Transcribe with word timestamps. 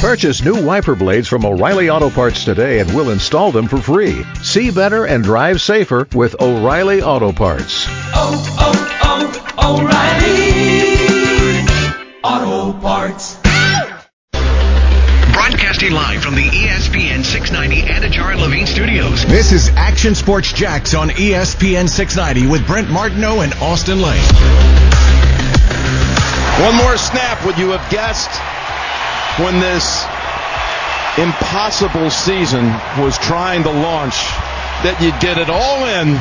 Purchase 0.00 0.44
new 0.44 0.62
wiper 0.62 0.94
blades 0.94 1.26
from 1.26 1.46
O'Reilly 1.46 1.88
Auto 1.88 2.10
Parts 2.10 2.44
today 2.44 2.80
and 2.80 2.94
we'll 2.94 3.10
install 3.10 3.50
them 3.50 3.66
for 3.66 3.78
free. 3.78 4.22
See 4.42 4.70
better 4.70 5.06
and 5.06 5.24
drive 5.24 5.60
safer 5.60 6.06
with 6.14 6.40
O'Reilly 6.40 7.00
Auto 7.00 7.32
Parts. 7.32 7.86
Oh, 8.14 8.44
oh, 8.60 9.48
oh, 9.58 9.80
O'Reilly 9.80 11.66
Auto 12.22 12.78
Parts. 12.78 13.38
Broadcasting 15.32 15.92
live 15.92 16.22
from 16.22 16.34
the 16.34 16.46
ESPN 16.50 17.24
690 17.24 17.82
Anajar 17.90 18.32
and 18.32 18.40
Levine 18.42 18.66
studios. 18.66 19.24
This 19.24 19.52
is 19.52 19.70
Action 19.70 20.14
Sports 20.14 20.52
Jax 20.52 20.92
on 20.94 21.08
ESPN 21.08 21.88
690 21.88 22.50
with 22.50 22.66
Brent 22.66 22.90
Martineau 22.90 23.40
and 23.40 23.54
Austen 23.54 24.02
Lane. 24.02 24.22
One 26.62 26.76
more 26.76 26.98
snap, 26.98 27.44
would 27.46 27.56
you 27.58 27.70
have 27.70 27.90
guessed 27.90 28.30
when 29.38 29.60
this 29.60 30.04
impossible 31.18 32.10
season 32.10 32.64
was 32.98 33.18
trying 33.18 33.62
to 33.62 33.70
launch 33.70 34.16
that 34.84 34.96
you'd 35.00 35.18
get 35.20 35.38
it 35.38 35.48
all 35.48 35.84
in, 35.84 36.16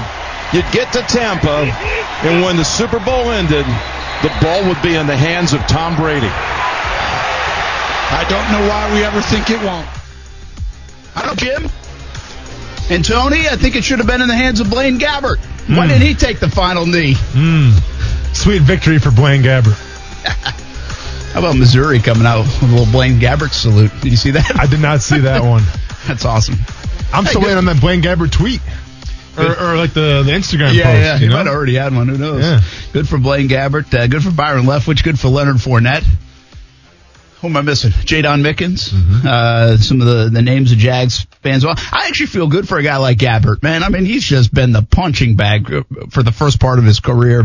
you'd 0.51 0.67
get 0.71 0.91
to 0.93 1.01
Tampa, 1.07 1.67
and 2.27 2.43
when 2.43 2.55
the 2.57 2.63
Super 2.63 2.99
Bowl 2.99 3.31
ended, 3.31 3.65
the 4.23 4.31
ball 4.41 4.63
would 4.67 4.81
be 4.81 4.95
in 4.95 5.07
the 5.07 5.15
hands 5.15 5.53
of 5.53 5.61
Tom 5.67 5.95
Brady. 5.95 6.27
I 6.27 8.23
don't 8.29 8.51
know 8.51 8.67
why 8.67 8.93
we 8.93 9.03
ever 9.03 9.21
think 9.21 9.49
it 9.49 9.61
won't. 9.63 9.87
I 11.15 11.25
don't, 11.25 11.39
Jim. 11.39 11.69
And 12.89 13.03
Tony, 13.03 13.47
I 13.47 13.55
think 13.55 13.75
it 13.75 13.83
should 13.83 13.99
have 13.99 14.07
been 14.07 14.21
in 14.21 14.27
the 14.27 14.35
hands 14.35 14.59
of 14.59 14.69
Blaine 14.69 14.99
Gabbert. 14.99 15.39
Why 15.67 15.83
hmm. 15.83 15.87
didn't 15.89 16.07
he 16.07 16.13
take 16.13 16.39
the 16.39 16.49
final 16.49 16.85
knee? 16.85 17.15
Hmm. 17.17 17.71
Sweet 18.33 18.61
victory 18.61 18.99
for 18.99 19.11
Blaine 19.11 19.41
Gabbert. 19.41 19.79
How 21.35 21.39
about 21.41 21.57
Missouri 21.57 21.99
coming 21.99 22.25
out 22.25 22.43
with 22.45 22.63
a 22.63 22.65
little 22.67 22.91
Blaine 22.93 23.19
Gabbert 23.19 23.51
salute? 23.51 23.91
Did 24.01 24.11
you 24.11 24.17
see 24.17 24.31
that? 24.31 24.57
I 24.57 24.67
did 24.67 24.79
not 24.79 25.01
see 25.01 25.19
that 25.19 25.43
one. 25.43 25.63
That's 26.07 26.23
awesome. 26.23 26.55
I'm 27.11 27.25
Hey, 27.25 27.31
still 27.31 27.41
waiting 27.41 27.57
on 27.57 27.65
that 27.65 27.81
Blaine 27.81 28.01
Gabbert 28.01 28.31
tweet. 28.31 28.61
Or, 29.37 29.43
or 29.43 29.75
like 29.75 29.93
the, 29.93 30.23
the 30.25 30.31
Instagram 30.31 30.73
Yeah, 30.73 30.83
post. 30.85 31.01
yeah, 31.01 31.17
you 31.17 31.27
know? 31.27 31.33
might 31.35 31.45
have 31.47 31.53
already 31.53 31.75
had 31.75 31.93
one. 31.93 32.07
Who 32.07 32.17
knows? 32.17 32.41
Yeah. 32.41 32.61
Good 32.93 33.09
for 33.09 33.17
Blaine 33.17 33.49
Gabbert. 33.49 33.93
Uh, 33.93 34.07
good 34.07 34.23
for 34.23 34.31
Byron 34.31 34.63
Leftwich. 34.63 35.03
Good 35.03 35.19
for 35.19 35.27
Leonard 35.27 35.57
Fournette. 35.57 36.05
Who 37.41 37.47
am 37.47 37.57
I 37.57 37.61
missing? 37.63 37.91
Jaydon 37.91 38.41
Mickens. 38.41 38.91
Mm-hmm. 38.93 39.27
Uh, 39.27 39.75
some 39.75 39.99
of 39.99 40.07
the, 40.07 40.29
the 40.29 40.41
names 40.41 40.71
of 40.71 40.77
Jags 40.77 41.25
fans. 41.41 41.65
Well, 41.65 41.75
I 41.77 42.07
actually 42.07 42.27
feel 42.27 42.47
good 42.47 42.65
for 42.65 42.77
a 42.77 42.83
guy 42.83 42.95
like 42.95 43.17
Gabbert, 43.17 43.61
man. 43.61 43.83
I 43.83 43.89
mean, 43.89 44.05
he's 44.05 44.23
just 44.23 44.53
been 44.53 44.71
the 44.71 44.83
punching 44.83 45.35
bag 45.35 45.67
for 46.11 46.23
the 46.23 46.31
first 46.31 46.61
part 46.61 46.79
of 46.79 46.85
his 46.85 47.01
career. 47.01 47.43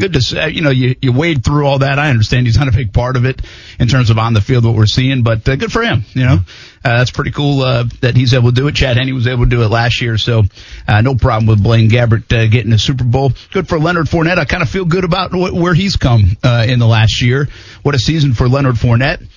Good 0.00 0.14
to 0.14 0.22
say, 0.22 0.48
you 0.48 0.62
know, 0.62 0.70
you, 0.70 0.96
you 1.02 1.12
wade 1.12 1.44
through 1.44 1.66
all 1.66 1.80
that. 1.80 1.98
I 1.98 2.08
understand 2.08 2.46
he's 2.46 2.56
not 2.56 2.66
a 2.66 2.72
big 2.72 2.94
part 2.94 3.16
of 3.16 3.26
it 3.26 3.42
in 3.78 3.88
terms 3.88 4.08
of 4.08 4.18
on 4.18 4.32
the 4.32 4.40
field, 4.40 4.64
what 4.64 4.74
we're 4.74 4.86
seeing, 4.86 5.22
but 5.22 5.46
uh, 5.46 5.56
good 5.56 5.70
for 5.70 5.82
him, 5.82 6.04
you 6.14 6.24
know. 6.24 6.36
Uh, 6.82 6.96
that's 6.98 7.10
pretty 7.10 7.30
cool, 7.30 7.60
uh, 7.60 7.84
that 8.00 8.16
he's 8.16 8.32
able 8.32 8.48
to 8.48 8.54
do 8.54 8.68
it. 8.68 8.74
Chad 8.74 8.96
Henne 8.96 9.14
was 9.14 9.26
able 9.26 9.44
to 9.44 9.50
do 9.50 9.62
it 9.62 9.68
last 9.68 10.00
year, 10.00 10.16
so, 10.16 10.44
uh, 10.88 11.02
no 11.02 11.14
problem 11.14 11.46
with 11.46 11.62
Blaine 11.62 11.90
Gabbert, 11.90 12.32
uh, 12.32 12.46
getting 12.48 12.70
the 12.70 12.78
Super 12.78 13.04
Bowl. 13.04 13.32
Good 13.52 13.68
for 13.68 13.78
Leonard 13.78 14.06
Fournette. 14.06 14.38
I 14.38 14.46
kind 14.46 14.62
of 14.62 14.70
feel 14.70 14.86
good 14.86 15.04
about 15.04 15.30
wh- 15.32 15.54
where 15.54 15.74
he's 15.74 15.96
come, 15.96 16.24
uh, 16.42 16.64
in 16.66 16.78
the 16.78 16.86
last 16.86 17.20
year. 17.20 17.48
What 17.82 17.94
a 17.94 17.98
season 17.98 18.32
for 18.32 18.48
Leonard 18.48 18.76
Fournette. 18.76 19.28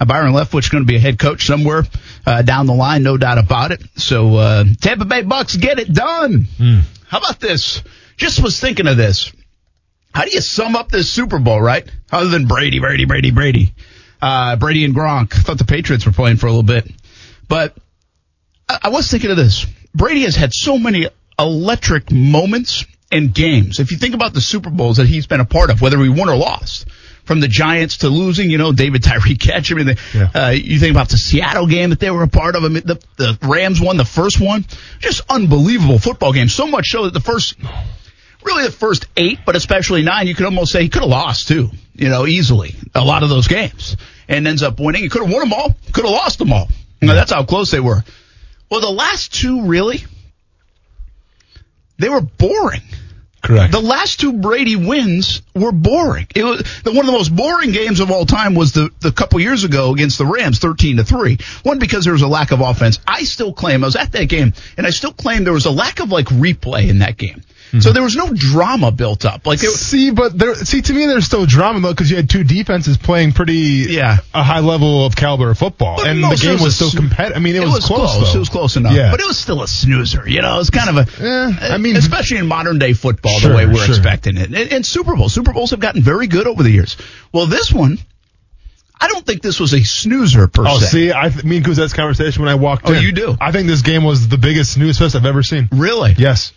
Uh, 0.00 0.04
Byron 0.04 0.32
Leftwich 0.32 0.70
going 0.70 0.84
to 0.84 0.88
be 0.88 0.96
a 0.96 1.00
head 1.00 1.18
coach 1.18 1.44
somewhere 1.44 1.82
uh, 2.24 2.42
down 2.42 2.66
the 2.66 2.74
line, 2.74 3.02
no 3.02 3.16
doubt 3.16 3.38
about 3.38 3.72
it. 3.72 3.82
So 3.96 4.36
uh, 4.36 4.64
Tampa 4.80 5.06
Bay 5.06 5.22
Bucks 5.22 5.56
get 5.56 5.80
it 5.80 5.92
done. 5.92 6.46
How 7.08 7.18
about 7.18 7.40
this? 7.40 7.82
Just 8.16 8.40
was 8.40 8.60
thinking 8.60 8.86
of 8.86 8.96
this. 8.96 9.32
How 10.14 10.24
do 10.24 10.30
you 10.30 10.40
sum 10.40 10.76
up 10.76 10.90
this 10.90 11.10
Super 11.10 11.38
Bowl, 11.38 11.60
right? 11.60 11.86
Other 12.12 12.28
than 12.28 12.46
Brady, 12.46 12.78
Brady, 12.78 13.04
Brady, 13.04 13.30
Brady, 13.32 13.74
uh, 14.22 14.56
Brady 14.56 14.84
and 14.84 14.94
Gronk. 14.94 15.34
I 15.34 15.38
thought 15.40 15.58
the 15.58 15.64
Patriots 15.64 16.06
were 16.06 16.12
playing 16.12 16.36
for 16.36 16.46
a 16.46 16.50
little 16.50 16.62
bit, 16.62 16.88
but 17.48 17.76
I, 18.68 18.78
I 18.84 18.88
was 18.90 19.10
thinking 19.10 19.30
of 19.30 19.36
this. 19.36 19.66
Brady 19.94 20.22
has 20.22 20.36
had 20.36 20.52
so 20.52 20.78
many 20.78 21.08
electric 21.38 22.10
moments 22.12 22.84
and 23.10 23.34
games. 23.34 23.80
If 23.80 23.90
you 23.90 23.96
think 23.96 24.14
about 24.14 24.34
the 24.34 24.40
Super 24.40 24.70
Bowls 24.70 24.96
that 24.98 25.06
he's 25.06 25.26
been 25.26 25.40
a 25.40 25.44
part 25.44 25.70
of, 25.70 25.80
whether 25.80 25.98
he 25.98 26.08
won 26.08 26.28
or 26.28 26.36
lost, 26.36 26.88
from 27.24 27.40
the 27.40 27.48
Giants 27.48 27.98
to 27.98 28.08
losing, 28.08 28.50
you 28.50 28.58
know, 28.58 28.72
David 28.72 29.02
Tyree 29.02 29.36
catch. 29.36 29.72
I 29.72 29.74
mean, 29.76 29.86
the, 29.86 29.98
Yeah. 30.14 30.30
uh, 30.46 30.50
you 30.50 30.78
think 30.78 30.90
about 30.92 31.08
the 31.08 31.16
Seattle 31.16 31.66
game 31.66 31.90
that 31.90 31.98
they 31.98 32.10
were 32.10 32.22
a 32.22 32.28
part 32.28 32.54
of. 32.54 32.64
I 32.64 32.68
mean, 32.68 32.82
the, 32.84 33.00
the 33.16 33.38
Rams 33.42 33.80
won 33.80 33.96
the 33.96 34.04
first 34.04 34.40
one. 34.40 34.64
Just 35.00 35.22
unbelievable 35.28 35.98
football 35.98 36.32
game. 36.32 36.48
So 36.48 36.66
much 36.66 36.90
so 36.90 37.04
that 37.04 37.14
the 37.14 37.20
first, 37.20 37.54
really 38.44 38.64
the 38.64 38.72
first 38.72 39.06
eight, 39.16 39.40
but 39.44 39.56
especially 39.56 40.02
nine, 40.02 40.26
you 40.26 40.34
could 40.34 40.46
almost 40.46 40.72
say 40.72 40.82
he 40.82 40.88
could 40.88 41.02
have 41.02 41.10
lost 41.10 41.48
too, 41.48 41.70
you 41.94 42.08
know, 42.08 42.26
easily. 42.26 42.74
A 42.94 43.04
lot 43.04 43.22
of 43.22 43.28
those 43.28 43.48
games. 43.48 43.96
And 44.26 44.48
ends 44.48 44.62
up 44.62 44.80
winning. 44.80 45.02
He 45.02 45.08
could 45.08 45.22
have 45.22 45.30
won 45.30 45.40
them 45.40 45.52
all, 45.52 45.74
could 45.92 46.04
have 46.04 46.14
lost 46.14 46.38
them 46.38 46.52
all. 46.52 46.68
You 47.00 47.08
know, 47.08 47.14
that's 47.14 47.32
how 47.32 47.44
close 47.44 47.70
they 47.70 47.80
were. 47.80 48.02
Well, 48.70 48.80
the 48.80 48.90
last 48.90 49.34
two 49.34 49.66
really, 49.66 50.04
they 51.98 52.08
were 52.08 52.22
boring. 52.22 52.80
Correct. 53.42 53.72
The 53.72 53.80
last 53.80 54.20
two 54.20 54.32
Brady 54.32 54.74
wins 54.74 55.42
were 55.54 55.70
boring. 55.70 56.26
It 56.34 56.44
was 56.44 56.62
the, 56.82 56.92
one 56.92 57.00
of 57.00 57.06
the 57.06 57.12
most 57.12 57.36
boring 57.36 57.72
games 57.72 58.00
of 58.00 58.10
all 58.10 58.24
time 58.24 58.54
was 58.54 58.72
the 58.72 58.88
the 59.00 59.12
couple 59.12 59.38
years 59.38 59.64
ago 59.64 59.92
against 59.92 60.16
the 60.16 60.24
Rams, 60.24 60.58
thirteen 60.60 60.96
to 60.96 61.04
three. 61.04 61.36
One 61.62 61.78
because 61.78 62.04
there 62.04 62.14
was 62.14 62.22
a 62.22 62.26
lack 62.26 62.52
of 62.52 62.62
offense. 62.62 62.98
I 63.06 63.24
still 63.24 63.52
claim 63.52 63.84
I 63.84 63.86
was 63.88 63.96
at 63.96 64.12
that 64.12 64.30
game, 64.30 64.54
and 64.78 64.86
I 64.86 64.90
still 64.90 65.12
claim 65.12 65.44
there 65.44 65.52
was 65.52 65.66
a 65.66 65.70
lack 65.70 66.00
of 66.00 66.10
like 66.10 66.26
replay 66.26 66.88
in 66.88 67.00
that 67.00 67.18
game. 67.18 67.42
So 67.80 67.92
there 67.92 68.02
was 68.02 68.14
no 68.16 68.32
drama 68.32 68.90
built 68.92 69.24
up. 69.24 69.46
Like 69.46 69.62
it, 69.62 69.70
See, 69.70 70.10
but 70.10 70.38
there, 70.38 70.54
see, 70.54 70.82
to 70.82 70.92
me, 70.92 71.06
there's 71.06 71.24
still 71.24 71.46
drama 71.46 71.80
though 71.80 71.92
because 71.92 72.10
you 72.10 72.16
had 72.16 72.28
two 72.30 72.44
defenses 72.44 72.96
playing 72.96 73.32
pretty, 73.32 73.86
Yeah. 73.88 74.18
a 74.32 74.42
high 74.42 74.60
level 74.60 75.04
of 75.06 75.16
caliber 75.16 75.50
of 75.50 75.58
football, 75.58 75.96
But 75.96 76.06
and 76.08 76.22
the 76.22 76.36
game 76.36 76.52
was 76.54 76.62
was 76.62 76.76
so 76.76 76.96
competitive. 76.96 77.36
I 77.36 77.40
mean, 77.40 77.56
it, 77.56 77.60
was, 77.60 77.84
close. 77.84 78.14
though. 78.32 78.36
It 78.36 78.38
was 78.38 78.48
close 78.48 78.76
enough. 78.76 78.92
Yeah. 78.94 79.10
But 79.10 79.20
it 79.20 79.26
was 79.26 79.38
still 79.38 79.62
a 79.62 79.68
snoozer. 79.68 80.28
You 80.28 80.42
know, 80.42 80.60
it's 80.60 80.70
kind 80.70 80.96
of 80.96 80.96
a. 81.20 81.24
Eh, 81.24 81.72
I 81.74 81.78
mean- 81.78 81.96
especially 81.96 82.38
in 82.38 82.46
modern 82.46 82.78
day 82.78 82.92
football, 82.92 83.38
Sure, 83.38 83.50
the 83.50 83.56
way 83.56 83.66
we're 83.66 83.76
sure. 83.84 83.94
expecting 83.96 84.36
it, 84.36 84.46
and, 84.54 84.72
and 84.72 84.86
Super 84.86 85.16
Bowl. 85.16 85.28
Super 85.28 85.52
Bowls 85.52 85.70
have 85.70 85.80
gotten 85.80 86.02
very 86.02 86.26
good 86.26 86.46
over 86.46 86.62
the 86.62 86.70
years. 86.70 86.96
Well, 87.32 87.46
this 87.46 87.72
one, 87.72 87.98
I 89.00 89.08
don't 89.08 89.26
think 89.26 89.42
this 89.42 89.58
was 89.60 89.74
a 89.74 89.82
snoozer 89.82 90.46
per 90.48 90.64
se. 90.64 90.70
Oh, 90.72 90.78
se. 90.78 90.86
see, 90.86 91.12
I 91.12 91.28
th- 91.28 91.44
me 91.44 91.56
and 91.58 91.92
conversation 91.94 92.42
when 92.42 92.50
I 92.50 92.54
walked 92.54 92.88
Oh, 92.88 92.92
in. 92.92 93.02
you 93.02 93.12
do? 93.12 93.36
I 93.40 93.52
think 93.52 93.66
this 93.66 93.82
game 93.82 94.04
was 94.04 94.28
the 94.28 94.38
biggest 94.38 94.72
snooze 94.72 94.98
fest 94.98 95.16
I've 95.16 95.26
ever 95.26 95.42
seen. 95.42 95.68
Really? 95.72 96.14
Yes. 96.16 96.52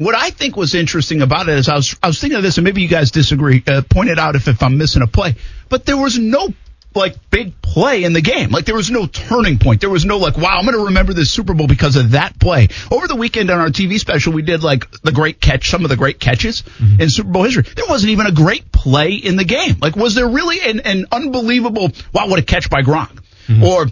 What 0.00 0.14
I 0.14 0.30
think 0.30 0.56
was 0.56 0.74
interesting 0.74 1.20
about 1.20 1.50
it 1.50 1.58
is 1.58 1.68
I 1.68 1.74
was 1.74 1.94
I 2.02 2.06
was 2.06 2.18
thinking 2.18 2.38
of 2.38 2.42
this, 2.42 2.56
and 2.56 2.64
maybe 2.64 2.80
you 2.80 2.88
guys 2.88 3.10
disagree. 3.10 3.62
Uh, 3.66 3.82
point 3.82 4.08
it 4.08 4.18
out 4.18 4.34
if 4.34 4.48
if 4.48 4.62
I'm 4.62 4.78
missing 4.78 5.02
a 5.02 5.06
play, 5.06 5.34
but 5.68 5.84
there 5.84 5.98
was 5.98 6.18
no 6.18 6.48
like 6.94 7.16
big 7.28 7.60
play 7.60 8.04
in 8.04 8.14
the 8.14 8.22
game. 8.22 8.48
Like 8.48 8.64
there 8.64 8.74
was 8.74 8.90
no 8.90 9.06
turning 9.06 9.58
point. 9.58 9.82
There 9.82 9.90
was 9.90 10.06
no 10.06 10.16
like, 10.16 10.38
wow, 10.38 10.56
I'm 10.56 10.64
going 10.64 10.74
to 10.74 10.86
remember 10.86 11.12
this 11.12 11.30
Super 11.30 11.52
Bowl 11.52 11.66
because 11.66 11.96
of 11.96 12.12
that 12.12 12.40
play. 12.40 12.68
Over 12.90 13.08
the 13.08 13.14
weekend 13.14 13.50
on 13.50 13.60
our 13.60 13.68
TV 13.68 13.98
special, 13.98 14.32
we 14.32 14.40
did 14.40 14.62
like 14.62 14.90
the 15.02 15.12
great 15.12 15.38
catch, 15.38 15.68
some 15.68 15.84
of 15.84 15.90
the 15.90 15.98
great 15.98 16.18
catches 16.18 16.64
in 16.98 17.10
Super 17.10 17.28
Bowl 17.30 17.42
history. 17.42 17.64
There 17.64 17.84
wasn't 17.86 18.12
even 18.12 18.24
a 18.24 18.32
great 18.32 18.72
play 18.72 19.12
in 19.12 19.36
the 19.36 19.44
game. 19.44 19.76
Like, 19.82 19.96
was 19.96 20.14
there 20.14 20.28
really 20.28 20.60
an, 20.62 20.80
an 20.80 21.06
unbelievable, 21.12 21.90
wow, 22.14 22.26
what 22.26 22.38
a 22.38 22.42
catch 22.42 22.70
by 22.70 22.80
Gronk? 22.80 23.22
Or, 23.62 23.86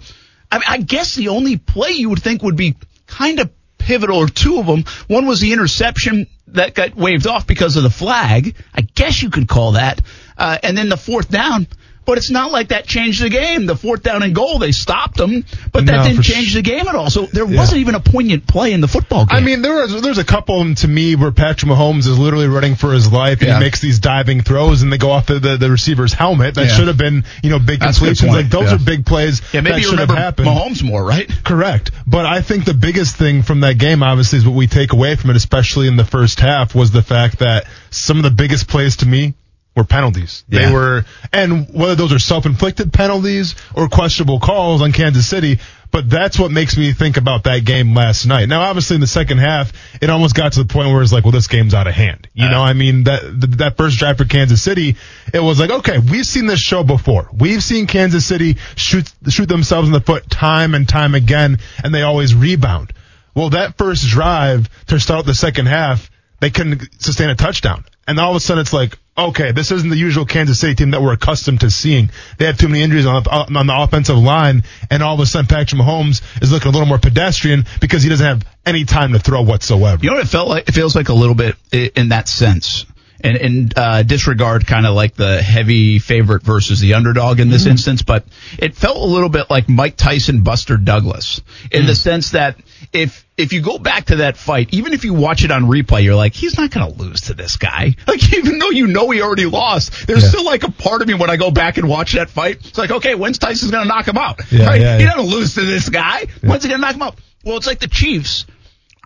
I, 0.51 0.63
I 0.67 0.79
guess 0.79 1.15
the 1.15 1.29
only 1.29 1.59
play 1.59 1.91
you 1.91 2.09
would 2.09 2.23
think 2.23 2.43
would 2.43 2.57
be 2.57 2.77
kind 3.07 3.41
of 3.41 3.51
pivotal, 3.89 4.19
or 4.19 4.29
two 4.29 4.61
of 4.61 4.67
them. 4.67 4.85
One 5.07 5.27
was 5.27 5.41
the 5.41 5.55
interception 5.55 6.27
that 6.49 6.75
got 6.75 6.95
waved 6.95 7.27
off 7.27 7.47
because 7.47 7.77
of 7.77 7.83
the 7.83 7.91
flag. 7.91 8.55
I 8.75 8.83
guess 8.83 9.23
you 9.23 9.31
could 9.31 9.49
call 9.49 9.73
that. 9.73 10.03
Uh, 10.37 10.59
and 10.63 10.77
then 10.77 10.91
the 10.91 10.99
fourth 10.99 11.31
down. 11.31 11.67
But 12.09 12.17
it's 12.17 12.31
not 12.31 12.51
like 12.51 12.69
that 12.69 12.87
changed 12.87 13.23
the 13.23 13.29
game. 13.29 13.67
The 13.67 13.77
fourth 13.77 14.03
down 14.03 14.23
and 14.23 14.35
goal, 14.35 14.59
they 14.59 14.73
stopped 14.73 15.19
them, 15.19 15.45
but 15.73 15.85
that 15.85 15.97
No, 15.99 16.05
didn't 16.05 16.23
change 16.23 16.49
sh- 16.53 16.55
the 16.55 16.63
game 16.63 16.89
at 16.89 16.95
all. 16.95 17.11
So 17.11 17.27
there 17.27 17.45
wasn't 17.45 17.81
even 17.83 17.95
a 17.95 18.01
poignant 18.01 18.47
play 18.47 18.73
in 18.73 18.81
the 18.81 18.89
football 18.89 19.27
game. 19.27 19.37
I 19.37 19.41
mean, 19.41 19.61
there 19.61 19.75
was 19.83 20.01
there's 20.01 20.17
a 20.17 20.25
couple 20.25 20.59
of 20.59 20.67
them 20.67 20.75
to 20.77 20.89
me 20.89 21.17
where 21.17 21.33
Patrick 21.33 21.71
Mahomes 21.71 22.07
is 22.07 22.19
literally 22.19 22.49
running 22.49 22.77
for 22.77 22.95
his 22.95 23.13
life 23.13 23.41
and 23.41 23.49
Yeah. 23.49 23.59
he 23.59 23.65
makes 23.65 23.81
these 23.81 23.99
diving 23.99 24.41
throws 24.41 24.81
and 24.81 24.91
they 24.91 24.97
go 24.97 25.11
off 25.11 25.27
the, 25.27 25.39
the, 25.39 25.59
the 25.59 25.71
receiver's 25.71 26.15
helmet. 26.15 26.55
That 26.55 26.69
Yeah. 26.69 26.77
should 26.77 26.87
have 26.89 26.97
been 26.97 27.25
you 27.43 27.51
know 27.51 27.59
big 27.59 27.81
That's 27.81 27.99
completions. 27.99 28.33
Like 28.33 28.49
those 28.49 28.71
Yeah. 28.71 28.77
are 28.77 28.79
big 28.79 29.05
plays 29.05 29.43
yeah, 29.53 29.61
maybe 29.61 29.75
that 29.75 29.81
you 29.83 29.89
should 29.91 29.99
have 29.99 30.09
remember 30.09 30.23
happened. 30.23 30.49
Mahomes 30.49 30.83
more, 30.83 31.05
right? 31.05 31.31
Correct. 31.45 31.91
But 32.07 32.25
I 32.25 32.41
think 32.41 32.65
the 32.65 32.73
biggest 32.73 33.17
thing 33.17 33.43
from 33.43 33.61
that 33.61 33.77
game, 33.77 34.03
obviously, 34.03 34.39
is 34.39 34.47
what 34.47 34.55
we 34.57 34.67
take 34.67 34.95
away 34.95 35.15
from 35.17 35.29
it, 35.29 35.37
especially 35.37 35.89
in 35.89 35.97
the 35.97 36.07
first 36.07 36.41
half, 36.41 36.75
was 36.75 36.91
the 36.91 37.03
fact 37.03 37.41
that 37.41 37.67
some 37.91 38.17
of 38.17 38.23
the 38.23 38.31
biggest 38.31 38.67
plays 38.67 38.97
to 38.97 39.07
me 39.07 39.35
were 39.79 39.85
penalties. 39.85 40.45
Yeah. 40.49 40.67
They 40.67 40.73
were, 40.73 41.05
and 41.33 41.73
whether 41.73 41.95
those 41.95 42.13
are 42.13 42.19
self-inflicted 42.19 42.93
penalties 42.93 43.55
or 43.75 43.89
questionable 43.89 44.41
calls 44.41 44.83
on 44.83 44.93
Kansas 44.93 45.27
City, 45.27 45.61
but 45.91 46.11
that's 46.11 46.39
what 46.39 46.51
makes 46.51 46.77
me 46.77 46.93
think 46.93 47.17
about 47.17 47.45
that 47.45 47.65
game 47.65 47.95
last 47.95 48.27
night. 48.27 48.49
Now, 48.49 48.61
obviously, 48.61 48.97
in 48.97 49.01
the 49.01 49.07
second 49.07 49.39
half, 49.39 49.73
it 50.03 50.11
almost 50.11 50.35
got 50.35 50.53
to 50.53 50.63
the 50.63 50.71
point 50.71 50.93
where 50.93 51.01
it's 51.01 51.13
like, 51.13 51.25
well, 51.25 51.33
this 51.33 51.49
game's 51.49 51.73
out 51.73 51.87
of 51.87 51.95
hand. 51.95 52.29
You 52.35 52.49
know, 52.49 52.61
I 52.61 52.75
mean, 52.75 53.05
that 53.05 53.21
that 53.59 53.77
first 53.79 53.99
drive 53.99 54.19
for 54.19 54.27
Kansas 54.27 54.61
City, 54.61 54.97
it 55.33 55.41
was 55.41 55.59
like, 55.59 55.71
okay, 55.71 55.99
we've 55.99 56.27
seen 56.27 56.47
this 56.47 56.61
show 56.61 56.85
before. 56.85 57.31
We've 57.33 57.63
seen 57.63 57.87
Kansas 57.87 58.27
City 58.27 58.59
shoot 58.77 59.11
shoot 59.29 59.49
themselves 59.49 59.89
in 59.89 59.93
the 59.93 60.01
foot 60.01 60.29
time 60.29 60.75
and 60.75 60.87
time 60.87 61.15
again, 61.15 61.59
and 61.83 61.95
they 61.95 62.03
always 62.03 62.35
rebound. 62.35 62.93
Well, 63.35 63.51
that 63.51 63.79
first 63.79 64.07
drive 64.07 64.69
to 64.87 65.01
start 65.01 65.25
the 65.25 65.35
second 65.35 65.67
half, 65.67 66.11
they 66.41 66.51
couldn't 66.51 67.01
sustain 67.01 67.31
a 67.31 67.35
touchdown. 67.35 67.85
And 68.09 68.19
all 68.19 68.31
of 68.31 68.37
a 68.37 68.41
sudden 68.41 68.63
it's 68.63 68.73
like, 68.73 68.99
okay, 69.17 69.53
this 69.53 69.71
isn't 69.71 69.91
the 69.91 69.97
usual 69.97 70.25
Kansas 70.25 70.59
City 70.59 70.75
team 70.75 70.93
that 70.93 71.03
we're 71.03 71.13
accustomed 71.13 71.61
to 71.61 71.71
seeing. 71.71 72.11
They 72.39 72.47
have 72.47 72.57
too 72.57 72.69
many 72.69 72.83
injuries 72.83 73.05
on, 73.05 73.27
on 73.27 73.67
the 73.67 73.75
offensive 73.77 74.17
line, 74.17 74.65
and 74.91 75.03
all 75.03 75.15
of 75.15 75.21
a 75.21 75.27
sudden 75.27 75.47
Patrick 75.47 75.81
Mahomes 75.81 76.23
is 76.43 76.51
looking 76.51 76.69
a 76.69 76.73
little 76.73 76.89
more 76.89 76.99
pedestrian 76.99 77.67
because 77.81 78.03
he 78.03 78.09
doesn't 78.09 78.27
have 78.27 78.47
any 78.65 78.85
time 78.85 79.13
to 79.13 79.19
throw 79.19 79.43
whatsoever. 79.43 80.03
You 80.03 80.11
know 80.11 80.17
what 80.17 80.25
it 80.25 80.31
felt 80.31 80.49
like? 80.49 80.69
It 80.69 80.73
feels 80.73 80.97
like 80.97 81.11
a 81.11 81.15
little 81.15 81.35
bit 81.35 81.57
in 81.73 82.09
that 82.09 82.29
sense. 82.29 82.87
And, 83.21 83.37
and 83.37 83.73
uh, 83.77 84.03
disregard 84.05 84.65
kind 84.65 84.87
of 84.87 84.95
like 84.95 85.15
the 85.15 85.43
heavy 85.43 85.99
favorite 85.99 86.45
versus 86.45 86.79
the 86.79 86.95
underdog 86.95 87.41
in 87.41 87.51
this 87.51 87.67
instance, 87.67 88.03
but 88.03 88.25
it 88.61 88.77
felt 88.77 88.97
a 88.97 89.05
little 89.05 89.29
bit 89.29 89.51
like 89.51 89.69
Mike 89.69 89.97
Tyson, 89.97 90.43
Buster 90.45 90.77
Douglas, 90.77 91.41
in 91.73 91.85
the 91.87 91.97
sense 91.97 92.31
that 92.31 92.59
if 92.93 93.27
if 93.37 93.53
you 93.53 93.61
go 93.61 93.77
back 93.79 94.07
to 94.07 94.17
that 94.17 94.37
fight, 94.37 94.69
even 94.73 94.93
if 94.93 95.05
you 95.05 95.15
watch 95.15 95.43
it 95.45 95.51
on 95.51 95.65
replay, 95.65 96.05
you're 96.05 96.15
like, 96.15 96.33
he's 96.33 96.57
not 96.57 96.71
going 96.71 96.93
to 96.93 96.99
lose 97.03 97.23
to 97.23 97.35
this 97.35 97.57
guy. 97.57 97.97
Like 98.07 98.33
even 98.33 98.61
though 98.61 98.71
you 98.71 98.87
know 98.87 99.11
he 99.11 99.21
already 99.21 99.47
lost, 99.47 100.07
there's 100.07 100.23
Yeah. 100.23 100.29
still 100.29 100.45
like 100.45 100.63
a 100.63 100.71
part 100.71 101.03
of 101.03 101.09
me 101.09 101.15
when 101.15 101.29
I 101.29 101.37
go 101.37 101.51
back 101.51 101.77
and 101.77 101.89
watch 101.89 102.13
that 102.13 102.31
fight. 102.31 102.59
It's 102.69 102.79
like, 102.79 102.91
okay, 102.93 103.17
when's 103.17 103.39
Tyson's 103.39 103.73
going 103.73 103.83
to 103.83 103.89
knock 103.89 104.07
him 104.07 104.17
out? 104.17 104.41
Yeah, 104.53 104.67
right? 104.67 104.81
yeah, 104.81 104.99
he 104.99 105.05
doesn't 105.05 105.27
lose 105.27 105.55
to 105.55 105.65
this 105.65 105.89
guy. 105.89 106.27
When's 106.41 106.63
he 106.63 106.69
going 106.69 106.81
to 106.81 106.87
knock 106.87 106.95
him 106.95 107.03
out? 107.03 107.19
Well, 107.45 107.57
it's 107.57 107.67
like 107.67 107.81
the 107.81 107.89
Chiefs. 107.89 108.47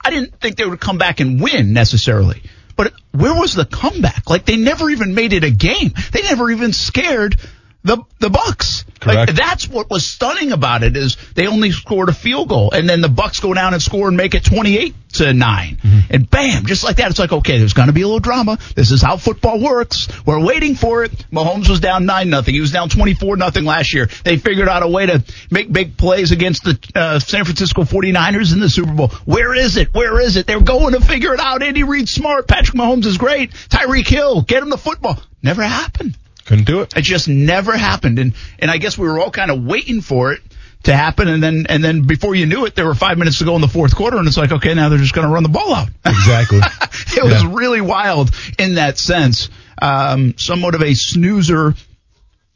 I 0.05 0.11
didn't 0.11 0.39
think 0.39 0.57
they 0.57 0.67
would 0.67 0.81
come 0.81 0.99
back 0.99 1.21
and 1.21 1.41
win 1.41 1.73
necessarily. 1.73 2.43
But 2.83 2.95
where 3.13 3.35
was 3.35 3.55
the 3.55 3.65
comeback? 3.65 4.29
Like 4.29 4.45
they 4.45 4.57
never 4.57 4.91
even 4.91 5.15
made 5.15 5.33
it 5.33 5.45
a 5.45 5.51
game. 5.51 5.93
They 6.11 6.23
never 6.23 6.51
even 6.51 6.73
scared 6.73 7.37
the 7.85 7.99
the 8.19 8.31
Bucks. 8.31 8.85
Like 9.05 9.17
Correct. 9.17 9.37
that's 9.37 9.69
what 9.69 9.91
was 9.91 10.07
stunning 10.07 10.53
about 10.53 10.85
it 10.85 10.97
is 10.97 11.17
they 11.35 11.49
only 11.49 11.73
scored 11.73 12.09
a 12.09 12.13
field 12.13 12.49
goal 12.49 12.71
and 12.71 12.89
then 12.89 13.01
the 13.01 13.09
Bucks 13.09 13.41
go 13.41 13.53
down 13.53 13.75
and 13.75 13.83
score 13.83 14.07
and 14.07 14.17
make 14.17 14.37
it 14.37 14.45
28 14.45 14.95
to 15.15 15.35
9. 15.35 15.79
And 16.09 16.31
bam, 16.31 16.67
just 16.67 16.85
like 16.85 16.97
that 16.97 17.11
it's 17.11 17.19
like 17.19 17.33
okay, 17.33 17.59
there's 17.59 17.73
going 17.73 17.89
to 17.89 17.93
be 17.93 18.03
a 18.03 18.07
little 18.07 18.21
drama. 18.21 18.59
This 18.77 18.93
is 18.93 19.03
how 19.03 19.17
football 19.17 19.61
works. 19.61 20.07
We're 20.25 20.45
waiting 20.45 20.77
for 20.77 21.03
it. 21.03 21.11
Mahomes 21.33 21.69
was 21.69 21.81
down 21.81 22.07
9 22.07 22.31
nothing. 22.31 22.55
He 22.55 22.61
was 22.61 22.71
down 22.71 22.89
24 22.89 23.37
nothing 23.37 23.65
last 23.65 23.93
year. 23.93 24.09
They 24.25 24.37
figured 24.37 24.69
out 24.69 24.85
a 24.85 24.89
way 24.89 25.07
to 25.07 25.25
make 25.51 25.73
big 25.73 25.97
plays 25.97 26.31
against 26.31 26.63
the 26.63 26.79
uh, 26.95 27.19
San 27.19 27.45
Francisco 27.45 27.83
49ers 27.83 28.53
in 28.53 28.61
the 28.61 28.71
Super 28.71 28.93
Bowl. 28.93 29.09
Where 29.25 29.55
is 29.55 29.77
it? 29.77 29.93
Where 29.93 30.21
is 30.21 30.37
it? 30.37 30.47
They're 30.47 30.61
going 30.61 30.95
to 30.95 31.01
figure 31.01 31.35
it 31.35 31.41
out. 31.41 31.63
Andy 31.63 31.83
Reid 31.83 32.09
smart. 32.09 32.47
Patrick 32.47 32.77
Mahomes 32.77 33.07
is 33.07 33.19
great. 33.19 33.51
Tyreek 33.51 34.07
Hill, 34.07 34.43
get 34.43 34.63
him 34.63 34.71
the 34.71 34.79
football. 34.79 35.21
Never 35.43 35.63
happened. 35.63 36.17
Couldn't 36.45 36.65
do 36.65 36.81
it. 36.81 36.97
It 36.97 37.03
just 37.03 37.29
never 37.29 37.77
happened, 37.77 38.19
and 38.19 38.35
and 38.59 38.71
I 38.71 38.79
guess 38.79 38.99
we 38.99 39.07
were 39.07 39.19
all 39.19 39.31
kind 39.31 39.51
of 39.51 39.65
waiting 39.65 40.01
for 40.01 40.33
it 40.33 40.41
to 40.85 40.97
happen, 40.97 41.29
and 41.29 41.43
then 41.43 41.67
and 41.69 41.83
then 41.83 42.03
before 42.07 42.35
you 42.35 42.47
knew 42.47 42.67
it, 42.67 42.75
there 42.75 42.87
were 42.87 42.95
five 42.95 43.19
minutes 43.19 43.39
to 43.39 43.45
go 43.45 43.55
in 43.55 43.61
the 43.61 43.69
fourth 43.69 43.95
quarter, 43.95 44.19
and 44.19 44.27
it's 44.27 44.37
like, 44.37 44.53
okay, 44.53 44.75
now 44.75 44.89
they're 44.89 44.99
just 44.99 45.15
going 45.15 45.27
to 45.27 45.33
run 45.33 45.43
the 45.43 45.49
ball 45.49 45.75
out. 45.75 45.89
Exactly. 46.05 46.59
it 47.17 47.25
was 47.25 47.45
really 47.45 47.81
wild 47.81 48.31
in 48.59 48.75
that 48.75 48.99
sense. 48.99 49.49
Um, 49.81 50.37
somewhat 50.37 50.75
of 50.75 50.83
a 50.83 50.95
snoozer 50.95 51.75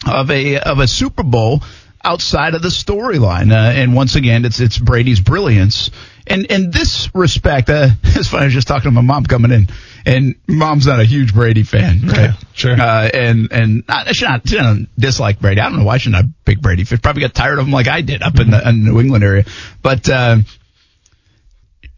of 0.06 0.30
a 0.30 0.58
of 0.58 0.78
a 0.78 0.86
Super 0.86 1.22
Bowl 1.22 1.62
outside 2.04 2.54
of 2.54 2.62
the 2.62 2.68
storyline. 2.68 3.52
Uh, 3.52 3.72
and 3.72 3.94
once 3.94 4.14
again, 4.14 4.44
it's 4.44 4.60
it's 4.60 4.78
Brady's 4.78 5.20
brilliance. 5.20 5.90
And 6.28 6.46
in 6.46 6.70
this 6.70 7.08
respect, 7.14 7.70
uh, 7.70 7.88
it's 8.04 8.28
funny. 8.28 8.42
I 8.42 8.44
was 8.46 8.54
just 8.54 8.66
talking 8.68 8.84
to 8.84 8.90
my 8.90 9.00
mom 9.00 9.24
coming 9.24 9.52
in, 9.52 9.68
and 10.04 10.34
mom's 10.48 10.86
not 10.86 10.98
a 11.00 11.04
huge 11.04 11.32
Brady 11.32 11.62
fan, 11.62 12.00
right? 12.06 12.30
sure. 12.52 12.72
Uh, 12.72 13.08
and 13.12 13.52
and 13.52 13.84
not, 13.86 14.14
she 14.14 14.24
not 14.24 14.48
she 14.48 14.56
doesn't 14.56 14.88
dislike 14.98 15.38
Brady. 15.40 15.60
I 15.60 15.68
don't 15.68 15.78
know 15.78 15.84
why 15.84 15.98
she's 15.98 16.12
not 16.12 16.24
a 16.24 16.28
big 16.44 16.60
Brady 16.60 16.84
fan. 16.84 16.98
Probably 16.98 17.22
got 17.22 17.34
tired 17.34 17.58
of 17.58 17.66
him 17.66 17.72
like 17.72 17.88
I 17.88 18.00
did 18.00 18.22
up 18.22 18.38
in 18.40 18.50
the 18.50 18.68
in 18.68 18.84
the 18.84 18.90
New 18.92 19.00
England 19.00 19.22
area. 19.24 19.44
But 19.82 20.08
uh, 20.08 20.38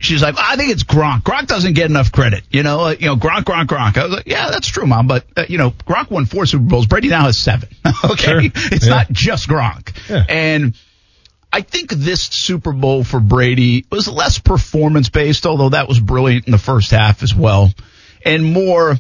she's 0.01 0.23
like, 0.23 0.35
I 0.39 0.57
think 0.57 0.73
it's 0.73 0.85
Gronk. 0.85 1.23
Gronk 1.23 1.47
doesn't 1.47 1.73
get 1.75 1.87
enough 1.91 2.13
credit. 2.13 2.45
You 2.51 2.63
know, 2.63 2.81
uh, 2.81 2.95
you 2.99 3.07
know, 3.07 3.17
Gronk, 3.17 3.45
Gronk, 3.45 3.67
Gronk. 3.67 3.97
I 3.97 4.05
was 4.05 4.13
like, 4.13 4.27
yeah, 4.27 4.51
that's 4.51 4.69
true, 4.69 4.87
mom. 4.87 5.07
But 5.07 5.25
uh, 5.37 5.45
you 5.49 5.59
know, 5.59 5.71
Gronk 5.71 6.11
won 6.11 6.27
four 6.27 6.47
Super 6.47 6.65
Bowls. 6.65 6.87
Brady 6.87 7.09
now 7.09 7.23
has 7.25 7.39
seven. 7.39 7.69
okay, 8.05 8.17
Sure. 8.25 8.41
it's 8.73 8.87
Yeah. 8.87 8.91
not 8.95 9.11
just 9.11 9.49
Gronk. 9.49 9.93
Yeah. 10.09 10.25
And 10.29 10.75
I 11.53 11.63
think 11.63 11.91
this 11.91 12.23
Super 12.23 12.73
Bowl 12.73 13.05
for 13.05 13.21
Brady 13.21 13.87
was 13.91 14.07
less 14.09 14.39
performance 14.39 15.09
based, 15.09 15.47
although 15.47 15.71
that 15.71 15.89
was 15.89 15.99
brilliant 15.99 16.47
in 16.47 16.53
the 16.53 16.59
first 16.59 16.91
half 16.91 17.23
as 17.23 17.35
well, 17.35 17.73
and 18.25 18.45
more. 18.45 18.97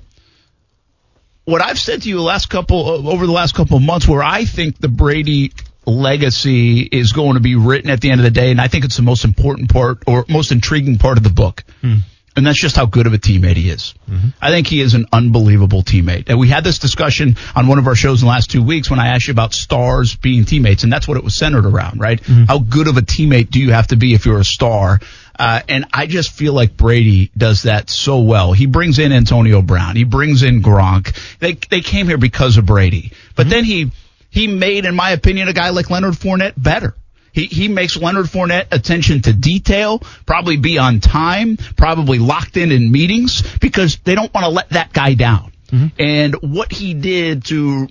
What 1.45 1.63
I've 1.63 1.79
said 1.79 2.03
to 2.03 2.09
you 2.11 2.17
the 2.17 2.23
last 2.23 2.51
couple 2.51 2.87
uh, 2.87 3.11
over 3.11 3.27
the 3.27 3.33
last 3.33 3.55
couple 3.55 3.79
of 3.79 3.83
months, 3.83 4.07
where 4.07 4.23
I 4.23 4.45
think 4.45 4.79
the 4.79 4.89
Brady 4.89 5.53
legacy 5.87 6.81
is 6.81 7.13
going 7.13 7.35
to 7.35 7.41
be 7.41 7.57
written 7.57 7.91
at 7.91 8.01
the 8.01 8.11
end 8.11 8.21
of 8.21 8.25
the 8.25 8.31
day, 8.31 8.51
and 8.51 8.61
I 8.61 8.69
think 8.69 8.85
it's 8.85 8.97
the 8.97 9.03
most 9.03 9.25
important 9.25 9.71
part 9.71 10.03
or 10.07 10.25
most 10.29 10.53
intriguing 10.53 10.99
part 10.99 11.17
of 11.17 11.25
the 11.25 11.31
book. 11.31 11.65
Hmm. 11.81 11.97
And 12.39 12.47
that's 12.47 12.59
just 12.59 12.77
how 12.77 12.87
good 12.87 13.07
of 13.07 13.13
a 13.13 13.19
teammate 13.19 13.57
he 13.57 13.69
is. 13.69 13.95
Mm-hmm. 14.11 14.29
I 14.41 14.51
think 14.51 14.67
he 14.67 14.81
is 14.81 14.95
an 14.95 15.07
unbelievable 15.13 15.83
teammate. 15.83 16.29
And 16.29 16.39
we 16.39 16.49
had 16.49 16.65
this 16.65 16.79
discussion 16.79 17.37
on 17.55 17.67
one 17.67 17.79
of 17.79 17.87
our 17.87 17.95
shows 17.95 18.23
in 18.23 18.27
the 18.27 18.31
last 18.31 18.51
two 18.51 18.63
weeks 18.63 18.89
when 18.91 18.99
I 18.99 19.09
asked 19.09 19.29
you 19.29 19.33
about 19.33 19.53
stars 19.53 20.17
being 20.17 20.45
teammates, 20.45 20.85
and 20.85 20.93
that's 20.93 21.07
what 21.07 21.17
it 21.17 21.25
was 21.25 21.35
centered 21.35 21.67
around, 21.67 22.01
right? 22.01 22.21
Mm-hmm. 22.21 22.45
How 22.45 22.59
good 22.59 22.89
of 22.89 22.97
a 22.97 23.03
teammate 23.03 23.51
do 23.51 23.61
you 23.61 23.73
have 23.73 23.89
to 23.89 23.97
be 23.97 24.15
if 24.15 24.25
you're 24.25 24.41
a 24.41 24.45
star? 24.45 25.01
Uh, 25.39 25.61
and 25.69 25.85
I 25.93 26.07
just 26.07 26.33
feel 26.33 26.53
like 26.53 26.77
Brady 26.77 27.31
does 27.37 27.63
that 27.63 27.91
so 27.91 28.21
well. 28.21 28.53
He 28.53 28.67
brings 28.67 28.99
in 28.99 29.13
Antonio 29.13 29.63
Brown. 29.63 29.95
He 29.95 30.05
brings 30.05 30.43
in 30.43 30.63
Gronk. 30.63 31.17
They 31.39 31.53
they 31.53 31.81
came 31.81 32.07
here 32.07 32.19
because 32.19 32.57
of 32.57 32.67
Brady, 32.67 33.13
but 33.37 33.43
mm-hmm. 33.43 33.51
then 33.51 33.65
he 33.65 33.93
he 34.31 34.47
made, 34.47 34.85
in 34.85 34.95
my 34.95 35.11
opinion, 35.11 35.49
a 35.49 35.53
guy 35.53 35.71
like 35.71 35.91
Leonard 35.91 36.15
Fournette 36.15 36.55
better. 36.57 36.95
He, 37.39 37.47
he 37.47 37.69
makes 37.69 37.97
Leonard 37.97 38.27
Fournette 38.27 38.67
attention 38.73 39.23
to 39.23 39.33
detail, 39.33 40.01
probably 40.27 40.57
be 40.57 40.77
on 40.79 40.99
time, 40.99 41.57
probably 41.77 42.19
locked 42.19 42.57
in 42.57 42.73
in 42.73 42.91
meetings 42.91 43.43
because 43.59 43.99
they 43.99 44.17
don't 44.17 44.35
want 44.35 44.45
to 44.45 44.51
let 44.51 44.71
that 44.71 44.93
guy 44.93 45.15
down. 45.15 45.53
Mm-hmm. 45.71 45.87
And 46.01 46.35
what 46.35 46.73
he 46.73 46.95
did 46.95 47.45
to 47.45 47.87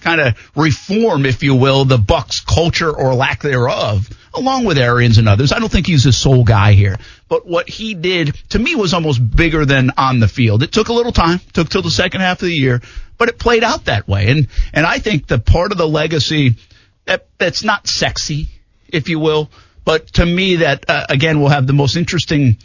kind 0.00 0.20
of 0.20 0.50
reform, 0.56 1.26
if 1.26 1.44
you 1.44 1.54
will, 1.54 1.84
the 1.84 1.96
Bucks 1.96 2.40
culture 2.40 2.90
or 2.90 3.14
lack 3.14 3.40
thereof, 3.42 4.10
along 4.34 4.64
with 4.64 4.78
Arians 4.78 5.18
and 5.18 5.28
others. 5.28 5.52
I 5.52 5.60
don't 5.60 5.70
think 5.70 5.86
he's 5.86 6.02
the 6.02 6.12
sole 6.12 6.42
guy 6.42 6.72
here, 6.72 6.96
but 7.28 7.46
what 7.46 7.68
he 7.68 7.94
did 7.94 8.34
to 8.48 8.58
me 8.58 8.74
was 8.74 8.94
almost 8.94 9.20
bigger 9.36 9.64
than 9.64 9.92
on 9.96 10.18
the 10.18 10.26
field. 10.26 10.64
It 10.64 10.72
took 10.72 10.88
a 10.88 10.92
little 10.92 11.12
time, 11.12 11.38
took 11.52 11.68
till 11.68 11.82
the 11.82 11.90
second 11.90 12.20
half 12.20 12.42
of 12.42 12.48
the 12.48 12.54
year, 12.54 12.82
but 13.16 13.28
it 13.28 13.38
played 13.38 13.62
out 13.62 13.84
that 13.84 14.08
way. 14.08 14.28
And 14.28 14.48
and 14.72 14.84
I 14.84 14.98
think 14.98 15.28
the 15.28 15.38
part 15.38 15.70
of 15.70 15.78
the 15.78 15.88
legacy 15.88 16.56
that 17.04 17.26
that's 17.38 17.62
not 17.62 17.86
sexy, 17.86 18.48
if 18.92 19.08
you 19.08 19.18
will, 19.18 19.50
but 19.84 20.06
to 20.14 20.26
me 20.26 20.56
that 20.56 20.88
uh, 20.88 21.06
again 21.08 21.40
will 21.40 21.48
have 21.48 21.66
the 21.66 21.72
most 21.72 21.96
interesting 21.96 22.56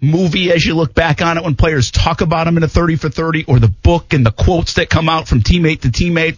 movie 0.00 0.52
as 0.52 0.64
you 0.64 0.74
look 0.74 0.94
back 0.94 1.22
on 1.22 1.38
it 1.38 1.44
when 1.44 1.54
players 1.54 1.90
talk 1.90 2.20
about 2.20 2.46
him 2.46 2.56
in 2.56 2.62
a 2.62 2.68
30 2.68 2.96
for 2.96 3.08
30 3.08 3.44
or 3.44 3.58
the 3.58 3.68
book 3.68 4.12
and 4.12 4.26
the 4.26 4.30
quotes 4.30 4.74
that 4.74 4.90
come 4.90 5.08
out 5.08 5.26
from 5.26 5.40
teammate 5.40 5.80
to 5.80 5.88
teammate 5.88 6.36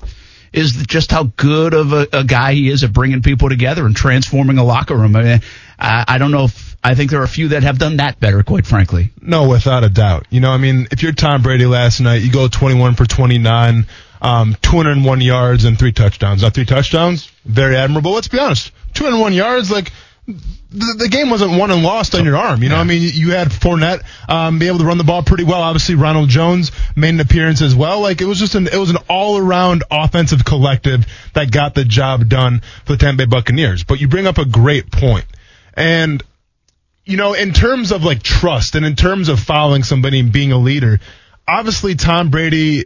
is 0.53 0.73
just 0.87 1.11
how 1.11 1.25
good 1.37 1.75
of 1.75 1.93
a, 1.93 2.07
a 2.13 2.25
guy 2.25 2.55
he 2.55 2.71
is 2.71 2.85
at 2.85 2.93
bringing 2.93 3.21
people 3.21 3.49
together 3.49 3.85
and 3.85 3.95
transforming 3.95 4.59
a 4.59 4.65
locker 4.65 4.97
room. 4.97 5.15
I 5.17 5.23
mean, 5.23 5.41
I, 5.79 6.05
I 6.09 6.19
don't 6.19 6.31
know 6.31 6.45
if 6.45 6.77
I 6.83 6.95
think 6.95 7.11
there 7.11 7.21
are 7.21 7.25
a 7.25 7.29
few 7.29 7.49
that 7.49 7.65
have 7.65 7.79
done 7.79 7.97
that 7.97 8.21
better, 8.21 8.43
quite 8.43 8.67
frankly. 8.67 9.11
No, 9.21 9.49
without 9.49 9.85
a 9.85 9.89
doubt. 9.89 10.27
You 10.31 10.41
know, 10.41 10.51
I 10.51 10.57
mean, 10.57 10.87
if 10.91 11.03
you're 11.03 11.13
Tom 11.13 11.43
Brady 11.43 11.67
last 11.67 12.01
night, 12.01 12.23
you 12.23 12.33
go 12.33 12.49
21 12.49 12.95
for 12.95 13.05
29, 13.05 13.87
um, 14.23 14.57
201 14.63 15.21
yards 15.21 15.65
and 15.65 15.79
three 15.79 15.93
touchdowns. 15.93 16.43
Now, 16.43 16.51
three 16.51 16.65
touchdowns, 16.65 17.31
very 17.45 17.77
admirable. 17.77 18.13
Let's 18.13 18.29
be 18.29 18.39
honest. 18.39 18.73
201 18.99 19.33
yards, 19.33 19.71
like, 19.71 19.93
the, 20.71 20.95
the 20.99 21.09
game 21.09 21.31
wasn't 21.31 21.59
won 21.59 21.71
and 21.71 21.83
lost 21.83 22.15
on 22.15 22.25
your 22.25 22.37
arm. 22.37 22.63
You 22.63 22.69
know, 22.69 22.77
I 22.77 22.85
mean, 22.85 23.01
you, 23.01 23.09
you 23.09 23.31
had 23.31 23.49
Fournette 23.49 24.03
um, 24.29 24.59
be 24.59 24.69
able 24.69 24.79
to 24.79 24.85
run 24.85 24.99
the 24.99 25.05
ball 25.05 25.23
pretty 25.23 25.45
well. 25.45 25.63
Obviously, 25.63 25.95
Ronald 25.95 26.29
Jones 26.29 26.73
made 26.95 27.15
an 27.15 27.21
appearance 27.21 27.63
as 27.63 27.75
well. 27.75 28.01
Like 28.01 28.21
it 28.21 28.27
was 28.27 28.39
just 28.39 28.55
an 28.55 28.67
it 28.67 28.77
was 28.77 28.91
an 28.91 28.99
all 29.09 29.39
around 29.39 29.85
offensive 29.91 30.45
collective 30.45 31.07
that 31.33 31.51
got 31.51 31.75
the 31.75 31.85
job 31.85 32.29
done 32.29 32.61
for 32.85 32.93
the 32.93 32.99
Tampa 32.99 33.27
Bay 33.27 33.27
Buccaneers. 33.27 33.85
But 33.85 34.01
you 34.01 34.09
bring 34.09 34.27
up 34.27 34.37
a 34.37 34.45
great 34.45 34.93
point, 34.93 35.25
and 35.73 36.23
you 37.07 37.17
know, 37.17 37.33
in 37.33 37.55
terms 37.55 37.91
of 37.91 38.05
like 38.05 38.23
trust 38.23 38.75
and 38.75 38.85
in 38.85 38.95
terms 38.95 39.31
of 39.31 39.41
following 39.41 39.83
somebody 39.83 40.21
and 40.21 40.31
being 40.31 40.53
a 40.53 40.59
leader, 40.59 41.01
obviously 41.47 41.95
Tom 41.95 42.29
Brady 42.29 42.85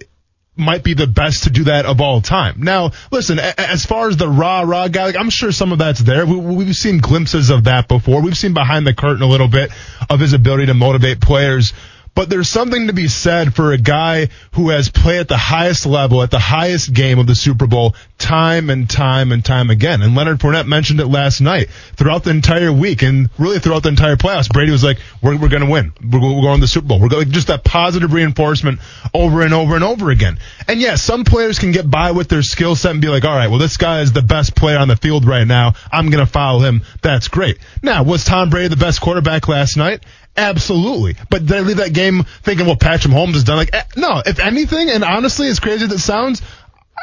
might 0.56 0.84
be 0.84 0.94
the 0.94 1.06
best 1.06 1.44
to 1.44 1.50
do 1.50 1.64
that 1.64 1.86
of 1.86 2.00
all 2.00 2.20
time. 2.20 2.56
Now, 2.58 2.92
listen, 3.10 3.38
a- 3.38 3.58
as 3.60 3.86
far 3.86 4.08
as 4.08 4.16
the 4.16 4.28
rah 4.28 4.60
rah 4.60 4.88
guy, 4.88 5.06
like, 5.06 5.16
I'm 5.16 5.30
sure 5.30 5.50
some 5.50 5.72
of 5.72 5.78
that's 5.78 6.00
there. 6.00 6.26
We, 6.26 6.36
we've 6.36 6.76
seen 6.76 6.98
glimpses 6.98 7.50
of 7.50 7.64
that 7.64 7.88
before. 7.88 8.20
We've 8.20 8.36
seen 8.36 8.52
behind 8.52 8.86
the 8.86 8.92
curtain 8.94 9.22
a 9.22 9.26
little 9.26 9.48
bit 9.48 9.70
of 10.10 10.20
his 10.20 10.34
ability 10.34 10.66
to 10.66 10.74
motivate 10.74 11.20
players. 11.20 11.72
But 12.14 12.28
there's 12.28 12.48
something 12.48 12.88
to 12.88 12.92
be 12.92 13.08
said 13.08 13.54
for 13.54 13.72
a 13.72 13.78
guy 13.78 14.28
who 14.52 14.68
has 14.68 14.90
played 14.90 15.20
at 15.20 15.28
the 15.28 15.36
highest 15.38 15.86
level, 15.86 16.22
at 16.22 16.30
the 16.30 16.38
highest 16.38 16.92
game 16.92 17.18
of 17.18 17.26
the 17.26 17.34
Super 17.34 17.66
Bowl, 17.66 17.94
time 18.18 18.68
and 18.68 18.88
time 18.88 19.32
and 19.32 19.42
time 19.42 19.70
again. 19.70 20.02
And 20.02 20.14
Leonard 20.14 20.38
Fournette 20.38 20.66
mentioned 20.66 21.00
it 21.00 21.06
last 21.06 21.40
night. 21.40 21.70
Throughout 21.96 22.22
the 22.22 22.30
entire 22.30 22.70
week, 22.70 23.02
and 23.02 23.30
really 23.38 23.58
throughout 23.58 23.82
the 23.82 23.88
entire 23.88 24.16
playoffs, 24.16 24.52
Brady 24.52 24.72
was 24.72 24.84
like, 24.84 24.98
"We're, 25.22 25.38
we're 25.38 25.48
going 25.48 25.64
to 25.64 25.70
win. 25.70 25.94
We're, 26.02 26.20
we're 26.20 26.42
going 26.42 26.56
to 26.56 26.60
the 26.60 26.68
Super 26.68 26.86
Bowl. 26.86 27.00
We're 27.00 27.08
going 27.08 27.30
just 27.30 27.46
that 27.46 27.64
positive 27.64 28.12
reinforcement 28.12 28.80
over 29.14 29.40
and 29.40 29.54
over 29.54 29.74
and 29.74 29.84
over 29.84 30.10
again." 30.10 30.38
And 30.68 30.80
yes, 30.80 31.02
some 31.02 31.24
players 31.24 31.58
can 31.58 31.72
get 31.72 31.90
by 31.90 32.12
with 32.12 32.28
their 32.28 32.42
skill 32.42 32.76
set 32.76 32.90
and 32.92 33.00
be 33.00 33.08
like, 33.08 33.24
"All 33.24 33.34
right, 33.34 33.48
well, 33.48 33.58
this 33.58 33.78
guy 33.78 34.02
is 34.02 34.12
the 34.12 34.22
best 34.22 34.54
player 34.54 34.78
on 34.78 34.88
the 34.88 34.96
field 34.96 35.24
right 35.24 35.46
now. 35.46 35.74
I'm 35.90 36.10
going 36.10 36.24
to 36.24 36.30
follow 36.30 36.60
him. 36.60 36.82
That's 37.00 37.28
great." 37.28 37.58
Now, 37.82 38.02
was 38.02 38.24
Tom 38.24 38.50
Brady 38.50 38.68
the 38.68 38.76
best 38.76 39.00
quarterback 39.00 39.48
last 39.48 39.78
night? 39.78 40.04
Absolutely. 40.36 41.16
But 41.30 41.46
did 41.46 41.56
I 41.56 41.60
leave 41.60 41.76
that 41.76 41.92
game 41.92 42.24
thinking, 42.42 42.66
well, 42.66 42.76
Patrick 42.76 43.12
Mahomes 43.12 43.34
has 43.34 43.44
done 43.44 43.56
like, 43.58 43.70
eh, 43.74 43.82
no, 43.96 44.22
if 44.24 44.38
anything, 44.38 44.90
and 44.90 45.04
honestly, 45.04 45.48
as 45.48 45.60
crazy 45.60 45.84
as 45.84 45.92
it 45.92 45.98
sounds, 45.98 46.40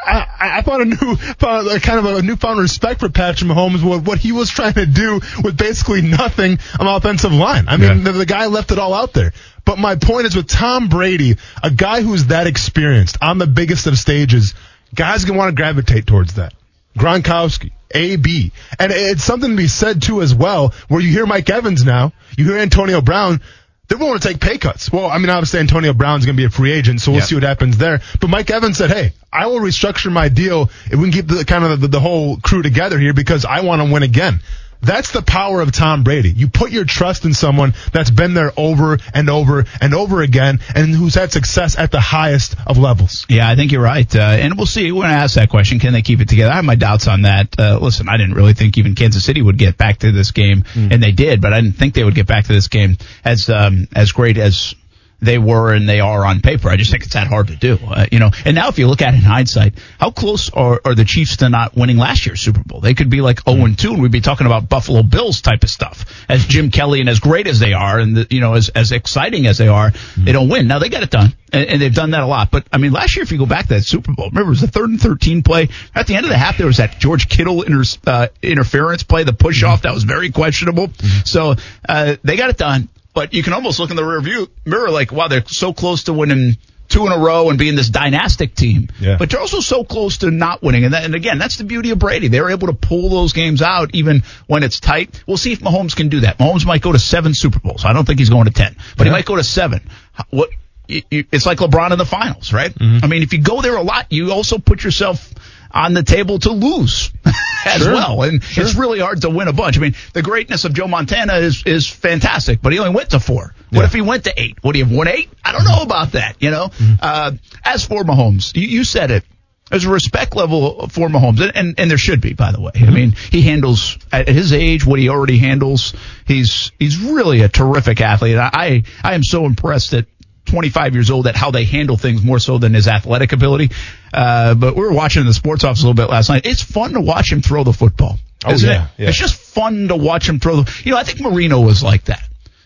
I, 0.04 0.26
I 0.58 0.62
found 0.62 0.82
a 0.82 0.84
new, 0.86 1.16
found 1.38 1.68
a 1.68 1.78
kind 1.78 1.98
of 1.98 2.06
a 2.06 2.22
newfound 2.22 2.58
respect 2.58 3.00
for 3.00 3.08
Patrick 3.08 3.50
Mahomes. 3.50 3.84
What, 3.84 4.02
what 4.04 4.18
he 4.18 4.32
was 4.32 4.50
trying 4.50 4.72
to 4.74 4.86
do 4.86 5.20
with 5.44 5.56
basically 5.56 6.02
nothing 6.02 6.58
on 6.78 6.86
the 6.86 6.92
offensive 6.94 7.32
line. 7.32 7.66
I 7.68 7.76
mean, 7.76 7.98
Yeah. 7.98 8.04
the, 8.04 8.12
the 8.12 8.26
guy 8.26 8.46
left 8.46 8.72
it 8.72 8.78
all 8.78 8.94
out 8.94 9.12
there. 9.12 9.32
But 9.64 9.78
my 9.78 9.94
point 9.96 10.26
is 10.26 10.34
with 10.34 10.48
Tom 10.48 10.88
Brady, 10.88 11.36
a 11.62 11.70
guy 11.70 12.00
who's 12.02 12.26
that 12.26 12.46
experienced 12.46 13.18
on 13.22 13.38
the 13.38 13.46
biggest 13.46 13.86
of 13.86 13.98
stages, 13.98 14.54
guys 14.94 15.24
gonna 15.24 15.38
want 15.38 15.50
to 15.50 15.60
gravitate 15.60 16.06
towards 16.06 16.34
that. 16.34 16.54
Gronkowski, 16.98 17.72
AB, 17.92 18.52
and 18.78 18.92
it's 18.92 19.24
something 19.24 19.50
to 19.50 19.56
be 19.56 19.68
said 19.68 20.02
too 20.02 20.22
as 20.22 20.34
well. 20.34 20.74
Where 20.88 21.00
you 21.00 21.10
hear 21.10 21.26
Mike 21.26 21.48
Evans 21.50 21.84
now, 21.84 22.12
you 22.36 22.44
hear 22.44 22.58
Antonio 22.58 23.00
Brown. 23.00 23.40
They're 23.88 23.98
willing 23.98 24.20
to 24.20 24.28
take 24.28 24.40
pay 24.40 24.56
cuts. 24.56 24.92
Well, 24.92 25.06
I 25.06 25.18
mean, 25.18 25.30
obviously 25.30 25.58
Antonio 25.58 25.92
Brown's 25.92 26.24
going 26.24 26.36
to 26.36 26.40
be 26.40 26.44
a 26.44 26.50
free 26.50 26.70
agent, 26.70 27.00
so 27.00 27.10
we'll 27.10 27.22
see 27.22 27.34
what 27.34 27.42
happens 27.42 27.76
there. 27.76 28.00
But 28.20 28.30
Mike 28.30 28.48
Evans 28.48 28.78
said, 28.78 28.90
"Hey, 28.90 29.14
I 29.32 29.48
will 29.48 29.58
restructure 29.58 30.12
my 30.12 30.28
deal 30.28 30.70
if 30.86 30.92
we 30.92 31.10
can 31.10 31.12
keep 31.12 31.26
the 31.26 31.44
kind 31.44 31.64
of 31.64 31.80
the, 31.80 31.88
the 31.88 31.98
whole 31.98 32.36
crew 32.36 32.62
together 32.62 33.00
here 33.00 33.12
because 33.14 33.44
I 33.44 33.62
want 33.62 33.82
to 33.82 33.92
win 33.92 34.04
again." 34.04 34.40
That's 34.82 35.12
the 35.12 35.22
power 35.22 35.60
of 35.60 35.72
Tom 35.72 36.04
Brady. 36.04 36.30
You 36.30 36.48
put 36.48 36.70
your 36.72 36.84
trust 36.84 37.24
in 37.24 37.34
someone 37.34 37.74
that's 37.92 38.10
been 38.10 38.34
there 38.34 38.52
over 38.56 38.98
and 39.12 39.28
over 39.28 39.64
and 39.80 39.94
over 39.94 40.22
again, 40.22 40.60
and 40.74 40.94
who's 40.94 41.14
had 41.14 41.32
success 41.32 41.78
at 41.78 41.90
the 41.90 42.00
highest 42.00 42.56
of 42.66 42.78
levels. 42.78 43.26
Yeah, 43.28 43.48
I 43.48 43.56
think 43.56 43.72
you're 43.72 43.82
right. 43.82 44.14
Uh, 44.14 44.20
and 44.20 44.56
we'll 44.56 44.66
see. 44.66 44.90
We're 44.90 45.02
going 45.02 45.10
to 45.10 45.16
ask 45.16 45.34
that 45.34 45.50
question. 45.50 45.78
Can 45.80 45.92
they 45.92 46.02
keep 46.02 46.20
it 46.20 46.28
together? 46.28 46.52
I 46.52 46.56
have 46.56 46.64
my 46.64 46.76
doubts 46.76 47.08
on 47.08 47.22
that. 47.22 47.54
Uh, 47.58 47.78
listen, 47.80 48.08
I 48.08 48.16
didn't 48.16 48.34
really 48.34 48.54
think 48.54 48.78
even 48.78 48.94
Kansas 48.94 49.24
City 49.24 49.42
would 49.42 49.58
get 49.58 49.76
back 49.76 49.98
to 49.98 50.12
this 50.12 50.30
game, 50.30 50.64
and 50.74 51.02
they 51.02 51.12
did, 51.12 51.40
but 51.40 51.52
I 51.52 51.60
didn't 51.60 51.76
think 51.76 51.94
they 51.94 52.04
would 52.04 52.14
get 52.14 52.26
back 52.26 52.46
to 52.46 52.52
this 52.52 52.68
game 52.68 52.96
as, 53.24 53.50
um, 53.50 53.86
as 53.94 54.12
great 54.12 54.38
as 54.38 54.74
they 55.20 55.38
were 55.38 55.72
and 55.72 55.88
they 55.88 56.00
are 56.00 56.24
on 56.24 56.40
paper. 56.40 56.68
I 56.68 56.76
just 56.76 56.90
think 56.90 57.04
it's 57.04 57.14
that 57.14 57.26
hard 57.26 57.48
to 57.48 57.56
do, 57.56 57.78
uh, 57.86 58.06
you 58.10 58.18
know. 58.18 58.30
And 58.44 58.54
now, 58.54 58.68
if 58.68 58.78
you 58.78 58.86
look 58.86 59.02
at 59.02 59.14
it 59.14 59.18
in 59.18 59.22
hindsight, 59.22 59.74
how 59.98 60.10
close 60.10 60.50
are, 60.50 60.80
are 60.84 60.94
the 60.94 61.04
Chiefs 61.04 61.38
to 61.38 61.48
not 61.48 61.76
winning 61.76 61.98
last 61.98 62.26
year's 62.26 62.40
Super 62.40 62.62
Bowl? 62.64 62.80
They 62.80 62.94
could 62.94 63.10
be 63.10 63.20
like 63.20 63.42
0 63.48 63.64
and 63.64 63.78
2, 63.78 63.92
and 63.92 64.02
we'd 64.02 64.12
be 64.12 64.20
talking 64.20 64.46
about 64.46 64.68
Buffalo 64.68 65.02
Bills 65.02 65.40
type 65.40 65.62
of 65.62 65.70
stuff. 65.70 66.04
As 66.28 66.46
Jim 66.46 66.70
Kelly 66.70 67.00
and 67.00 67.08
as 67.08 67.20
great 67.20 67.46
as 67.46 67.58
they 67.58 67.72
are, 67.72 67.98
and 67.98 68.16
the, 68.16 68.26
you 68.30 68.40
know, 68.40 68.54
as 68.54 68.70
as 68.70 68.92
exciting 68.92 69.46
as 69.46 69.58
they 69.58 69.68
are, 69.68 69.92
they 70.16 70.32
don't 70.32 70.48
win. 70.48 70.66
Now 70.66 70.78
they 70.78 70.88
got 70.88 71.02
it 71.02 71.10
done, 71.10 71.34
and, 71.52 71.68
and 71.68 71.82
they've 71.82 71.94
done 71.94 72.10
that 72.12 72.22
a 72.22 72.26
lot. 72.26 72.50
But 72.50 72.66
I 72.72 72.78
mean, 72.78 72.92
last 72.92 73.16
year, 73.16 73.22
if 73.22 73.32
you 73.32 73.38
go 73.38 73.46
back 73.46 73.64
to 73.64 73.74
that 73.74 73.84
Super 73.84 74.12
Bowl, 74.12 74.30
remember 74.30 74.48
it 74.48 74.50
was 74.50 74.60
the 74.60 74.68
third 74.68 74.90
and 74.90 75.00
13 75.00 75.42
play. 75.42 75.68
At 75.94 76.06
the 76.06 76.16
end 76.16 76.24
of 76.24 76.30
the 76.30 76.38
half, 76.38 76.56
there 76.56 76.66
was 76.66 76.78
that 76.78 76.98
George 76.98 77.28
Kittle 77.28 77.62
inter, 77.62 77.84
uh, 78.06 78.28
interference 78.42 79.02
play, 79.02 79.24
the 79.24 79.32
push 79.32 79.62
off 79.62 79.82
that 79.82 79.92
was 79.92 80.04
very 80.04 80.30
questionable. 80.30 80.90
So 81.24 81.56
uh, 81.88 82.16
they 82.22 82.36
got 82.36 82.50
it 82.50 82.56
done 82.56 82.88
but 83.14 83.34
you 83.34 83.42
can 83.42 83.52
almost 83.52 83.78
look 83.78 83.90
in 83.90 83.96
the 83.96 84.04
rear 84.04 84.20
view 84.20 84.48
mirror 84.64 84.90
like, 84.90 85.12
wow, 85.12 85.28
they're 85.28 85.44
so 85.46 85.72
close 85.72 86.04
to 86.04 86.12
winning 86.12 86.56
two 86.90 87.06
in 87.06 87.12
a 87.12 87.18
row 87.18 87.48
and 87.48 87.58
being 87.58 87.76
this 87.76 87.88
dynastic 87.88 88.54
team. 88.54 88.88
Yeah. 89.00 89.16
But 89.16 89.30
they're 89.30 89.40
also 89.40 89.60
so 89.60 89.84
close 89.84 90.18
to 90.18 90.30
not 90.30 90.62
winning. 90.62 90.84
And, 90.84 90.92
that, 90.92 91.04
and 91.04 91.14
again, 91.14 91.38
that's 91.38 91.56
the 91.56 91.64
beauty 91.64 91.90
of 91.90 91.98
Brady. 91.98 92.28
They're 92.28 92.50
able 92.50 92.66
to 92.66 92.72
pull 92.74 93.08
those 93.08 93.32
games 93.32 93.62
out 93.62 93.94
even 93.94 94.24
when 94.46 94.62
it's 94.62 94.80
tight. 94.80 95.22
We'll 95.26 95.36
see 95.36 95.52
if 95.52 95.60
Mahomes 95.60 95.96
can 95.96 96.08
do 96.08 96.20
that. 96.20 96.38
Mahomes 96.38 96.66
might 96.66 96.82
go 96.82 96.92
to 96.92 96.98
seven 96.98 97.32
Super 97.32 97.60
Bowls. 97.60 97.84
I 97.84 97.92
don't 97.92 98.04
think 98.04 98.18
he's 98.18 98.30
going 98.30 98.46
to 98.46 98.50
10, 98.50 98.76
but 98.96 99.06
he 99.06 99.12
might 99.12 99.24
go 99.24 99.36
to 99.36 99.44
seven. 99.44 99.88
What? 100.30 100.50
It's 100.88 101.46
like 101.46 101.58
LeBron 101.58 101.92
in 101.92 101.98
the 101.98 102.04
finals, 102.04 102.52
right? 102.52 102.74
Mm-hmm. 102.74 103.04
I 103.04 103.06
mean, 103.06 103.22
if 103.22 103.32
you 103.32 103.40
go 103.40 103.62
there 103.62 103.76
a 103.76 103.82
lot, 103.82 104.06
you 104.10 104.32
also 104.32 104.58
put 104.58 104.82
yourself 104.82 105.32
on 105.72 105.94
the 105.94 106.02
table 106.02 106.38
to 106.40 106.50
lose 106.52 107.10
as 107.64 107.82
Sure. 107.82 107.92
well. 107.94 108.22
And 108.22 108.42
it's 108.56 108.74
really 108.74 109.00
hard 109.00 109.20
to 109.22 109.30
win 109.30 109.48
a 109.48 109.52
bunch. 109.52 109.76
I 109.76 109.80
mean, 109.80 109.94
the 110.12 110.22
greatness 110.22 110.64
of 110.64 110.72
Joe 110.74 110.88
Montana 110.88 111.34
is 111.34 111.62
is 111.66 111.86
fantastic, 111.88 112.60
but 112.62 112.72
he 112.72 112.78
only 112.78 112.94
went 112.94 113.10
to 113.10 113.20
four. 113.20 113.54
What 113.70 113.80
Yeah. 113.80 113.84
if 113.86 113.92
he 113.92 114.00
went 114.00 114.24
to 114.24 114.32
eight? 114.40 114.62
Would 114.64 114.74
he 114.74 114.80
have 114.82 114.90
won 114.90 115.08
eight? 115.08 115.30
I 115.44 115.52
don't 115.52 115.64
know 115.64 115.82
about 115.82 116.12
that. 116.12 116.36
You 116.40 116.50
know. 116.50 116.70
Uh, 117.00 117.32
as 117.64 117.84
for 117.84 118.02
Mahomes, 118.04 118.56
you, 118.56 118.66
you 118.66 118.84
said 118.84 119.10
it. 119.10 119.24
There's 119.70 119.84
a 119.84 119.90
respect 119.90 120.34
level 120.34 120.88
for 120.88 121.08
Mahomes, 121.08 121.40
and, 121.40 121.54
and, 121.56 121.74
and 121.78 121.88
there 121.88 121.96
should 121.98 122.20
be, 122.20 122.32
by 122.32 122.50
the 122.50 122.60
way. 122.60 122.72
I 122.74 122.90
mean, 122.90 123.12
he 123.30 123.40
handles 123.42 123.98
at 124.10 124.26
his 124.26 124.52
age 124.52 124.84
what 124.84 124.98
he 124.98 125.08
already 125.08 125.38
handles. 125.38 125.94
He's 126.26 126.72
he's 126.76 126.98
really 126.98 127.42
a 127.42 127.48
terrific 127.48 128.00
athlete. 128.00 128.36
I 128.36 128.50
I, 128.52 128.82
I 129.04 129.14
am 129.14 129.22
so 129.22 129.44
impressed 129.46 129.94
at 129.94 130.06
25 130.50 130.94
years 130.94 131.10
old 131.10 131.26
at 131.26 131.36
how 131.36 131.50
they 131.50 131.64
handle 131.64 131.96
things 131.96 132.22
more 132.22 132.38
so 132.38 132.58
than 132.58 132.74
his 132.74 132.88
athletic 132.88 133.32
ability. 133.32 133.70
Uh, 134.12 134.54
but 134.54 134.74
we 134.74 134.82
were 134.82 134.92
watching 134.92 135.20
in 135.20 135.26
the 135.26 135.34
sports 135.34 135.64
office 135.64 135.82
a 135.82 135.86
little 135.86 135.94
bit 135.94 136.10
last 136.10 136.28
night. 136.28 136.44
It's 136.44 136.62
fun 136.62 136.92
to 136.92 137.00
watch 137.00 137.32
him 137.32 137.42
throw 137.42 137.64
the 137.64 137.72
football. 137.72 138.18
Oh, 138.44 138.52
isn't 138.52 138.68
yeah, 138.68 138.84
it? 138.84 138.90
yeah. 138.98 139.08
It's 139.08 139.18
just 139.18 139.34
fun 139.34 139.88
to 139.88 139.96
watch 139.96 140.28
him 140.28 140.40
throw 140.40 140.62
the. 140.62 140.82
You 140.84 140.92
know, 140.92 140.98
I 140.98 141.04
think 141.04 141.20
Marino 141.20 141.60
was 141.60 141.82
like 141.82 142.04
that. 142.04 142.22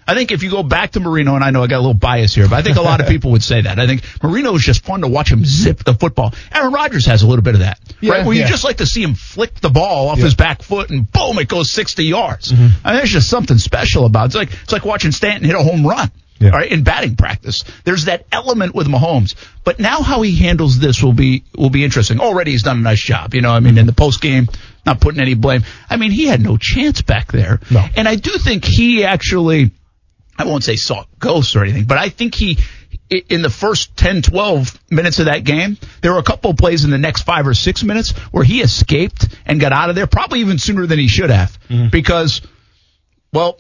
I 0.07 0.15
think 0.15 0.33
if 0.33 0.43
you 0.43 0.51
go 0.51 0.63
back 0.63 0.93
to 0.93 1.01
Marino, 1.01 1.35
and 1.35 1.43
I 1.43 1.51
know 1.51 1.63
I 1.63 1.67
got 1.67 1.79
a 1.79 1.81
little 1.81 1.95
bias 1.95 2.35
here, 2.35 2.49
but 2.49 2.57
I 2.57 2.63
think 2.63 2.77
a 2.77 2.83
lot 2.83 3.01
of 3.01 3.07
people 3.09 3.31
would 3.33 3.43
say 3.43 3.63
that. 3.63 3.79
I 3.79 3.87
think 3.87 4.03
Marino 4.23 4.55
is 4.55 4.63
just 4.63 4.85
fun 4.85 5.01
to 5.01 5.09
watch 5.09 5.31
him 5.31 5.45
zip 5.45 5.83
the 5.83 5.95
football. 5.95 6.35
Aaron 6.53 6.73
Rodgers 6.73 7.07
has 7.07 7.23
a 7.23 7.27
little 7.27 7.43
bit 7.43 7.55
of 7.55 7.61
that, 7.61 7.79
Yeah, 8.01 8.13
right? 8.13 8.27
Where 8.27 8.37
you 8.37 8.47
just 8.47 8.65
like 8.65 8.79
to 8.79 8.87
see 8.87 9.03
him 9.03 9.15
flick 9.15 9.55
the 9.55 9.71
ball 9.71 10.09
off 10.09 10.19
his 10.19 10.35
back 10.35 10.63
foot 10.63 10.91
and 10.91 11.11
boom, 11.11 11.39
it 11.39 11.49
goes 11.49 11.71
60 11.71 12.05
yards. 12.05 12.53
Mm-hmm. 12.53 12.67
I 12.85 12.91
mean, 12.91 12.99
there's 12.99 13.11
just 13.11 13.31
something 13.31 13.59
special 13.59 14.05
about 14.05 14.25
it. 14.25 14.27
It's 14.27 14.35
like, 14.35 14.53
it's 14.53 14.73
like 14.73 14.85
watching 14.85 15.13
Stanton 15.13 15.45
hit 15.45 15.57
a 15.57 15.63
home 15.63 15.87
run. 15.87 16.11
Yeah. 16.41 16.51
Right, 16.51 16.71
in 16.71 16.83
batting 16.83 17.15
practice, 17.15 17.65
there's 17.85 18.07
that 18.07 18.27
element 18.33 18.75
with 18.75 18.89
Mahomes. 18.89 19.35
But 19.63 19.79
now 19.79 20.03
how 20.03 20.23
he 20.23 20.35
handles 20.35 20.79
this 20.79 21.03
will 21.03 21.13
be 21.13 21.45
will 21.57 21.71
be 21.71 21.85
interesting. 21.85 22.21
Already 22.21 22.51
he's 22.51 22.65
done 22.65 22.79
a 22.79 22.83
nice 22.83 23.01
job. 23.01 23.35
You 23.35 23.41
know, 23.41 23.53
I 23.53 23.61
mean, 23.61 23.79
in 23.79 23.87
the 23.87 23.93
post 23.93 24.21
game, 24.21 24.49
not 24.85 25.01
putting 25.01 25.21
any 25.21 25.35
blame. 25.35 25.65
I 25.89 25.97
mean, 25.97 26.11
he 26.11 26.27
had 26.27 26.43
no 26.43 26.57
chance 26.57 27.03
back 27.03 27.33
there. 27.33 27.61
No. 27.71 27.85
And 27.97 28.09
I 28.09 28.17
do 28.17 28.33
think 28.33 28.65
he 28.65 29.05
actually, 29.05 29.71
I 30.37 30.45
won't 30.45 30.65
say 30.65 30.77
saw 30.77 31.05
ghosts 31.19 31.57
or 31.57 31.63
anything, 31.63 31.85
but 31.85 31.99
I 31.99 32.09
think 32.09 32.35
he, 32.35 32.59
in 33.11 33.43
the 33.43 33.51
first 33.51 33.97
10, 33.97 34.23
12 34.23 34.79
minutes 34.91 35.19
of 35.19 35.27
that 35.27 35.45
game, 35.45 35.79
there 36.01 36.13
were 36.13 36.19
a 36.19 36.25
couple 36.25 36.51
of 36.51 36.57
plays 36.57 36.85
in 36.85 36.91
the 36.91 36.99
next 36.99 37.23
five 37.23 37.47
or 37.47 37.55
six 37.55 37.83
minutes 37.83 38.11
where 38.33 38.45
he 38.45 38.61
escaped 38.61 39.29
and 39.47 39.61
got 39.61 39.73
out 39.73 39.89
of 39.89 39.97
there 39.97 40.07
probably 40.07 40.41
even 40.41 40.59
sooner 40.59 40.87
than 40.87 40.99
he 40.99 41.09
should 41.09 41.31
have 41.31 41.59
mm-hmm. 41.69 41.89
because, 41.89 42.43
well, 43.33 43.59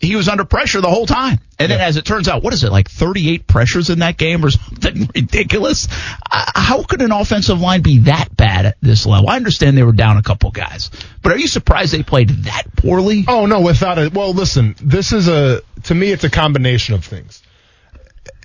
he 0.00 0.14
was 0.16 0.28
under 0.28 0.44
pressure 0.44 0.80
the 0.80 0.88
whole 0.88 1.06
time. 1.06 1.40
And 1.58 1.72
then, 1.72 1.80
as 1.80 1.96
it 1.96 2.04
turns 2.04 2.28
out, 2.28 2.42
what 2.44 2.52
is 2.54 2.62
it 2.62 2.70
like 2.70 2.88
38 2.88 3.46
pressures 3.48 3.90
in 3.90 3.98
that 3.98 4.16
game 4.16 4.44
or 4.44 4.50
something 4.50 5.10
ridiculous? 5.14 5.88
Uh, 6.30 6.44
how 6.54 6.84
could 6.84 7.02
an 7.02 7.10
offensive 7.10 7.60
line 7.60 7.82
be 7.82 7.98
that 8.00 8.36
bad 8.36 8.66
at 8.66 8.76
this 8.80 9.06
level? 9.06 9.28
I 9.28 9.36
understand 9.36 9.76
they 9.76 9.82
were 9.82 9.92
down 9.92 10.16
a 10.16 10.22
couple 10.22 10.50
guys, 10.52 10.90
but 11.22 11.32
are 11.32 11.38
you 11.38 11.48
surprised 11.48 11.92
they 11.92 12.04
played 12.04 12.28
that 12.44 12.64
poorly? 12.76 13.24
Oh 13.26 13.46
no, 13.46 13.60
without 13.60 13.98
it. 13.98 14.14
Well, 14.14 14.32
listen, 14.32 14.76
this 14.80 15.12
is 15.12 15.26
a 15.26 15.62
to 15.84 15.94
me, 15.94 16.12
it's 16.12 16.24
a 16.24 16.30
combination 16.30 16.94
of 16.94 17.04
things. 17.04 17.42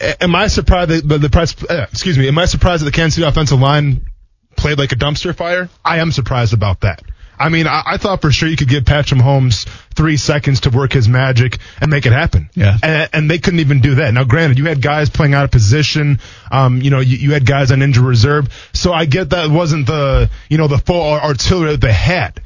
A- 0.01 0.23
Am 0.23 0.35
I 0.35 0.47
surprised 0.47 0.89
that 0.89 1.07
the, 1.07 1.17
the 1.19 1.29
press? 1.29 1.55
Uh, 1.63 1.85
excuse 1.91 2.17
me. 2.17 2.27
Am 2.27 2.37
I 2.39 2.45
surprised 2.45 2.81
that 2.81 2.85
the 2.85 2.91
Kansas 2.91 3.15
City 3.15 3.27
offensive 3.27 3.59
line 3.59 4.07
played 4.55 4.79
like 4.79 4.91
a 4.91 4.95
dumpster 4.95 5.35
fire? 5.35 5.69
I 5.85 5.99
am 5.99 6.11
surprised 6.11 6.53
about 6.53 6.81
that. 6.81 7.03
I 7.37 7.49
mean, 7.49 7.67
I, 7.67 7.83
I 7.85 7.97
thought 7.97 8.21
for 8.21 8.31
sure 8.31 8.47
you 8.47 8.57
could 8.57 8.69
give 8.69 8.85
Patrick 8.85 9.19
Mahomes 9.19 9.67
three 9.95 10.17
seconds 10.17 10.61
to 10.61 10.69
work 10.69 10.93
his 10.93 11.07
magic 11.07 11.57
and 11.81 11.89
make 11.89 12.05
it 12.05 12.13
happen. 12.13 12.49
Yeah. 12.53 12.77
And, 12.81 13.09
and 13.13 13.31
they 13.31 13.39
couldn't 13.39 13.59
even 13.59 13.81
do 13.81 13.95
that. 13.95 14.13
Now, 14.13 14.23
granted, 14.23 14.57
you 14.57 14.65
had 14.65 14.81
guys 14.81 15.09
playing 15.09 15.33
out 15.33 15.43
of 15.43 15.51
position. 15.51 16.19
Um, 16.51 16.81
you 16.81 16.89
know, 16.89 16.99
you, 16.99 17.17
you 17.17 17.33
had 17.33 17.45
guys 17.45 17.71
on 17.71 17.81
injured 17.81 18.03
reserve. 18.03 18.69
So 18.73 18.93
I 18.93 19.05
get 19.05 19.31
that 19.31 19.49
wasn't 19.49 19.87
the, 19.87 20.29
you 20.49 20.57
know, 20.57 20.67
the 20.67 20.77
full 20.77 21.01
artillery 21.01 21.71
that 21.71 21.81
they 21.81 21.93
had. 21.93 22.41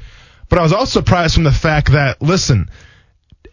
But 0.48 0.58
I 0.58 0.62
was 0.62 0.72
also 0.72 1.00
surprised 1.00 1.34
from 1.34 1.44
the 1.44 1.52
fact 1.52 1.92
that, 1.92 2.22
listen, 2.22 2.70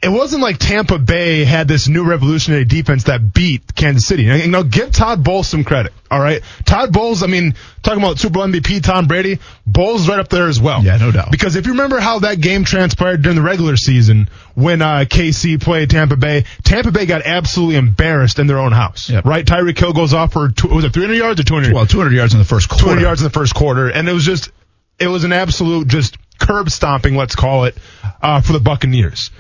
it 0.06 0.10
wasn't 0.10 0.44
like 0.44 0.60
Tampa 0.60 1.00
Bay 1.00 1.44
had 1.46 1.68
this 1.68 1.88
new 1.88 2.04
revolutionary 2.04 2.64
defense 2.64 3.06
that 3.06 3.34
beat 3.34 3.74
Kansas 3.74 4.06
City. 4.06 4.24
You 4.24 4.48
know, 4.48 4.62
give 4.62 4.92
Todd 4.92 5.24
Bowles 5.24 5.48
some 5.48 5.64
credit. 5.64 5.94
All 6.12 6.20
right, 6.20 6.44
Todd 6.64 6.94
Bowles. 6.94 7.24
I 7.24 7.28
mean, 7.28 7.56
talking 7.82 8.04
about 8.04 8.20
Super 8.20 8.34
Bowl 8.34 8.44
MVP 8.44 8.84
Tom 8.84 9.08
Brady, 9.08 9.40
Bowles 9.66 10.08
right 10.08 10.20
up 10.20 10.30
there 10.30 10.48
as 10.48 10.62
well. 10.62 10.84
Yeah, 10.84 10.98
no 10.98 11.12
doubt. 11.12 11.32
Because 11.32 11.56
if 11.56 11.66
you 11.66 11.72
remember 11.72 12.00
how 12.00 12.20
that 12.20 12.40
game 12.40 12.66
transpired 12.66 13.24
during 13.24 13.36
the 13.36 13.42
regular 13.42 13.76
season 13.78 14.30
when 14.54 14.84
uh, 14.84 15.06
KC 15.10 15.60
played 15.60 15.90
Tampa 15.90 16.18
Bay, 16.18 16.46
Tampa 16.64 16.92
Bay 16.92 17.08
got 17.08 17.24
absolutely 17.24 17.78
embarrassed 17.78 18.38
in 18.38 18.46
their 18.46 18.60
own 18.60 18.74
house. 18.74 19.10
Yep. 19.10 19.26
Right, 19.26 19.44
Tyreek 19.44 19.80
Hill 19.80 19.94
goes 19.94 20.14
off 20.14 20.34
for 20.34 20.50
two, 20.50 20.68
was 20.68 20.86
it 20.86 20.94
300 20.94 21.16
yards 21.16 21.40
or 21.40 21.44
200? 21.44 21.74
Well, 21.74 21.88
200 21.88 22.14
yards 22.14 22.34
in 22.34 22.40
the 22.40 22.46
first 22.46 22.70
quarter. 22.70 22.84
200 22.84 23.02
yards 23.02 23.22
in 23.22 23.26
the 23.26 23.32
first 23.34 23.56
quarter, 23.56 23.90
and 23.90 24.08
it 24.08 24.14
was 24.14 24.24
just, 24.24 24.52
it 25.00 25.08
was 25.08 25.24
an 25.24 25.34
absolute 25.34 25.88
just 25.88 26.16
curb 26.38 26.70
stomping, 26.70 27.16
let's 27.16 27.36
call 27.36 27.64
it, 27.64 27.76
uh, 28.22 28.42
for 28.42 28.54
the 28.54 28.60
Buccaneers. 28.60 29.32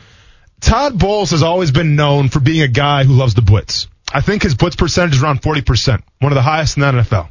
Todd 0.61 0.97
Bowles 0.97 1.31
has 1.31 1.43
always 1.43 1.71
been 1.71 1.95
known 1.95 2.29
for 2.29 2.39
being 2.39 2.61
a 2.61 2.67
guy 2.67 3.03
who 3.03 3.13
loves 3.13 3.33
the 3.33 3.41
blitz. 3.41 3.87
I 4.11 4.21
think 4.21 4.43
his 4.43 4.55
blitz 4.55 4.75
percentage 4.75 5.15
is 5.15 5.23
around 5.23 5.41
40%, 5.41 6.01
one 6.19 6.31
of 6.31 6.35
the 6.35 6.41
highest 6.41 6.77
in 6.77 6.81
the 6.81 6.91
NFL. 6.91 7.29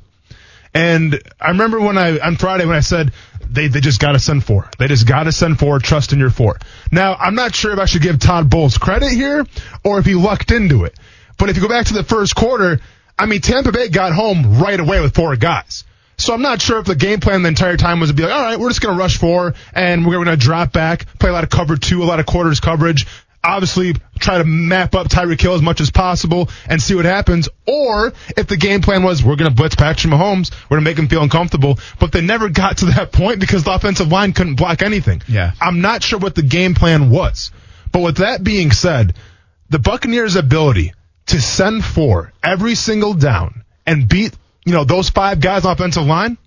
And 0.75 1.23
I 1.40 1.50
remember 1.50 1.81
when 1.81 1.97
I, 1.97 2.19
on 2.19 2.37
Friday 2.37 2.66
when 2.66 2.76
I 2.76 2.81
said, 2.81 3.12
they, 3.49 3.69
they 3.69 3.81
just 3.81 4.00
gotta 4.00 4.19
send 4.19 4.45
four. 4.45 4.69
They 4.78 4.88
just 4.88 5.07
gotta 5.07 5.31
send 5.31 5.59
four, 5.59 5.78
trust 5.78 6.12
in 6.12 6.19
your 6.19 6.31
four. 6.31 6.59
Now, 6.90 7.14
I'm 7.14 7.37
not 7.37 7.54
sure 7.54 7.73
if 7.73 7.78
I 7.78 7.85
should 7.85 8.02
give 8.02 8.19
Todd 8.19 8.50
Bowles 8.50 8.76
credit 8.76 9.11
here, 9.11 9.47
or 9.85 9.99
if 9.99 10.04
he 10.04 10.14
lucked 10.14 10.50
into 10.50 10.85
it. 10.85 10.99
But 11.38 11.49
if 11.49 11.57
you 11.57 11.62
go 11.62 11.69
back 11.69 11.87
to 11.87 11.95
the 11.95 12.02
first 12.02 12.35
quarter, 12.35 12.81
I 13.19 13.26
mean, 13.26 13.40
Tampa 13.40 13.71
Bay 13.71 13.88
got 13.88 14.12
home 14.12 14.59
right 14.59 14.78
away 14.78 15.00
with 15.00 15.14
four 15.14 15.37
guys. 15.37 15.85
So 16.16 16.33
I'm 16.33 16.42
not 16.42 16.62
sure 16.62 16.78
if 16.78 16.87
the 16.87 16.94
game 16.94 17.21
plan 17.21 17.42
the 17.42 17.49
entire 17.49 17.76
time 17.76 18.00
was 18.00 18.11
to 18.11 18.14
be 18.14 18.23
like, 18.23 18.33
all 18.33 18.42
right, 18.42 18.59
we're 18.59 18.68
just 18.68 18.80
going 18.80 18.94
to 18.94 18.99
rush 18.99 19.18
four 19.18 19.54
and 19.73 20.06
we're 20.06 20.14
going 20.14 20.26
to 20.26 20.37
drop 20.37 20.73
back, 20.73 21.06
play 21.18 21.30
a 21.30 21.33
lot 21.33 21.44
of 21.44 21.50
cover 21.50 21.76
two, 21.76 22.02
a 22.02 22.06
lot 22.06 22.21
of 22.21 22.26
quarters 22.26 22.61
coverage. 22.61 23.06
obviously 23.42 23.94
try 24.18 24.38
to 24.38 24.44
map 24.44 24.94
up 24.94 25.09
Tyreek 25.09 25.40
Hill 25.40 25.54
as 25.54 25.61
much 25.61 25.80
as 25.80 25.90
possible 25.90 26.49
and 26.68 26.80
see 26.80 26.94
what 26.94 27.04
happens. 27.04 27.49
Or 27.66 28.12
if 28.37 28.47
the 28.47 28.56
game 28.56 28.80
plan 28.80 29.02
was 29.02 29.23
we're 29.23 29.37
going 29.37 29.50
to 29.50 29.54
blitz 29.54 29.75
Patrick 29.75 30.12
Mahomes, 30.12 30.50
we're 30.71 30.76
going 30.76 30.85
to 30.85 30.90
make 30.90 30.99
him 30.99 31.09
feel 31.09 31.23
uncomfortable, 31.23 31.78
but 31.99 32.11
they 32.12 32.21
never 32.23 32.49
got 32.49 32.78
to 32.78 32.87
that 32.87 33.12
point 33.12 33.40
because 33.40 33.64
the 33.64 33.75
offensive 33.75 34.09
line 34.11 34.33
couldn't 34.33 34.54
block 34.54 34.83
anything. 34.83 35.23
Yeah. 35.28 35.52
I'm 35.61 35.80
not 35.80 36.02
sure 36.02 36.18
what 36.18 36.35
the 36.35 36.42
game 36.42 36.75
plan 36.75 37.11
was. 37.11 37.50
But 37.92 38.00
with 38.00 38.16
that 38.18 38.42
being 38.42 38.73
said, 38.73 39.14
the 39.68 39.78
Buccaneers' 39.78 40.37
ability 40.37 40.92
to 41.26 41.40
send 41.40 41.85
four 41.85 42.33
every 42.42 42.75
single 42.75 43.14
down 43.14 43.64
and 43.87 44.09
beat, 44.09 44.35
you 44.64 44.73
know, 44.73 44.85
those 44.85 45.11
five 45.11 45.40
guys 45.40 45.64
on 45.64 45.73
offensive 45.73 46.04
line, 46.04 46.38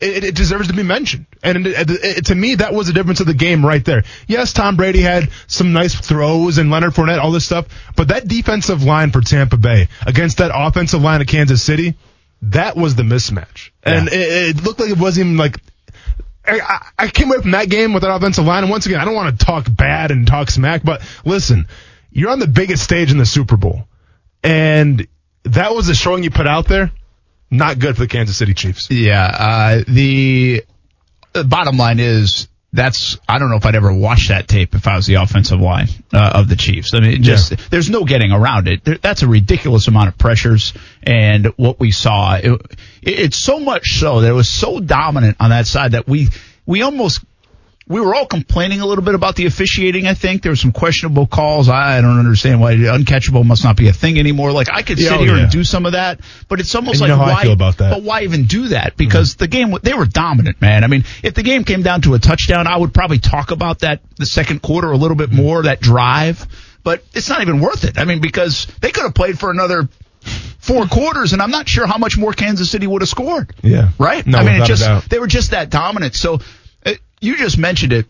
it, 0.00 0.22
it 0.24 0.34
deserves 0.36 0.68
to 0.68 0.74
be 0.74 0.82
mentioned. 0.84 1.26
And 1.42 1.66
it, 1.66 1.90
it, 1.90 2.26
to 2.26 2.34
me, 2.34 2.56
that 2.56 2.72
was 2.72 2.86
the 2.86 2.92
difference 2.92 3.20
of 3.20 3.26
the 3.26 3.34
game 3.34 3.64
right 3.66 3.84
there. 3.84 4.04
Yes, 4.28 4.52
Tom 4.52 4.76
Brady 4.76 5.00
had 5.00 5.30
some 5.48 5.72
nice 5.72 5.94
throws 5.94 6.58
and 6.58 6.70
Leonard 6.70 6.92
Fournette, 6.94 7.18
all 7.20 7.32
this 7.32 7.44
stuff, 7.44 7.66
but 7.96 8.08
that 8.08 8.28
defensive 8.28 8.82
line 8.84 9.10
for 9.10 9.20
Tampa 9.20 9.56
Bay 9.56 9.88
against 10.06 10.38
that 10.38 10.52
offensive 10.54 11.02
line 11.02 11.20
of 11.20 11.26
Kansas 11.26 11.62
City, 11.62 11.94
that 12.42 12.76
was 12.76 12.94
the 12.94 13.02
mismatch. 13.02 13.70
And 13.82 14.06
it, 14.08 14.56
it 14.56 14.62
looked 14.62 14.78
like 14.78 14.90
it 14.90 14.98
wasn't 14.98 15.26
even 15.26 15.36
like 15.38 15.56
I, 16.46 16.60
I- 16.60 16.86
I 17.00 17.08
came 17.08 17.28
away 17.30 17.40
from 17.42 17.50
that 17.52 17.68
game 17.68 17.92
with 17.92 18.02
that 18.04 18.14
offensive 18.14 18.44
line, 18.44 18.62
and 18.64 18.70
once 18.70 18.86
again, 18.86 19.00
I 19.00 19.04
don't 19.04 19.14
want 19.14 19.38
to 19.38 19.44
talk 19.44 19.66
bad 19.68 20.10
and 20.12 20.26
talk 20.26 20.50
smack, 20.50 20.82
but 20.84 21.02
listen, 21.24 21.66
you're 22.10 22.30
on 22.30 22.38
the 22.38 22.46
biggest 22.46 22.82
stage 22.84 23.10
in 23.10 23.18
the 23.18 23.26
Super 23.26 23.56
Bowl, 23.56 23.86
and 24.42 25.06
that 25.44 25.74
was 25.74 25.86
the 25.88 25.94
showing 25.94 26.22
you 26.24 26.30
put 26.30 26.46
out 26.46 26.66
there. 26.66 26.90
Not 27.50 27.78
good 27.78 27.96
for 27.96 28.02
the 28.02 28.08
Kansas 28.08 28.36
City 28.36 28.54
Chiefs. 28.54 28.90
Yeah, 28.90 29.24
uh, 29.24 29.84
the, 29.86 30.64
the 31.32 31.44
bottom 31.44 31.76
line 31.76 31.98
is 31.98 32.48
that's 32.72 33.18
I 33.26 33.38
don't 33.38 33.48
know 33.48 33.56
if 33.56 33.64
I'd 33.64 33.74
ever 33.74 33.92
watch 33.92 34.28
that 34.28 34.46
tape 34.46 34.74
if 34.74 34.86
I 34.86 34.96
was 34.96 35.06
the 35.06 35.14
offensive 35.14 35.60
line 35.60 35.88
uh, 36.12 36.32
of 36.34 36.48
the 36.48 36.56
Chiefs. 36.56 36.92
I 36.92 37.00
mean, 37.00 37.22
just 37.22 37.70
there's 37.70 37.88
no 37.88 38.04
getting 38.04 38.30
around 38.30 38.68
it. 38.68 38.84
There, 38.84 38.98
that's 38.98 39.22
a 39.22 39.28
ridiculous 39.28 39.88
amount 39.88 40.08
of 40.08 40.18
pressures, 40.18 40.74
and 41.02 41.46
what 41.56 41.80
we 41.80 41.90
saw, 41.90 42.34
it, 42.34 42.50
it, 42.50 42.60
it's 43.02 43.38
so 43.38 43.58
much 43.58 43.98
so 43.98 44.20
that 44.20 44.28
it 44.28 44.34
was 44.34 44.48
so 44.48 44.80
dominant 44.80 45.38
on 45.40 45.50
that 45.50 45.66
side 45.66 45.92
that 45.92 46.06
we 46.06 46.28
we 46.66 46.82
almost 46.82 47.24
we 47.88 48.00
were 48.00 48.14
all 48.14 48.26
complaining 48.26 48.80
a 48.80 48.86
little 48.86 49.02
bit 49.02 49.14
about 49.14 49.34
the 49.36 49.46
officiating. 49.46 50.06
I 50.06 50.14
think 50.14 50.42
there 50.42 50.52
were 50.52 50.56
some 50.56 50.72
questionable 50.72 51.26
calls. 51.26 51.68
I 51.70 52.00
don't 52.02 52.18
understand 52.18 52.60
why 52.60 52.74
uncatchable 52.74 53.44
must 53.44 53.64
not 53.64 53.76
be 53.76 53.88
a 53.88 53.92
thing 53.92 54.18
anymore. 54.18 54.52
Like 54.52 54.68
I 54.70 54.82
could 54.82 54.98
sit 54.98 55.10
oh, 55.10 55.18
here 55.18 55.36
yeah. 55.36 55.44
and 55.44 55.50
do 55.50 55.64
some 55.64 55.86
of 55.86 55.92
that, 55.92 56.20
but 56.48 56.60
it's 56.60 56.74
almost 56.74 57.00
And 57.00 57.10
like 57.10 57.18
how 57.18 57.24
I 57.24 57.32
why? 57.34 57.42
feel 57.42 57.52
about 57.52 57.78
that. 57.78 57.94
But 57.94 58.02
why 58.02 58.22
even 58.22 58.44
do 58.44 58.68
that? 58.68 58.96
Because 58.96 59.32
mm-hmm. 59.32 59.38
the 59.38 59.48
game 59.48 59.74
they 59.82 59.94
were 59.94 60.06
dominant, 60.06 60.60
man. 60.60 60.84
I 60.84 60.86
mean, 60.86 61.04
if 61.22 61.34
the 61.34 61.42
game 61.42 61.64
came 61.64 61.82
down 61.82 62.02
to 62.02 62.14
a 62.14 62.18
touchdown, 62.18 62.66
I 62.66 62.76
would 62.76 62.92
probably 62.92 63.18
talk 63.18 63.50
about 63.52 63.80
that 63.80 64.00
the 64.16 64.26
second 64.26 64.60
quarter 64.60 64.90
a 64.90 64.96
little 64.96 65.16
bit 65.16 65.30
mm-hmm. 65.30 65.42
more, 65.42 65.62
that 65.62 65.80
drive. 65.80 66.46
But 66.84 67.04
it's 67.14 67.28
not 67.28 67.40
even 67.40 67.60
worth 67.60 67.84
it. 67.84 67.98
I 67.98 68.04
mean, 68.04 68.20
because 68.20 68.66
they 68.80 68.90
could 68.90 69.02
have 69.02 69.14
played 69.14 69.38
for 69.38 69.50
another 69.50 69.88
four 70.58 70.86
quarters, 70.86 71.32
and 71.32 71.40
I'm 71.40 71.50
not 71.50 71.68
sure 71.68 71.86
how 71.86 71.98
much 71.98 72.18
more 72.18 72.32
Kansas 72.32 72.70
City 72.70 72.86
would 72.86 73.02
have 73.02 73.08
scored. 73.08 73.54
Yeah. 73.62 73.90
Right? 73.98 74.26
No, 74.26 74.38
I 74.38 74.44
mean, 74.44 74.62
it 74.62 74.66
just 74.66 75.08
they 75.08 75.18
were 75.18 75.26
just 75.26 75.52
that 75.52 75.70
dominant. 75.70 76.14
So 76.14 76.40
you 77.20 77.36
just 77.36 77.58
mentioned 77.58 77.92
it 77.92 78.06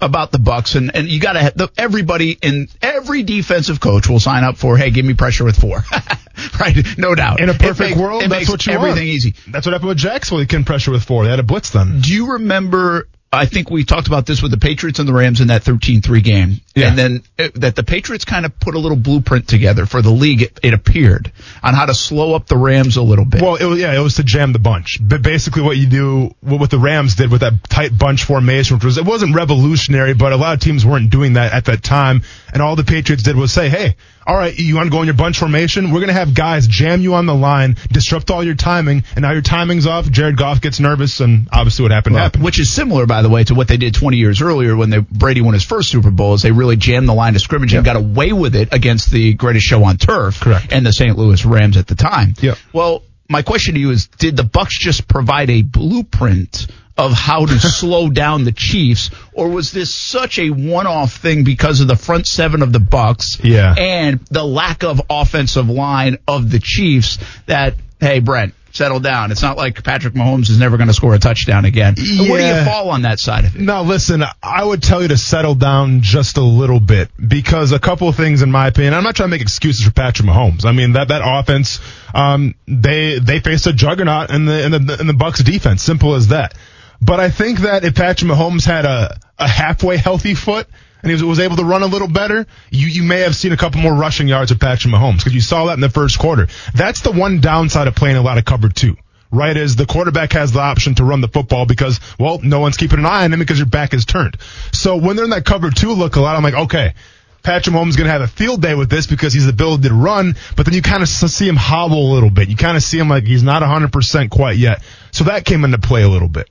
about 0.00 0.30
the 0.32 0.38
Bucks, 0.38 0.74
and 0.74 0.94
and 0.94 1.08
you 1.08 1.18
got 1.20 1.32
to 1.32 1.70
everybody 1.78 2.32
in 2.42 2.68
every 2.82 3.22
defensive 3.22 3.80
coach 3.80 4.08
will 4.08 4.20
sign 4.20 4.44
up 4.44 4.56
for, 4.58 4.76
hey, 4.76 4.90
give 4.90 5.04
me 5.06 5.14
pressure 5.14 5.44
with 5.44 5.58
four, 5.58 5.82
right? 6.60 6.76
No 6.98 7.14
doubt. 7.14 7.40
In 7.40 7.48
a 7.48 7.54
perfect 7.54 7.90
make- 7.90 7.96
world, 7.96 8.22
that's 8.22 8.30
makes 8.30 8.48
what 8.50 8.66
you 8.66 8.72
everything 8.74 8.96
want. 8.96 9.08
easy. 9.08 9.34
That's 9.48 9.66
what 9.66 9.72
happened 9.72 9.88
with 9.88 9.98
Jacksonville. 9.98 10.40
He 10.40 10.46
couldn't 10.46 10.66
pressure 10.66 10.90
with 10.90 11.04
four. 11.04 11.24
They 11.24 11.30
had 11.30 11.40
a 11.40 11.42
blitz 11.44 11.70
then. 11.70 12.00
Do 12.00 12.12
you 12.12 12.32
remember? 12.32 13.08
I 13.30 13.44
think 13.44 13.68
we 13.70 13.84
talked 13.84 14.06
about 14.06 14.24
this 14.24 14.40
with 14.42 14.52
the 14.52 14.56
Patriots 14.56 15.00
and 15.00 15.06
the 15.08 15.12
Rams 15.12 15.42
in 15.42 15.48
that 15.48 15.62
13-3 15.62 16.24
game, 16.24 16.60
Yeah. 16.74 16.88
and 16.88 16.98
then 16.98 17.22
uh, 17.38 17.48
that 17.56 17.76
the 17.76 17.82
Patriots 17.82 18.24
kind 18.24 18.46
of 18.46 18.58
put 18.58 18.74
a 18.74 18.78
little 18.78 18.96
blueprint 18.96 19.46
together 19.46 19.84
for 19.84 20.00
the 20.00 20.08
league. 20.10 20.42
It, 20.42 20.58
it 20.62 20.72
appeared 20.72 21.30
on 21.62 21.74
how 21.74 21.84
to 21.84 21.94
slow 21.94 22.34
up 22.34 22.46
the 22.46 22.56
Rams 22.56 22.96
a 22.96 23.02
little 23.02 23.26
bit. 23.26 23.42
Well, 23.42 23.56
it 23.56 23.64
was, 23.66 23.78
yeah, 23.80 23.94
it 23.94 24.02
was 24.02 24.14
to 24.14 24.24
jam 24.24 24.52
the 24.54 24.58
bunch. 24.58 24.96
But 25.00 25.20
basically, 25.20 25.60
what 25.60 25.76
you 25.76 25.88
do, 25.88 26.34
what 26.40 26.58
what 26.60 26.70
the 26.70 26.78
Rams 26.78 27.16
did 27.16 27.30
with 27.30 27.42
that 27.42 27.52
tight 27.68 27.96
bunch 27.98 28.24
formation, 28.24 28.76
which 28.78 28.84
was 28.84 28.96
it 28.96 29.04
wasn't 29.04 29.34
revolutionary, 29.34 30.14
but 30.14 30.32
a 30.32 30.36
lot 30.36 30.54
of 30.54 30.60
teams 30.60 30.86
weren't 30.86 31.10
doing 31.10 31.34
that 31.34 31.52
at 31.52 31.66
that 31.66 31.82
time. 31.82 32.22
And 32.52 32.62
all 32.62 32.76
the 32.76 32.84
Patriots 32.84 33.22
did 33.24 33.36
was 33.36 33.52
say, 33.52 33.68
"Hey, 33.68 33.96
all 34.28 34.36
right, 34.36 34.56
you 34.58 34.76
want 34.76 34.86
to 34.86 34.90
go 34.90 35.00
in 35.00 35.06
your 35.06 35.14
bunch 35.14 35.38
formation? 35.38 35.90
We're 35.90 36.00
gonna 36.00 36.12
have 36.12 36.34
guys 36.34 36.66
jam 36.66 37.00
you 37.00 37.14
on 37.14 37.24
the 37.24 37.34
line, 37.34 37.76
disrupt 37.90 38.30
all 38.30 38.44
your 38.44 38.54
timing, 38.54 39.04
and 39.16 39.22
now 39.22 39.32
your 39.32 39.40
timing's 39.40 39.86
off. 39.86 40.10
Jared 40.10 40.36
Goff 40.36 40.60
gets 40.60 40.78
nervous, 40.80 41.20
and 41.20 41.48
obviously, 41.50 41.84
what 41.84 41.92
happened 41.92 42.16
happened. 42.16 42.44
Which 42.44 42.60
is 42.60 42.70
similar, 42.70 43.06
by 43.06 43.22
the 43.22 43.30
way, 43.30 43.44
to 43.44 43.54
what 43.54 43.68
they 43.68 43.78
did 43.78 43.94
20 43.94 44.18
years 44.18 44.42
earlier 44.42 44.76
when 44.76 44.90
they, 44.90 44.98
Brady 44.98 45.40
won 45.40 45.54
his 45.54 45.64
first 45.64 45.90
Super 45.90 46.10
Bowl. 46.10 46.34
Is 46.34 46.42
they 46.42 46.52
really 46.52 46.76
jammed 46.76 47.08
the 47.08 47.14
line 47.14 47.34
of 47.36 47.40
scrimmage 47.40 47.72
and 47.72 47.84
got 47.86 47.96
away 47.96 48.34
with 48.34 48.54
it 48.54 48.74
against 48.74 49.10
the 49.10 49.32
greatest 49.32 49.64
show 49.64 49.82
on 49.84 49.96
turf, 49.96 50.40
Correct. 50.40 50.72
and 50.72 50.84
the 50.84 50.92
St. 50.92 51.16
Louis 51.16 51.42
Rams 51.46 51.78
at 51.78 51.86
the 51.86 51.94
time. 51.94 52.34
Yep. 52.38 52.58
Well, 52.74 53.04
my 53.30 53.40
question 53.40 53.74
to 53.74 53.80
you 53.80 53.90
is: 53.92 54.08
Did 54.08 54.36
the 54.36 54.44
Bucks 54.44 54.78
just 54.78 55.08
provide 55.08 55.48
a 55.48 55.62
blueprint 55.62 56.66
of 56.98 57.12
how 57.12 57.46
to 57.46 57.58
slow 57.60 58.10
down 58.10 58.44
the 58.44 58.52
Chiefs, 58.52 59.10
or 59.32 59.48
was 59.48 59.72
this 59.72 59.94
such 59.94 60.38
a 60.38 60.50
one-off 60.50 61.14
thing 61.16 61.44
because 61.44 61.80
of 61.80 61.86
the 61.88 61.96
front 61.96 62.26
seven 62.26 62.60
of 62.60 62.72
the 62.72 62.80
Bucks 62.80 63.38
Yeah. 63.42 63.74
and 63.78 64.18
the 64.26 64.44
lack 64.44 64.82
of 64.82 65.00
offensive 65.08 65.70
line 65.70 66.18
of 66.26 66.50
the 66.50 66.58
Chiefs? 66.58 67.18
That 67.46 67.74
hey, 68.00 68.18
Brent. 68.20 68.54
Settle 68.70 69.00
down. 69.00 69.32
It's 69.32 69.40
not 69.42 69.56
like 69.56 69.82
Patrick 69.82 70.12
Mahomes 70.12 70.50
is 70.50 70.58
never 70.60 70.76
going 70.76 70.88
to 70.88 70.94
score 70.94 71.14
a 71.14 71.18
touchdown 71.18 71.64
again. 71.64 71.94
Where 71.96 72.38
do 72.38 72.58
you 72.58 72.64
fall 72.66 72.90
on 72.90 73.02
that 73.02 73.18
side 73.18 73.46
of 73.46 73.56
it? 73.56 73.62
No, 73.62 73.82
listen, 73.82 74.22
I 74.42 74.62
would 74.62 74.82
tell 74.82 75.00
you 75.00 75.08
to 75.08 75.16
settle 75.16 75.54
down 75.54 76.02
just 76.02 76.36
a 76.36 76.42
little 76.42 76.78
bit 76.78 77.08
because 77.16 77.72
a 77.72 77.78
couple 77.80 78.08
of 78.08 78.14
things, 78.14 78.42
in 78.42 78.52
my 78.52 78.68
opinion, 78.68 78.92
I'm 78.92 79.02
not 79.02 79.16
trying 79.16 79.28
to 79.28 79.30
make 79.30 79.40
excuses 79.40 79.84
for 79.86 79.90
Patrick 79.90 80.28
Mahomes. 80.28 80.66
I 80.66 80.72
mean, 80.72 80.92
that, 80.92 81.08
that 81.08 81.22
offense, 81.24 81.80
um, 82.14 82.54
they, 82.68 83.18
they 83.18 83.40
faced 83.40 83.66
a 83.66 83.72
juggernaut 83.72 84.30
in 84.30 84.44
the, 84.44 84.64
in 84.66 84.70
the, 84.86 84.96
in 85.00 85.06
the 85.06 85.14
Bucks 85.14 85.42
defense. 85.42 85.82
Simple 85.82 86.14
as 86.14 86.28
that. 86.28 86.54
But 87.00 87.20
I 87.20 87.30
think 87.30 87.60
that 87.60 87.84
if 87.84 87.94
Patrick 87.94 88.30
Mahomes 88.30 88.64
had 88.64 88.84
a, 88.84 89.18
a 89.38 89.48
halfway 89.48 89.96
healthy 89.96 90.34
foot 90.34 90.66
and 91.02 91.10
he 91.10 91.14
was, 91.14 91.22
was 91.22 91.40
able 91.40 91.56
to 91.56 91.64
run 91.64 91.82
a 91.82 91.86
little 91.86 92.08
better, 92.08 92.46
you, 92.70 92.88
you 92.88 93.02
may 93.02 93.20
have 93.20 93.36
seen 93.36 93.52
a 93.52 93.56
couple 93.56 93.80
more 93.80 93.94
rushing 93.94 94.28
yards 94.28 94.50
of 94.50 94.58
Patrick 94.58 94.92
Mahomes 94.92 95.18
because 95.18 95.34
you 95.34 95.40
saw 95.40 95.66
that 95.66 95.74
in 95.74 95.80
the 95.80 95.88
first 95.88 96.18
quarter. 96.18 96.48
That's 96.74 97.02
the 97.02 97.12
one 97.12 97.40
downside 97.40 97.86
of 97.86 97.94
playing 97.94 98.16
a 98.16 98.22
lot 98.22 98.38
of 98.38 98.44
cover 98.44 98.68
two 98.68 98.96
right? 99.30 99.56
Is 99.56 99.76
the 99.76 99.86
quarterback 99.86 100.32
has 100.32 100.52
the 100.52 100.60
option 100.60 100.94
to 100.96 101.04
run 101.04 101.20
the 101.20 101.28
football 101.28 101.66
because, 101.66 102.00
well, 102.18 102.40
no 102.42 102.60
one's 102.60 102.76
keeping 102.76 102.98
an 102.98 103.06
eye 103.06 103.24
on 103.24 103.32
him 103.32 103.38
because 103.38 103.58
your 103.58 103.66
back 103.66 103.94
is 103.94 104.04
turned. 104.04 104.38
So 104.72 104.96
when 104.96 105.16
they're 105.16 105.24
in 105.26 105.30
that 105.32 105.44
cover 105.44 105.70
two 105.70 105.92
look 105.92 106.16
a 106.16 106.20
lot, 106.20 106.36
I'm 106.36 106.42
like, 106.42 106.54
okay, 106.54 106.94
Patrick 107.42 107.74
Mahomes 107.74 107.90
is 107.90 107.96
going 107.96 108.06
to 108.06 108.12
have 108.12 108.22
a 108.22 108.26
field 108.26 108.62
day 108.62 108.74
with 108.74 108.90
this 108.90 109.06
because 109.06 109.32
he's 109.32 109.44
the 109.44 109.52
ability 109.52 109.88
to 109.88 109.94
run, 109.94 110.36
but 110.56 110.66
then 110.66 110.74
you 110.74 110.82
kind 110.82 111.02
of 111.02 111.08
see 111.08 111.48
him 111.48 111.56
hobble 111.56 112.10
a 112.10 112.12
little 112.12 112.30
bit. 112.30 112.48
You 112.48 112.56
kind 112.56 112.76
of 112.76 112.82
see 112.82 112.98
him 112.98 113.08
like 113.08 113.24
he's 113.24 113.42
not 113.42 113.62
100% 113.62 114.30
quite 114.30 114.56
yet. 114.56 114.82
So 115.12 115.24
that 115.24 115.44
came 115.44 115.64
into 115.64 115.78
play 115.78 116.02
a 116.02 116.08
little 116.08 116.28
bit. 116.28 116.48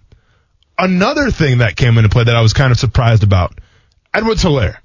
Another 0.80 1.32
thing 1.32 1.60
that 1.60 1.76
came 1.76 1.98
into 1.98 2.10
play 2.10 2.24
that 2.26 2.36
I 2.36 2.42
was 2.42 2.54
kind 2.54 2.72
of 2.72 2.80
surprised 2.80 3.24
about, 3.24 3.58
Edwards 4.14 4.44
Helaire. 4.44 4.78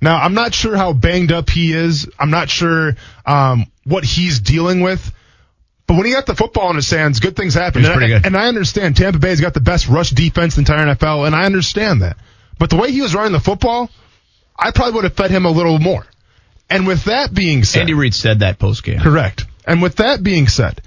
Now, 0.00 0.16
I'm 0.16 0.34
not 0.34 0.54
sure 0.54 0.76
how 0.76 0.92
banged 0.92 1.32
up 1.32 1.50
he 1.50 1.72
is. 1.72 2.08
I'm 2.18 2.30
not 2.30 2.48
sure 2.48 2.94
um, 3.26 3.66
what 3.84 4.04
he's 4.04 4.40
dealing 4.40 4.80
with. 4.80 5.12
But 5.86 5.96
when 5.96 6.06
he 6.06 6.12
got 6.12 6.24
the 6.26 6.36
football 6.36 6.70
in 6.70 6.76
his 6.76 6.88
hands, 6.88 7.18
good 7.20 7.36
things 7.36 7.52
happen. 7.54 7.82
And 7.84 7.92
I- 7.94 8.06
And 8.26 8.36
I 8.36 8.46
understand 8.46 8.96
Tampa 8.96 9.18
Bay's 9.18 9.40
got 9.40 9.54
the 9.54 9.60
best 9.60 9.88
rush 9.88 10.10
defense 10.10 10.56
in 10.56 10.64
the 10.64 10.72
entire 10.72 10.86
NFL, 10.94 11.26
and 11.26 11.34
I 11.34 11.44
understand 11.44 12.02
that. 12.02 12.16
But 12.58 12.70
the 12.70 12.76
way 12.76 12.92
he 12.92 13.02
was 13.02 13.14
running 13.14 13.32
the 13.32 13.40
football, 13.40 13.90
I 14.56 14.70
probably 14.70 14.94
would 14.94 15.04
have 15.04 15.14
fed 15.16 15.30
him 15.32 15.46
a 15.46 15.50
little 15.50 15.78
more. 15.78 16.06
And 16.70 16.86
with 16.86 17.04
that 17.04 17.34
being 17.34 17.64
said, 17.64 17.80
Andy 17.80 17.94
Reid 17.94 18.14
said 18.14 18.38
that 18.40 18.58
post 18.60 18.84
game. 18.84 19.00
Correct. 19.00 19.44
And 19.66 19.82
with 19.82 19.96
that 19.96 20.22
being 20.22 20.46
said, 20.46 20.80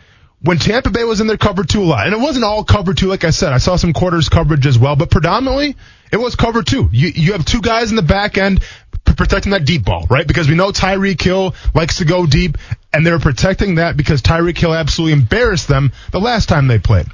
when 0.44 0.58
Tampa 0.58 0.90
Bay 0.90 1.06
was 1.06 1.22
in 1.22 1.28
their 1.28 1.38
cover 1.38 1.64
two 1.64 1.82
a 1.82 1.86
lot, 1.86 2.06
and 2.06 2.14
it 2.14 2.20
wasn't 2.20 2.44
all 2.44 2.64
cover 2.64 2.94
two, 2.94 3.08
like 3.08 3.24
I 3.24 3.30
said, 3.30 3.54
I 3.54 3.58
saw 3.58 3.78
some 3.78 3.94
quarters 3.94 4.30
coverage 4.30 4.68
as 4.68 4.78
well, 4.78 4.96
but 4.96 5.10
predominantly 5.10 5.76
it 6.12 6.18
was 6.18 6.36
cover 6.36 6.64
two. 6.64 6.90
You 6.92 7.10
you 7.16 7.32
have 7.32 7.46
two 7.46 7.62
guys 7.62 7.90
in 7.90 7.96
the 7.96 8.02
back 8.02 8.38
end 8.38 8.62
protecting 9.06 9.52
that 9.52 9.66
deep 9.66 9.86
ball, 9.86 10.06
right? 10.10 10.28
Because 10.28 10.50
we 10.50 10.56
know 10.56 10.72
Tyreek 10.72 11.22
Hill 11.22 11.56
likes 11.74 11.98
to 11.98 12.06
go 12.06 12.26
deep, 12.26 12.58
and 12.92 13.06
they're 13.06 13.20
protecting 13.20 13.76
that 13.76 13.96
because 13.96 14.22
Tyreek 14.22 14.58
Hill 14.58 14.74
absolutely 14.74 15.14
embarrassed 15.14 15.68
them 15.68 15.92
the 16.12 16.20
last 16.20 16.50
time 16.50 16.68
they 16.68 16.80
played. 16.80 17.08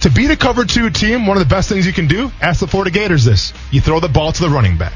To 0.00 0.10
beat 0.10 0.30
a 0.30 0.36
cover 0.36 0.64
two 0.64 0.90
team, 0.90 1.26
one 1.26 1.38
of 1.38 1.42
the 1.42 1.52
best 1.52 1.68
things 1.70 1.86
you 1.86 1.92
can 1.92 2.06
do, 2.06 2.30
ask 2.42 2.60
the 2.60 2.66
Florida 2.66 2.90
Gators 2.90 3.24
this. 3.24 3.54
You 3.70 3.80
throw 3.80 3.98
the 3.98 4.08
ball 4.08 4.30
to 4.32 4.42
the 4.42 4.50
running 4.50 4.76
back. 4.76 4.92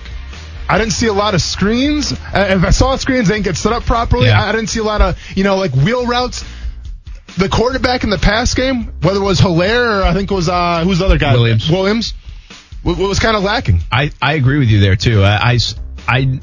I 0.68 0.78
didn't 0.78 0.92
see 0.92 1.06
a 1.06 1.12
lot 1.12 1.34
of 1.34 1.42
screens. 1.42 2.12
Uh, 2.12 2.46
if 2.50 2.64
I 2.64 2.70
saw 2.70 2.94
screens, 2.96 3.28
they 3.28 3.34
didn't 3.34 3.46
get 3.46 3.56
set 3.56 3.72
up 3.72 3.84
properly. 3.84 4.26
Yeah. 4.26 4.40
I 4.40 4.52
didn't 4.52 4.68
see 4.68 4.78
a 4.78 4.84
lot 4.84 5.00
of, 5.00 5.18
you 5.36 5.42
know, 5.42 5.56
like 5.56 5.72
wheel 5.72 6.06
routes. 6.06 6.44
The 7.36 7.48
quarterback 7.48 8.04
in 8.04 8.10
the 8.10 8.18
pass 8.18 8.54
game, 8.54 8.92
whether 9.02 9.20
it 9.20 9.24
was 9.24 9.40
Helaire 9.40 10.00
or 10.00 10.02
I 10.04 10.12
think 10.14 10.30
it 10.30 10.34
was, 10.34 10.48
uh, 10.48 10.82
who's 10.84 10.98
the 10.98 11.06
other 11.06 11.18
guy? 11.18 11.32
Williams. 11.34 11.70
Williams. 11.70 12.14
w- 12.84 13.06
was 13.08 13.18
kind 13.18 13.36
of 13.36 13.42
lacking. 13.42 13.80
I, 13.90 14.10
I 14.20 14.34
agree 14.34 14.58
with 14.58 14.68
you 14.68 14.80
there 14.80 14.96
too. 14.96 15.22
I 15.22 15.58
I 16.08 16.40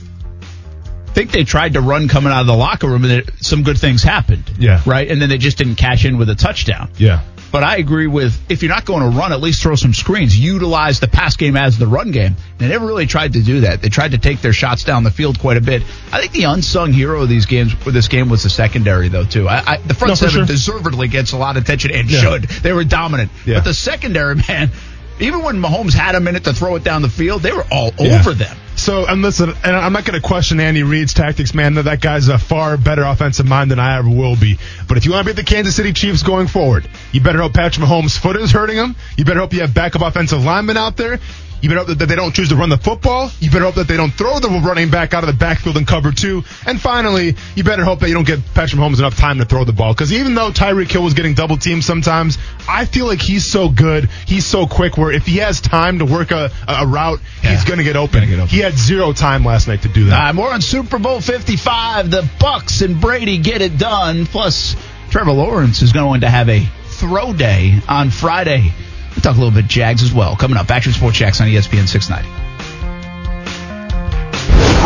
think 1.13 1.32
they 1.32 1.43
tried 1.43 1.73
to 1.73 1.82
run 1.82 2.08
coming 2.08 2.32
out 2.32 2.41
of 2.41 2.47
the 2.47 2.56
locker 2.56 2.88
room 2.88 3.04
and 3.04 3.12
it, 3.13 3.30
some 3.39 3.63
good 3.63 3.78
things 3.78 4.04
happened. 4.04 4.43
Yeah. 4.60 4.82
Right. 4.86 5.10
And 5.10 5.21
then 5.21 5.30
they 5.30 5.38
just 5.39 5.58
didn't 5.58 5.76
cash 5.76 6.06
in 6.06 6.17
with 6.17 6.30
a 6.30 6.36
touchdown. 6.36 6.91
Yeah. 6.97 7.21
But 7.52 7.64
I 7.64 7.78
agree 7.78 8.08
with 8.08 8.38
if 8.52 8.62
you're 8.62 8.72
not 8.72 8.86
going 8.86 9.10
to 9.10 9.18
run, 9.18 9.32
at 9.32 9.40
least 9.40 9.62
throw 9.64 9.76
some 9.76 9.94
screens. 9.94 10.38
Utilize 10.38 11.00
the 11.00 11.08
pass 11.08 11.38
game 11.38 11.56
as 11.56 11.78
the 11.78 11.88
run 11.88 12.12
game. 12.12 12.36
They 12.58 12.68
never 12.68 12.86
really 12.86 13.06
tried 13.08 13.34
to 13.34 13.42
do 13.42 13.62
that. 13.62 13.82
They 13.82 13.90
tried 13.90 14.12
to 14.12 14.18
take 14.18 14.42
their 14.42 14.54
shots 14.54 14.84
down 14.84 15.04
the 15.04 15.12
field 15.12 15.40
quite 15.40 15.58
a 15.58 15.62
bit. 15.62 15.82
I 16.12 16.20
think 16.20 16.34
the 16.34 16.44
unsung 16.44 16.92
hero 16.92 17.22
of 17.24 17.30
these 17.30 17.46
games, 17.46 17.72
for 17.74 17.92
this 17.92 18.08
game, 18.10 18.30
was 18.30 18.44
the 18.44 18.50
secondary 18.50 19.08
though 19.08 19.26
too. 19.26 19.48
I, 19.48 19.74
I, 19.74 19.78
the 19.78 19.94
front 19.94 20.10
No, 20.10 20.16
seven 20.16 20.32
sure. 20.36 20.46
deservedly 20.46 21.08
gets 21.08 21.32
a 21.32 21.38
lot 21.38 21.58
of 21.58 21.64
attention 21.64 21.92
and 21.92 22.10
Yeah. 22.12 22.20
should. 22.22 22.44
They 22.44 22.74
were 22.74 22.84
dominant. 22.84 23.32
Yeah. 23.46 23.56
But 23.56 23.64
the 23.64 23.74
secondary, 23.74 24.36
man, 24.48 24.72
even 25.20 25.42
when 25.42 25.58
Mahomes 25.62 25.94
had 25.94 26.16
a 26.16 26.20
minute 26.20 26.44
to 26.44 26.54
throw 26.54 26.76
it 26.76 26.84
down 26.84 27.02
the 27.02 27.10
field, 27.10 27.42
they 27.42 27.54
were 27.54 27.66
all 27.72 27.92
Yeah. 27.98 28.20
over 28.20 28.34
them. 28.34 28.56
So, 28.78 29.08
and 29.08 29.24
listen, 29.24 29.50
and 29.50 29.76
I'm 29.76 29.92
not 29.92 30.06
going 30.06 30.22
to 30.22 30.26
question 30.26 30.60
Andy 30.60 30.84
Reid's 30.84 31.13
tactics, 31.13 31.54
man. 31.54 31.74
That 31.74 32.00
guy's 32.00 32.28
a 32.28 32.38
far 32.38 32.78
better 32.78 33.04
offensive 33.04 33.46
mind 33.46 33.72
than 33.72 33.80
I 33.80 33.98
ever 33.98 34.08
will 34.08 34.36
be. 34.36 34.60
But 34.88 34.98
if 34.98 35.06
you 35.06 35.12
want 35.12 35.28
to 35.28 35.34
beat 35.34 35.36
the 35.36 35.44
Kansas 35.44 35.76
City 35.76 35.92
Chiefs 35.94 36.24
going 36.24 36.48
forward, 36.48 36.88
you 37.12 37.20
better 37.20 37.42
hope 37.42 37.54
Patrick 37.54 37.86
Mahomes' 37.86 38.18
foot 38.18 38.38
is 38.38 38.52
hurting 38.52 38.78
him. 38.78 38.96
You 39.18 39.26
better 39.26 39.40
hope 39.40 39.52
you 39.54 39.62
have 39.62 39.74
backup 39.74 40.04
offensive 40.04 40.44
linemen 40.44 40.78
out 40.78 40.96
there. 40.96 41.20
You 41.62 41.70
better 41.70 41.80
hope 41.86 41.98
that 41.98 42.06
they 42.06 42.15
don't 42.15 42.34
choose 42.36 42.50
to 42.50 42.56
run 42.56 42.70
the 42.70 42.78
football. 42.78 43.32
You 43.39 43.50
better 43.50 43.65
hope 43.65 43.76
that 43.76 43.88
they 43.88 43.98
don't 43.98 44.12
throw 44.12 44.39
the 44.39 44.48
running 44.63 44.89
back 44.91 45.13
out 45.15 45.24
of 45.24 45.28
the 45.28 45.34
backfield 45.36 45.76
and 45.78 45.88
cover 45.88 46.12
two. 46.12 46.43
And 46.67 46.80
finally, 46.80 47.36
you 47.56 47.63
better 47.63 47.84
hope 47.84 48.00
that 48.02 48.10
you 48.10 48.13
don't 48.13 48.28
give 48.28 48.43
Patrick 48.54 48.80
Mahomes 48.80 49.00
enough 49.00 49.15
time 49.17 49.39
to 49.39 49.46
throw 49.46 49.63
the 49.63 49.74
ball. 49.74 49.93
Because 49.93 50.13
even 50.13 50.36
though 50.36 50.52
Tyreek 50.52 50.91
Hill 50.91 51.02
was 51.04 51.15
getting 51.15 51.34
double 51.34 51.58
teamed 51.58 51.84
sometimes, 51.84 52.38
I 52.70 52.86
feel 52.86 53.08
like 53.08 53.20
he's 53.22 53.43
so 53.46 53.70
good, 53.70 54.06
he's 54.28 54.46
so 54.46 54.67
quick. 54.67 54.98
Where 54.98 55.12
if 55.12 55.26
he 55.26 55.38
has 55.38 55.60
time 55.60 56.00
to 56.00 56.06
work 56.06 56.30
a, 56.32 56.52
a 56.67 56.86
route, 56.86 57.20
Yeah. 57.43 57.52
he's 57.52 57.63
going 57.63 57.80
to 57.80 57.84
get 57.84 57.96
open. 57.96 58.20
Gonna 58.20 58.28
get 58.28 58.36
open. 58.39 58.50
He 58.50 58.60
had 58.60 58.78
zero 58.78 59.12
time 59.13 59.43
last 59.43 59.67
night 59.67 59.82
to 59.82 59.88
do 59.89 60.06
that. 60.06 60.30
Uh, 60.30 60.34
more 60.34 60.54
on 60.54 60.62
Super 60.62 61.00
Bowl 61.00 61.22
55. 61.22 62.12
The 62.12 62.30
Bucks 62.39 62.82
and 62.82 63.02
Brady 63.02 63.39
get 63.39 63.62
it 63.63 63.78
done. 63.80 64.26
Plus, 64.28 64.76
Trevor 65.10 65.32
Lawrence 65.32 65.82
is 65.82 65.91
going 65.91 66.22
to 66.22 66.30
have 66.30 66.50
a 66.50 66.63
throw 66.86 67.34
day 67.34 67.80
on 67.88 68.10
Friday. 68.12 68.72
We'll 69.18 69.24
talk 69.24 69.36
a 69.36 69.40
little 69.40 69.50
bit 69.50 69.66
Jags 69.66 70.04
as 70.04 70.14
well. 70.14 70.36
Coming 70.36 70.58
up, 70.58 70.70
Action 70.70 70.94
Sports 70.94 71.18
Jax 71.18 71.42
on 71.42 71.48
ESPN 71.48 71.88
690. 71.88 72.30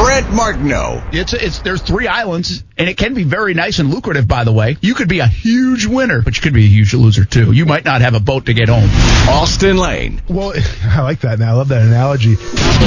Brent 0.01 0.31
Martineau. 0.33 1.03
It's, 1.11 1.33
it's 1.33 1.59
there's 1.59 1.81
three 1.81 2.07
islands, 2.07 2.63
and 2.77 2.87
it 2.87 2.95
can 2.95 3.13
be 3.13 3.23
very 3.23 3.53
nice 3.53 3.79
and 3.79 3.93
lucrative. 3.93 4.29
By 4.29 4.45
the 4.45 4.53
way, 4.53 4.77
you 4.79 4.93
could 4.95 5.09
be 5.09 5.19
a 5.19 5.27
huge 5.27 5.85
winner, 5.85 6.21
but 6.21 6.37
you 6.37 6.41
could 6.41 6.53
be 6.53 6.63
a 6.63 6.69
huge 6.69 6.93
loser 6.93 7.25
too. 7.25 7.51
You 7.51 7.65
might 7.65 7.83
not 7.83 7.99
have 7.99 8.15
a 8.15 8.21
boat 8.21 8.45
to 8.45 8.53
get 8.53 8.69
home. 8.69 8.89
Austen 9.29 9.75
Lane. 9.77 10.21
well, 10.29 10.53
I 10.85 11.01
like 11.01 11.19
that. 11.19 11.39
Now 11.39 11.49
I 11.49 11.53
love 11.57 11.67
that 11.67 11.81
analogy. 11.81 12.37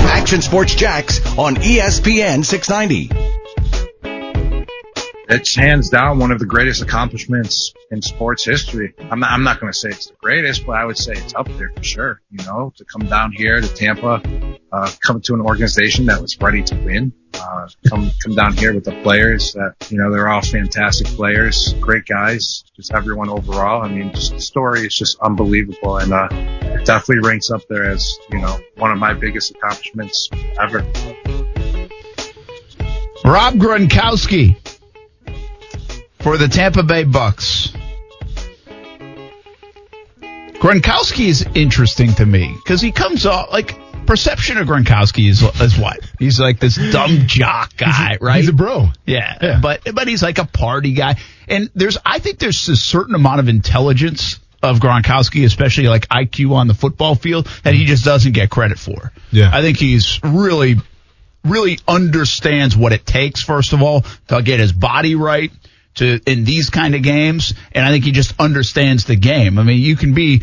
Action 0.09 0.41
Sports 0.41 0.75
Jax 0.75 1.21
on 1.37 1.57
ESPN 1.57 2.43
690. 2.43 3.11
It's 5.29 5.55
hands 5.55 5.89
down 5.89 6.19
one 6.19 6.31
of 6.31 6.39
the 6.39 6.47
greatest 6.47 6.83
accomplishments 6.83 7.73
in 7.91 8.03
sports 8.03 8.45
history. 8.45 8.93
I'm 9.11 9.21
not, 9.21 9.31
I'm 9.31 9.43
not 9.43 9.61
going 9.61 9.73
to 9.73 9.79
say 9.79 9.89
it's 9.89 10.07
the 10.07 10.17
greatest, 10.21 10.67
but 10.67 10.77
I 10.77 10.85
would 10.85 10.99
say 10.99 11.13
it's 11.13 11.35
up 11.35 11.49
there 11.57 11.71
for 11.75 11.83
sure. 11.83 12.21
You 12.31 12.45
know, 12.45 12.73
to 12.77 12.85
come 12.85 13.09
down 13.09 13.33
here 13.33 13.61
to 13.61 13.69
Tampa, 13.69 14.23
uh, 14.71 14.91
come 15.01 15.21
to 15.23 15.35
an 15.35 15.41
organization 15.41 16.07
that 16.07 16.21
was 16.21 16.39
ready 16.41 16.63
to 16.65 16.77
win, 16.77 17.13
uh, 17.35 17.69
come, 17.89 18.11
come 18.23 18.35
down 18.35 18.53
here 18.55 18.75
with 18.75 18.85
the 18.85 19.01
players 19.03 19.53
that, 19.55 19.75
you 19.91 19.99
know, 19.99 20.11
they're 20.13 20.29
all 20.29 20.43
fantastic 20.43 21.07
players, 21.09 21.75
great 21.81 22.05
guys, 22.05 22.65
just 22.77 22.93
everyone 22.93 23.31
overall. 23.31 23.83
I 23.83 23.89
mean, 23.89 24.13
just 24.13 24.33
the 24.33 24.41
story 24.41 24.81
is 24.87 24.95
just 24.95 25.19
unbelievable. 25.21 25.99
And, 25.99 26.13
uh, 26.13 26.29
it 26.31 26.85
definitely 26.85 27.27
ranks 27.27 27.51
up 27.51 27.63
there 27.69 27.85
as, 27.85 28.19
you 28.31 28.41
know, 28.41 28.59
one 28.77 28.91
of 28.91 28.99
my 28.99 29.15
biggest 29.15 29.53
accomplishments 29.53 30.29
ever. 30.61 30.81
Rob 33.25 33.55
Gronkowski 33.55 34.55
for 36.25 36.39
the 36.39 36.49
Tampa 36.49 36.83
Bay 36.83 37.05
Bucks. 37.05 37.71
Gronkowski 40.55 41.27
is 41.27 41.47
interesting 41.55 42.15
to 42.15 42.25
me 42.25 42.51
because 42.65 42.81
he 42.81 42.93
comes 42.93 43.27
off 43.27 43.53
like 43.53 43.77
perception 44.07 44.57
of 44.57 44.67
Gronkowski 44.67 45.29
is, 45.29 45.43
is 45.61 45.79
what 45.79 46.01
he's 46.19 46.41
like 46.41 46.59
this 46.61 46.77
dumb 46.77 47.11
jock 47.27 47.77
guy, 47.77 48.17
right? 48.23 48.39
He's 48.39 48.49
a 48.49 48.55
bro. 48.55 48.89
Yeah, 49.05 49.37
Yeah. 49.41 49.61
but 49.61 49.83
but 49.95 50.09
he's 50.09 50.23
like 50.23 50.39
a 50.39 50.47
party 50.47 50.95
guy, 50.95 51.17
and 51.47 51.69
there's 51.75 51.99
I 52.07 52.21
think 52.21 52.39
there's 52.39 52.71
a 52.71 52.77
certain 52.77 53.15
amount 53.15 53.41
of 53.41 53.49
intelligence 53.51 54.41
of 54.63 54.79
Gronkowski, 54.79 55.45
especially 55.45 55.89
like 55.89 56.09
IQ 56.09 56.53
on 56.53 56.69
the 56.69 56.75
football 56.75 57.17
field, 57.17 57.51
that 57.65 57.75
he 57.75 57.81
mm-hmm. 57.81 57.89
just 57.89 58.05
doesn't 58.07 58.33
get 58.33 58.49
credit 58.49 58.79
for. 58.79 59.13
Yeah. 59.31 59.51
I 59.53 59.61
think 59.61 59.77
he's 59.77 60.21
really 60.25 60.77
really 61.45 61.81
understands 61.87 62.75
what 62.75 62.95
it 62.95 63.05
takes 63.05 63.43
first 63.43 63.75
of 63.75 63.83
all 63.83 64.07
to 64.29 64.41
get 64.41 64.61
his 64.61 64.73
body 64.73 65.15
right 65.15 65.53
to 65.97 66.21
in 66.27 66.45
these 66.45 66.71
kind 66.71 66.95
of 66.95 67.03
games, 67.03 67.55
and 67.73 67.85
I 67.85 67.91
think 67.91 68.05
he 68.05 68.13
just 68.13 68.35
understands 68.39 69.05
the 69.05 69.17
game. 69.17 69.59
I 69.59 69.63
mean, 69.63 69.81
you 69.81 69.97
can 69.97 70.15
be 70.15 70.43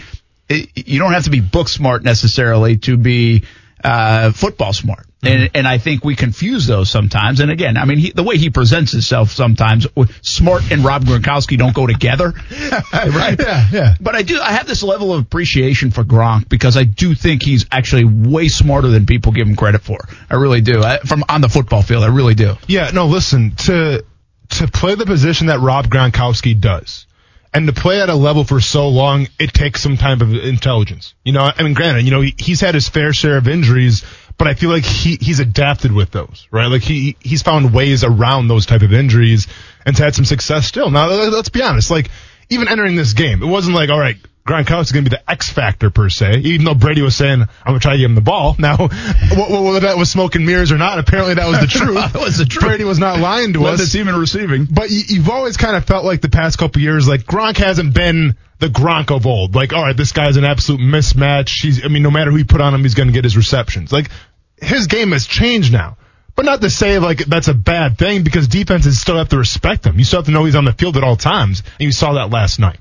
you 0.50 1.00
don't 1.00 1.14
have 1.14 1.26
to 1.26 1.30
be 1.30 1.40
book 1.40 1.70
smart 1.70 2.04
necessarily 2.04 2.78
to 2.78 2.98
be 2.98 3.44
uh, 3.84 4.32
football 4.32 4.74
smart. 4.74 5.08
And, 5.24 5.52
and 5.54 5.68
I 5.68 5.78
think 5.78 6.04
we 6.04 6.16
confuse 6.16 6.66
those 6.66 6.90
sometimes. 6.90 7.42
And 7.42 7.52
again, 7.52 7.78
I 7.78 7.86
mean, 7.86 8.00
he, 8.00 8.12
the 8.12 8.24
way 8.24 8.38
he 8.38 8.50
presents 8.50 8.92
himself 8.92 9.30
sometimes, 9.30 9.86
smart 10.24 10.72
and 10.72 10.84
Rob 10.84 11.04
Gronkowski 11.04 11.60
don't 11.60 11.76
go 11.76 11.86
together, 11.86 12.34
right? 12.94 13.40
Yeah, 13.52 13.68
yeah. 13.72 13.96
But 14.00 14.16
I 14.16 14.24
do, 14.24 14.40
I 14.40 14.52
have 14.52 14.68
this 14.68 14.84
level 14.84 15.14
of 15.14 15.22
appreciation 15.22 15.92
for 15.92 16.04
Gronk 16.04 16.50
because 16.50 16.76
I 16.76 16.84
do 16.84 17.16
think 17.16 17.44
he's 17.44 17.66
actually 17.72 18.06
way 18.06 18.48
smarter 18.50 18.88
than 18.88 19.06
people 19.06 19.32
give 19.32 19.48
him 19.48 19.56
credit 19.56 19.82
for. 19.82 20.00
I 20.30 20.36
really 20.36 20.62
do. 20.62 20.82
I, 20.82 21.00
from 21.00 21.24
on 21.30 21.42
the 21.42 21.50
football 21.50 21.82
field, 21.82 22.04
I 22.04 22.08
really 22.08 22.36
do. 22.36 22.56
Yeah, 22.68 22.92
no, 22.92 23.06
listen, 23.06 23.52
to 23.68 24.04
to 24.52 24.68
play 24.68 24.96
the 24.96 25.06
position 25.06 25.48
that 25.48 25.60
Rob 25.60 25.88
Gronkowski 25.88 26.60
does, 26.60 27.06
and 27.54 27.68
to 27.68 27.74
play 27.74 28.02
at 28.02 28.10
a 28.10 28.16
level 28.16 28.44
for 28.44 28.62
so 28.62 28.88
long, 28.90 29.28
it 29.40 29.54
takes 29.54 29.82
some 29.82 29.98
type 29.98 30.22
of 30.22 30.34
intelligence. 30.34 31.14
You 31.24 31.34
know, 31.34 31.52
I 31.56 31.64
mean, 31.64 31.74
granted, 31.74 32.06
you 32.06 32.12
know, 32.12 32.22
he, 32.22 32.34
he's 32.38 32.62
had 32.62 32.76
his 32.76 32.88
fair 32.88 33.14
share 33.14 33.38
of 33.38 33.48
injuries, 33.48 34.06
but 34.38 34.48
I 34.48 34.54
feel 34.54 34.70
like 34.70 34.84
he 34.84 35.18
he's 35.18 35.40
adapted 35.40 35.92
with 35.92 36.12
those, 36.12 36.48
right? 36.52 36.68
Like 36.68 36.82
he 36.82 37.18
he's 37.20 37.42
found 37.42 37.74
ways 37.74 38.04
around 38.04 38.48
those 38.48 38.66
type 38.66 38.82
of 38.82 38.94
injuries 38.94 39.48
and 39.86 39.98
had 39.98 40.16
some 40.16 40.26
success 40.26 40.66
still. 40.66 40.90
Now, 40.90 41.08
let's 41.08 41.50
be 41.50 41.62
honest, 41.62 41.92
like 41.92 42.10
even 42.52 42.68
entering 42.68 42.96
this 42.96 43.14
game, 43.14 43.42
it 43.42 43.48
wasn't 43.48 43.76
like, 43.76 43.90
all 43.90 44.00
right, 44.00 44.18
Gronkowski's 44.48 44.92
going 44.92 45.06
to 45.06 45.10
be 45.12 45.16
the 45.16 45.32
X 45.32 45.50
factor 45.52 45.90
per 45.92 46.10
se, 46.10 46.40
even 46.40 46.66
though 46.66 46.74
Brady 46.74 47.02
was 47.02 47.16
saying, 47.16 47.42
I'm 47.42 47.48
going 47.66 47.80
to 47.80 47.84
try 47.84 47.94
to 47.94 47.98
give 48.00 48.10
him 48.10 48.16
the 48.16 48.22
ball. 48.22 48.56
Now, 48.58 48.76
whether 48.88 49.80
that 49.82 49.96
was 49.98 50.10
smoke 50.10 50.36
and 50.36 50.46
mirrors 50.46 50.72
or 50.72 50.78
not, 50.78 50.98
apparently 51.00 51.36
that 51.36 51.48
was 51.48 51.60
the 51.60 51.68
truth. 51.80 52.14
That 52.14 52.22
was 52.22 52.38
the 52.38 52.46
truth. 52.46 52.66
Brady 52.66 52.84
was 52.84 52.98
not 53.00 53.20
lying 53.20 53.54
to 53.54 53.62
Led 53.62 53.76
us. 53.76 53.92
the 53.92 53.98
team 53.98 54.08
in 54.08 54.16
receiving. 54.16 54.66
But 54.66 54.90
you, 54.90 55.02
you've 55.08 55.30
always 55.30 55.58
kind 55.58 55.76
of 55.76 55.86
felt 55.86 56.06
like 56.06 56.22
the 56.22 56.30
past 56.30 56.58
couple 56.58 56.82
years, 56.82 57.08
like 57.08 57.22
Gronk 57.22 57.58
hasn't 57.58 57.94
been 57.94 58.36
the 58.60 58.68
Gronk 58.68 59.16
of 59.16 59.26
old. 59.28 59.54
Like, 59.56 59.74
all 59.74 59.84
right, 59.84 59.96
this 59.96 60.12
guy's 60.12 60.38
an 60.38 60.44
absolute 60.44 60.82
mismatch. 60.82 61.62
He's, 61.62 61.86
I 61.86 61.88
mean, 61.88 62.02
no 62.04 62.12
matter 62.12 62.32
who 62.32 62.38
you 62.38 62.46
put 62.46 62.62
on 62.62 62.74
him, 62.74 62.82
he's 62.82 62.96
going 62.96 63.08
to 63.08 63.14
get 63.14 63.24
his 63.24 63.38
receptions. 63.38 63.92
Like, 63.92 64.10
his 64.58 64.88
game 64.88 65.12
has 65.12 65.26
changed 65.28 65.72
now. 65.72 65.98
But 66.36 66.46
not 66.46 66.62
to 66.62 66.70
say 66.70 67.00
like 67.00 67.20
that's 67.20 67.48
a 67.48 67.54
bad 67.54 67.98
thing 67.98 68.24
because 68.24 68.48
defenses 68.48 69.00
still 69.00 69.18
have 69.18 69.30
to 69.30 69.38
respect 69.38 69.86
him. 69.86 69.98
You 69.98 70.06
still 70.06 70.20
have 70.20 70.26
to 70.26 70.32
know 70.32 70.46
he's 70.46 70.56
on 70.56 70.66
the 70.66 70.74
field 70.74 70.98
at 70.98 71.04
all 71.04 71.18
times, 71.18 71.62
and 71.80 71.86
you 71.86 71.92
saw 71.92 72.14
that 72.14 72.30
last 72.30 72.60
night. 72.60 72.80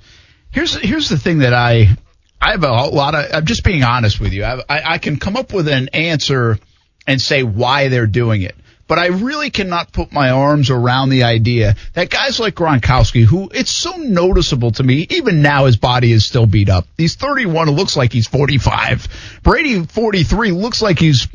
Here's 0.50 0.74
here's 0.74 1.08
the 1.08 1.18
thing 1.18 1.38
that 1.38 1.54
I 1.54 1.96
I 2.40 2.52
have 2.52 2.64
a 2.64 2.70
lot 2.70 3.14
of. 3.14 3.26
I'm 3.32 3.44
just 3.44 3.64
being 3.64 3.84
honest 3.84 4.20
with 4.20 4.32
you. 4.32 4.44
I, 4.44 4.60
I, 4.68 4.82
I 4.94 4.98
can 4.98 5.18
come 5.18 5.36
up 5.36 5.52
with 5.52 5.68
an 5.68 5.90
answer 5.92 6.58
and 7.06 7.20
say 7.20 7.42
why 7.42 7.88
they're 7.88 8.06
doing 8.06 8.42
it, 8.42 8.54
but 8.90 8.98
I 8.98 9.06
really 9.06 9.50
cannot 9.50 9.92
put 9.92 10.10
my 10.10 10.30
arms 10.30 10.70
around 10.70 11.10
the 11.10 11.24
idea 11.24 11.76
that 11.94 12.10
guys 12.10 12.40
like 12.40 12.54
Gronkowski, 12.54 13.24
who 13.24 13.48
it's 13.52 13.70
so 13.70 13.96
noticeable 13.96 14.72
to 14.72 14.82
me, 14.82 15.06
even 15.10 15.42
now 15.42 15.66
his 15.66 15.76
body 15.76 16.12
is 16.12 16.26
still 16.26 16.46
beat 16.46 16.68
up. 16.68 16.86
He's 16.96 17.14
31, 17.14 17.68
it 17.68 17.72
looks 17.72 17.96
like 17.96 18.12
he's 18.12 18.26
45. 18.26 19.40
Brady 19.42 19.84
43 19.84 20.50
looks 20.52 20.82
like 20.82 20.98
he's 20.98 21.28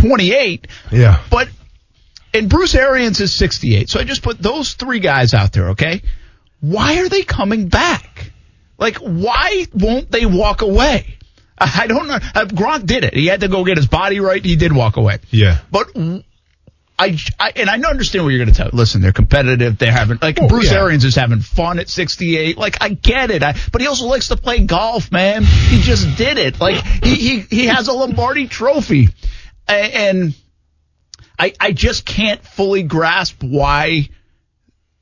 28. 0.00 0.66
Yeah. 0.92 1.22
But 1.30 1.48
and 2.32 2.48
Bruce 2.48 2.74
Arians 2.74 3.20
is 3.20 3.32
68. 3.34 3.88
So 3.90 4.00
I 4.00 4.04
just 4.04 4.22
put 4.22 4.38
those 4.40 4.74
three 4.74 5.00
guys 5.00 5.34
out 5.34 5.52
there, 5.52 5.70
okay? 5.70 6.02
Why 6.60 6.98
are 7.00 7.08
they 7.08 7.22
coming 7.22 7.68
back? 7.68 8.30
Like, 8.78 8.96
why 8.98 9.66
won't 9.74 10.10
they 10.10 10.26
walk 10.26 10.62
away? 10.62 11.16
I 11.58 11.86
don't 11.86 12.08
know. 12.08 12.14
Uh, 12.14 12.46
Gronk 12.46 12.86
did 12.86 13.04
it. 13.04 13.12
He 13.14 13.26
had 13.26 13.40
to 13.40 13.48
go 13.48 13.64
get 13.64 13.76
his 13.76 13.86
body 13.86 14.20
right. 14.20 14.42
He 14.42 14.56
did 14.56 14.72
walk 14.72 14.96
away. 14.96 15.18
Yeah. 15.30 15.58
But 15.70 15.88
I, 16.98 17.16
I, 17.38 17.52
and 17.56 17.68
I 17.68 17.78
understand 17.88 18.24
what 18.24 18.30
you're 18.30 18.42
going 18.44 18.54
to 18.54 18.58
tell. 18.62 18.70
Listen, 18.72 19.00
they're 19.02 19.12
competitive. 19.12 19.76
They're 19.76 19.92
having 19.92 20.18
like 20.22 20.38
Oh, 20.40 20.48
Bruce 20.48 20.70
yeah. 20.70 20.78
Arians 20.78 21.04
is 21.04 21.14
having 21.16 21.40
fun 21.40 21.78
at 21.78 21.88
68. 21.90 22.56
Like 22.56 22.76
I 22.82 22.90
get 22.90 23.30
it. 23.30 23.42
I, 23.42 23.54
but 23.72 23.80
he 23.82 23.86
also 23.88 24.06
likes 24.06 24.28
to 24.28 24.36
play 24.36 24.60
golf, 24.64 25.10
man. 25.12 25.44
He 25.44 25.80
just 25.80 26.16
did 26.16 26.38
it. 26.38 26.60
Like 26.60 26.82
he 27.04 27.14
he 27.14 27.40
he 27.40 27.66
has 27.66 27.88
a 27.88 27.92
Lombardi 27.92 28.46
Trophy, 28.48 29.08
and 29.74 30.34
I 31.38 31.52
I 31.60 31.72
just 31.72 32.04
can't 32.04 32.42
fully 32.44 32.82
grasp 32.82 33.42
why 33.42 34.10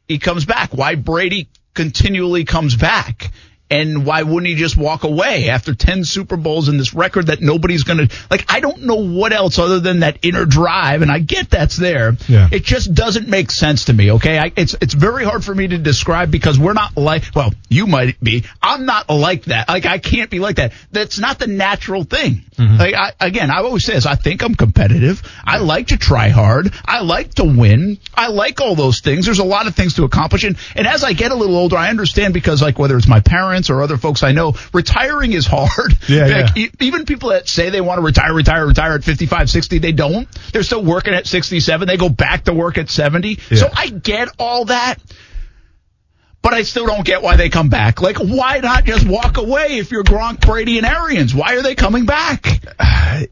he 0.06 0.18
comes 0.18 0.44
back. 0.44 0.72
Why 0.72 0.94
Brady 0.94 1.48
continually 1.74 2.44
comes 2.44 2.76
back. 2.76 3.30
And 3.70 4.06
why 4.06 4.22
wouldn't 4.22 4.46
he 4.46 4.54
just 4.54 4.76
walk 4.76 5.04
away 5.04 5.50
after 5.50 5.74
10 5.74 6.04
Super 6.04 6.36
Bowls 6.38 6.68
and 6.68 6.80
this 6.80 6.94
record 6.94 7.26
that 7.26 7.42
nobody's 7.42 7.84
going 7.84 8.08
to, 8.08 8.16
like, 8.30 8.50
I 8.50 8.60
don't 8.60 8.84
know 8.84 8.96
what 8.96 9.32
else 9.32 9.58
other 9.58 9.78
than 9.78 10.00
that 10.00 10.18
inner 10.22 10.46
drive. 10.46 11.02
And 11.02 11.12
I 11.12 11.18
get 11.18 11.50
that's 11.50 11.76
there. 11.76 12.16
Yeah. 12.28 12.48
It 12.50 12.64
just 12.64 12.94
doesn't 12.94 13.28
make 13.28 13.50
sense 13.50 13.86
to 13.86 13.92
me. 13.92 14.12
Okay. 14.12 14.38
I, 14.38 14.52
it's, 14.56 14.74
it's 14.80 14.94
very 14.94 15.24
hard 15.24 15.44
for 15.44 15.54
me 15.54 15.68
to 15.68 15.76
describe 15.76 16.30
because 16.30 16.58
we're 16.58 16.72
not 16.72 16.96
like, 16.96 17.24
well, 17.34 17.52
you 17.68 17.86
might 17.86 18.18
be. 18.22 18.44
I'm 18.62 18.86
not 18.86 19.10
like 19.10 19.44
that. 19.44 19.68
Like, 19.68 19.84
I 19.84 19.98
can't 19.98 20.30
be 20.30 20.38
like 20.38 20.56
that. 20.56 20.72
That's 20.90 21.18
not 21.18 21.38
the 21.38 21.46
natural 21.46 22.04
thing. 22.04 22.44
Mm-hmm. 22.56 22.76
Like, 22.76 22.94
I, 22.94 23.12
again, 23.20 23.50
I 23.50 23.58
always 23.58 23.84
say 23.84 23.92
this. 23.94 24.06
I 24.06 24.14
think 24.14 24.42
I'm 24.42 24.54
competitive. 24.54 25.22
I 25.44 25.58
like 25.58 25.88
to 25.88 25.98
try 25.98 26.28
hard. 26.28 26.72
I 26.86 27.02
like 27.02 27.34
to 27.34 27.44
win. 27.44 27.98
I 28.14 28.28
like 28.28 28.62
all 28.62 28.74
those 28.74 29.00
things. 29.00 29.26
There's 29.26 29.40
a 29.40 29.44
lot 29.44 29.66
of 29.66 29.74
things 29.74 29.94
to 29.94 30.04
accomplish. 30.04 30.44
And, 30.44 30.56
and 30.74 30.86
as 30.86 31.04
I 31.04 31.12
get 31.12 31.32
a 31.32 31.34
little 31.34 31.56
older, 31.56 31.76
I 31.76 31.90
understand 31.90 32.32
because 32.32 32.62
like 32.62 32.78
whether 32.78 32.96
it's 32.96 33.06
my 33.06 33.20
parents 33.20 33.57
or 33.70 33.82
other 33.82 33.96
folks 33.96 34.22
I 34.22 34.32
know, 34.32 34.54
retiring 34.72 35.32
is 35.32 35.46
hard. 35.46 35.96
Yeah, 36.08 36.26
Like, 36.26 36.56
yeah. 36.56 36.64
e- 36.64 36.70
even 36.80 37.04
people 37.04 37.30
that 37.30 37.48
say 37.48 37.70
they 37.70 37.80
want 37.80 37.98
to 37.98 38.02
retire, 38.02 38.32
retire, 38.32 38.66
retire 38.66 38.92
at 38.94 39.04
55, 39.04 39.50
60, 39.50 39.78
they 39.78 39.92
don't. 39.92 40.26
They're 40.52 40.62
still 40.62 40.82
working 40.84 41.12
at 41.14 41.26
67. 41.26 41.86
They 41.86 41.96
go 41.96 42.08
back 42.08 42.44
to 42.44 42.54
work 42.54 42.78
at 42.78 42.88
70. 42.88 43.36
So 43.56 43.68
I 43.72 43.88
get 43.88 44.28
all 44.38 44.66
that. 44.66 44.96
But 46.40 46.54
I 46.54 46.62
still 46.62 46.86
don't 46.86 47.04
get 47.04 47.20
why 47.20 47.36
they 47.36 47.48
come 47.50 47.68
back. 47.68 48.00
Like, 48.00 48.16
why 48.18 48.60
not 48.60 48.84
just 48.84 49.06
walk 49.06 49.36
away 49.38 49.78
if 49.78 49.90
you're 49.90 50.04
Gronk, 50.04 50.40
Brady, 50.40 50.78
and 50.78 50.86
Arians? 50.86 51.34
Why 51.34 51.56
are 51.56 51.62
they 51.62 51.74
coming 51.74 52.06
back? 52.06 52.46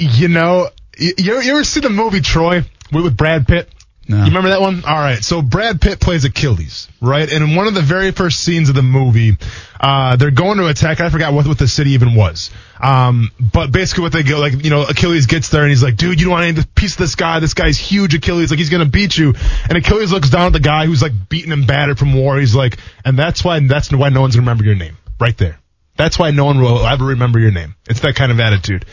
You 0.00 0.28
know, 0.28 0.68
you, 0.96 1.12
you 1.18 1.34
ever 1.50 1.64
see 1.64 1.80
the 1.80 1.90
movie 1.90 2.20
Troy 2.20 2.62
with 2.92 3.16
Brad 3.16 3.48
Pitt? 3.48 3.68
No. 4.08 4.16
You 4.16 4.24
remember 4.24 4.48
that 4.48 4.62
one? 4.62 4.84
All 4.86 4.96
right. 4.96 5.22
So 5.22 5.42
Brad 5.42 5.82
Pitt 5.82 6.00
plays 6.00 6.24
Achilles, 6.24 6.88
right? 6.98 7.30
And 7.30 7.44
in 7.44 7.54
one 7.54 7.66
of 7.66 7.74
the 7.74 7.82
very 7.82 8.10
first 8.10 8.40
scenes 8.40 8.70
of 8.70 8.74
the 8.74 8.82
movie, 8.82 9.36
uh, 9.78 10.16
they're 10.16 10.30
going 10.30 10.56
to 10.56 10.66
attack. 10.66 11.00
I 11.00 11.10
forgot 11.10 11.34
what, 11.34 11.46
what 11.46 11.58
the 11.58 11.68
city 11.68 11.90
even 11.90 12.14
was. 12.14 12.50
Um, 12.80 13.30
but 13.38 13.70
basically 13.70 14.04
what 14.04 14.12
they 14.12 14.22
go, 14.22 14.40
like, 14.40 14.64
you 14.64 14.70
know, 14.70 14.84
Achilles 14.84 15.26
gets 15.26 15.50
there 15.50 15.60
and 15.60 15.68
he's 15.68 15.82
like, 15.82 15.96
dude, 15.96 16.18
you 16.18 16.24
don't 16.24 16.32
want 16.32 16.44
any 16.44 16.66
piece 16.74 16.92
of 16.92 16.98
this 16.98 17.16
guy. 17.16 17.38
This 17.40 17.52
guy's 17.52 17.76
huge, 17.76 18.14
Achilles. 18.14 18.50
Like, 18.50 18.58
he's 18.58 18.70
going 18.70 18.84
to 18.84 18.90
beat 18.90 19.18
you. 19.18 19.34
And 19.68 19.76
Achilles 19.76 20.10
looks 20.10 20.30
down 20.30 20.46
at 20.46 20.52
the 20.54 20.60
guy 20.60 20.86
who's 20.86 21.02
like 21.02 21.12
beaten 21.28 21.52
and 21.52 21.66
battered 21.66 21.98
from 21.98 22.14
war. 22.14 22.38
He's 22.38 22.54
like, 22.54 22.78
and 23.04 23.18
that's 23.18 23.44
why, 23.44 23.60
that's 23.60 23.92
why 23.92 24.08
no 24.08 24.22
one's 24.22 24.36
going 24.36 24.44
to 24.44 24.50
remember 24.50 24.64
your 24.64 24.74
name. 24.74 24.96
Right 25.20 25.36
there. 25.36 25.58
That's 25.96 26.18
why 26.18 26.30
no 26.30 26.46
one 26.46 26.62
will 26.62 26.86
ever 26.86 27.06
remember 27.06 27.40
your 27.40 27.50
name. 27.50 27.74
It's 27.90 28.00
that 28.00 28.14
kind 28.14 28.32
of 28.32 28.40
attitude 28.40 28.86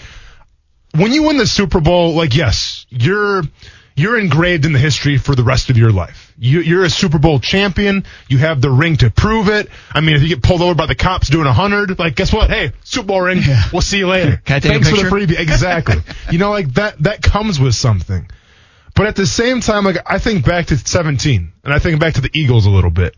when 0.98 1.12
you 1.12 1.24
win 1.24 1.38
the 1.38 1.48
Super 1.48 1.80
Bowl, 1.80 2.14
like 2.16 2.36
yes, 2.36 2.86
you're 2.90 3.44
you're 3.96 4.20
engraved 4.20 4.66
in 4.66 4.74
the 4.74 4.80
history 4.80 5.18
for 5.18 5.36
the 5.36 5.44
rest 5.44 5.70
of 5.70 5.78
your 5.78 5.92
life. 5.92 6.34
You, 6.38 6.60
you're 6.60 6.84
a 6.84 6.90
Super 6.90 7.18
Bowl 7.18 7.40
champion. 7.40 8.04
You 8.28 8.40
have 8.40 8.60
the 8.62 8.70
ring 8.70 8.98
to 8.98 9.10
prove 9.10 9.48
it. 9.48 9.70
I 9.92 10.02
mean, 10.02 10.18
if 10.18 10.22
you 10.22 10.28
get 10.28 10.44
pulled 10.44 10.62
over 10.62 10.76
by 10.76 10.86
the 10.86 10.96
cops 10.96 11.30
doing 11.30 11.48
a 11.48 11.54
hundred, 11.54 11.98
like 11.98 12.16
guess 12.16 12.34
what? 12.34 12.50
Hey, 12.50 12.74
Super 12.84 13.08
Bowl 13.08 13.22
ring. 13.22 13.42
We'll 13.72 13.82
see 13.82 14.00
you 14.00 14.08
later. 14.08 14.38
Can 14.46 14.58
I 14.58 14.60
take 14.60 14.72
a 14.72 14.84
Thanks 14.84 14.90
for 14.90 14.98
the 14.98 15.10
freebie. 15.10 15.40
Exactly. 15.40 15.96
you 16.32 16.38
know, 16.38 16.52
like 16.52 16.74
that 16.74 17.02
that 17.04 17.22
comes 17.22 17.60
with 17.60 17.74
something. 17.74 18.28
But 18.96 19.08
at 19.08 19.16
the 19.16 19.26
same 19.26 19.62
time, 19.62 19.86
like 19.86 19.98
I 20.06 20.20
think 20.20 20.46
back 20.46 20.68
to 20.68 20.78
17, 20.78 21.54
and 21.64 21.74
I 21.74 21.80
think 21.80 22.00
back 22.00 22.16
to 22.16 22.22
the 22.22 22.32
Eagles 22.34 22.66
a 22.66 22.70
little 22.70 22.92
bit. 22.92 23.16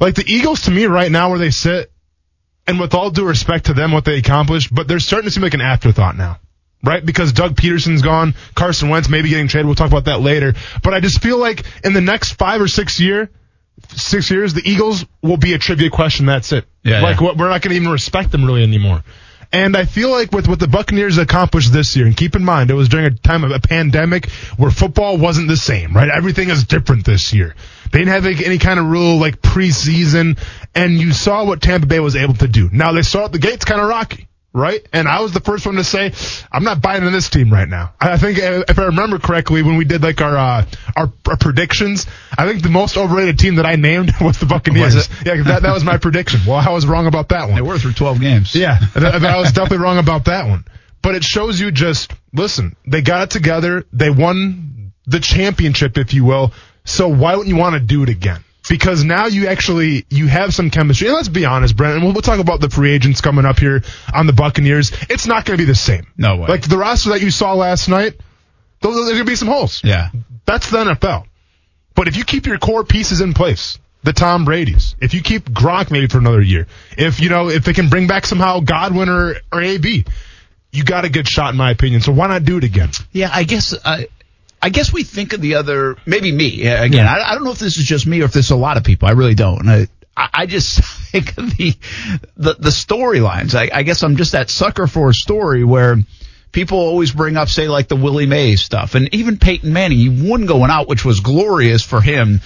Like 0.00 0.14
the 0.14 0.24
Eagles, 0.26 0.62
to 0.62 0.70
me, 0.70 0.86
right 0.86 1.10
now 1.10 1.30
where 1.30 1.38
they 1.38 1.50
sit, 1.50 1.90
and 2.66 2.80
with 2.80 2.94
all 2.94 3.10
due 3.10 3.26
respect 3.26 3.66
to 3.66 3.74
them, 3.74 3.92
what 3.92 4.04
they 4.04 4.18
accomplished, 4.18 4.74
but 4.74 4.88
they're 4.88 4.98
starting 4.98 5.28
to 5.28 5.30
seem 5.30 5.42
like 5.42 5.54
an 5.54 5.60
afterthought 5.60 6.16
now. 6.16 6.38
Right? 6.84 7.04
Because 7.04 7.32
Doug 7.32 7.56
Pederson's 7.56 8.02
gone, 8.02 8.34
Carson 8.54 8.90
Wentz 8.90 9.08
maybe 9.08 9.30
getting 9.30 9.48
traded. 9.48 9.66
We'll 9.66 9.74
talk 9.74 9.90
about 9.90 10.04
that 10.04 10.20
later. 10.20 10.54
But 10.82 10.94
I 10.94 11.00
just 11.00 11.22
feel 11.22 11.38
like 11.38 11.64
in 11.82 11.94
the 11.94 12.00
next 12.00 12.32
five 12.32 12.60
or 12.60 12.68
six 12.68 13.00
year, 13.00 13.30
six 13.88 14.30
years, 14.30 14.54
the 14.54 14.62
Eagles 14.68 15.04
will 15.22 15.36
be 15.36 15.54
a 15.54 15.58
trivia 15.58 15.90
question. 15.90 16.26
That's 16.26 16.52
it. 16.52 16.66
Yeah, 16.82 17.00
like 17.00 17.20
yeah. 17.20 17.24
what 17.24 17.36
we're 17.36 17.48
not 17.48 17.62
going 17.62 17.70
to 17.70 17.76
even 17.76 17.88
respect 17.90 18.30
them 18.30 18.44
really 18.44 18.62
anymore. 18.62 19.02
And 19.52 19.76
I 19.76 19.84
feel 19.84 20.10
like 20.10 20.32
with 20.32 20.48
what 20.48 20.58
the 20.58 20.66
Buccaneers 20.66 21.16
accomplished 21.16 21.72
this 21.72 21.94
year, 21.94 22.06
and 22.06 22.16
keep 22.16 22.34
in 22.34 22.44
mind 22.44 22.70
it 22.70 22.74
was 22.74 22.88
during 22.88 23.06
a 23.06 23.10
time 23.10 23.44
of 23.44 23.52
a 23.52 23.60
pandemic 23.60 24.28
where 24.56 24.70
football 24.70 25.16
wasn't 25.16 25.46
the 25.46 25.56
same, 25.56 25.94
right? 25.94 26.08
Everything 26.08 26.50
is 26.50 26.64
different 26.64 27.04
this 27.04 27.32
year. 27.32 27.54
They 27.92 28.00
didn't 28.00 28.14
have 28.14 28.26
any 28.26 28.58
kind 28.58 28.80
of 28.80 28.86
rule 28.86 29.18
like 29.18 29.40
preseason, 29.40 30.40
and 30.74 30.94
you 30.94 31.12
saw 31.12 31.44
what 31.44 31.62
Tampa 31.62 31.86
Bay 31.86 32.00
was 32.00 32.16
able 32.16 32.34
to 32.34 32.48
do. 32.48 32.68
Now 32.72 32.90
they 32.92 33.02
start 33.02 33.30
the 33.30 33.38
gates 33.38 33.64
kind 33.64 33.80
of 33.80 33.88
rocky. 33.88 34.26
Right? 34.54 34.86
And 34.92 35.08
I 35.08 35.20
was 35.20 35.32
the 35.32 35.40
first 35.40 35.66
one 35.66 35.74
to 35.74 35.84
say, 35.84 36.12
I'm 36.52 36.62
not 36.62 36.80
buying 36.80 37.04
in 37.04 37.12
this 37.12 37.28
team 37.28 37.52
right 37.52 37.68
now. 37.68 37.92
I 38.00 38.16
think, 38.18 38.38
uh, 38.38 38.62
if 38.68 38.78
I 38.78 38.84
remember 38.84 39.18
correctly, 39.18 39.64
when 39.64 39.76
we 39.76 39.84
did 39.84 40.00
like 40.00 40.20
our, 40.20 40.36
uh, 40.36 40.64
our, 40.96 41.12
our 41.26 41.36
predictions, 41.36 42.06
I 42.38 42.46
think 42.46 42.62
the 42.62 42.68
most 42.68 42.96
overrated 42.96 43.36
team 43.40 43.56
that 43.56 43.66
I 43.66 43.74
named 43.74 44.12
was 44.20 44.38
the 44.38 44.46
Buccaneers. 44.46 44.94
Was? 44.94 45.08
Yeah, 45.26 45.42
that, 45.42 45.62
that 45.62 45.72
was 45.74 45.82
my 45.82 45.98
prediction. 45.98 46.40
Well, 46.46 46.56
I 46.56 46.70
was 46.70 46.86
wrong 46.86 47.08
about 47.08 47.30
that 47.30 47.46
one. 47.46 47.56
They 47.56 47.62
were 47.62 47.78
through 47.78 47.94
12 47.94 48.20
games. 48.20 48.54
Yeah, 48.54 48.78
th- 48.92 48.92
th- 48.94 49.22
I 49.24 49.38
was 49.40 49.50
definitely 49.50 49.78
wrong 49.78 49.98
about 49.98 50.26
that 50.26 50.46
one. 50.46 50.64
But 51.02 51.16
it 51.16 51.24
shows 51.24 51.60
you 51.60 51.72
just 51.72 52.12
listen. 52.32 52.76
They 52.86 53.02
got 53.02 53.22
it 53.24 53.30
together. 53.30 53.84
They 53.92 54.10
won 54.10 54.92
the 55.04 55.18
championship, 55.18 55.98
if 55.98 56.14
you 56.14 56.24
will. 56.24 56.52
So 56.84 57.08
why 57.08 57.34
wouldn't 57.34 57.48
you 57.48 57.60
want 57.60 57.74
to 57.74 57.80
do 57.80 58.04
it 58.04 58.08
again? 58.08 58.43
Because 58.68 59.04
now 59.04 59.26
you 59.26 59.48
actually 59.48 60.06
you 60.08 60.26
have 60.26 60.54
some 60.54 60.70
chemistry. 60.70 61.08
And 61.08 61.16
let's 61.16 61.28
be 61.28 61.44
honest, 61.44 61.76
Brent. 61.76 61.94
And 61.94 62.04
we'll, 62.04 62.14
we'll 62.14 62.22
talk 62.22 62.40
about 62.40 62.60
the 62.60 62.70
free 62.70 62.92
agents 62.92 63.20
coming 63.20 63.44
up 63.44 63.58
here 63.58 63.82
on 64.12 64.26
the 64.26 64.32
Buccaneers. 64.32 64.90
It's 65.10 65.26
not 65.26 65.44
going 65.44 65.58
to 65.58 65.62
be 65.62 65.66
the 65.66 65.74
same. 65.74 66.06
No 66.16 66.36
way. 66.36 66.48
Like 66.48 66.62
the 66.62 66.78
roster 66.78 67.10
that 67.10 67.20
you 67.20 67.30
saw 67.30 67.52
last 67.54 67.88
night, 67.88 68.14
those 68.80 68.94
there's 68.94 69.08
going 69.10 69.26
to 69.26 69.30
be 69.30 69.36
some 69.36 69.48
holes. 69.48 69.82
Yeah. 69.84 70.10
That's 70.46 70.70
the 70.70 70.78
NFL. 70.78 71.26
But 71.94 72.08
if 72.08 72.16
you 72.16 72.24
keep 72.24 72.46
your 72.46 72.58
core 72.58 72.84
pieces 72.84 73.20
in 73.20 73.34
place, 73.34 73.78
the 74.02 74.12
Tom 74.12 74.44
Brady's, 74.44 74.94
if 75.00 75.14
you 75.14 75.22
keep 75.22 75.48
Gronk 75.48 75.90
maybe 75.90 76.06
for 76.08 76.18
another 76.18 76.42
year, 76.42 76.66
if 76.96 77.20
you 77.20 77.28
know 77.28 77.48
if 77.48 77.64
they 77.64 77.72
can 77.72 77.88
bring 77.88 78.06
back 78.06 78.26
somehow 78.26 78.60
Godwin 78.60 79.08
or 79.08 79.36
or 79.52 79.62
AB, 79.62 80.04
you 80.72 80.84
got 80.84 81.04
a 81.04 81.08
good 81.08 81.28
shot 81.28 81.52
in 81.52 81.56
my 81.56 81.70
opinion. 81.70 82.00
So 82.00 82.12
why 82.12 82.28
not 82.28 82.44
do 82.44 82.58
it 82.58 82.64
again? 82.64 82.90
Yeah, 83.12 83.30
I 83.32 83.44
guess 83.44 83.74
I, 83.84 84.08
I 84.64 84.70
guess 84.70 84.92
we 84.94 85.02
think 85.04 85.34
of 85.34 85.42
the 85.42 85.56
other, 85.56 85.96
maybe 86.06 86.32
me 86.32 86.66
again. 86.66 87.06
I, 87.06 87.20
I 87.22 87.34
don't 87.34 87.44
know 87.44 87.50
if 87.50 87.58
this 87.58 87.76
is 87.76 87.84
just 87.84 88.06
me 88.06 88.22
or 88.22 88.24
if 88.24 88.32
this 88.32 88.46
is 88.46 88.50
a 88.50 88.56
lot 88.56 88.78
of 88.78 88.84
people. 88.84 89.06
I 89.08 89.12
really 89.12 89.34
don't. 89.34 89.68
I, 89.68 89.88
I 90.16 90.28
I 90.32 90.46
just 90.46 90.78
think 91.10 91.36
of 91.36 91.54
the 91.56 91.74
the, 92.38 92.54
the 92.54 92.70
storylines. 92.70 93.54
I, 93.54 93.68
I 93.72 93.82
guess 93.82 94.02
I'm 94.02 94.16
just 94.16 94.32
that 94.32 94.48
sucker 94.48 94.86
for 94.86 95.10
a 95.10 95.14
story 95.14 95.64
where 95.64 95.96
people 96.50 96.78
always 96.78 97.12
bring 97.12 97.36
up, 97.36 97.48
say, 97.50 97.68
like 97.68 97.88
the 97.88 97.96
Willie 97.96 98.24
Mays 98.26 98.62
stuff, 98.62 98.94
and 98.94 99.12
even 99.14 99.36
Peyton 99.36 99.70
Manning. 99.72 99.98
He 99.98 100.08
won 100.30 100.46
going 100.46 100.70
out, 100.70 100.88
which 100.88 101.04
was 101.04 101.20
glorious 101.20 101.82
for 101.84 102.00
him. 102.00 102.40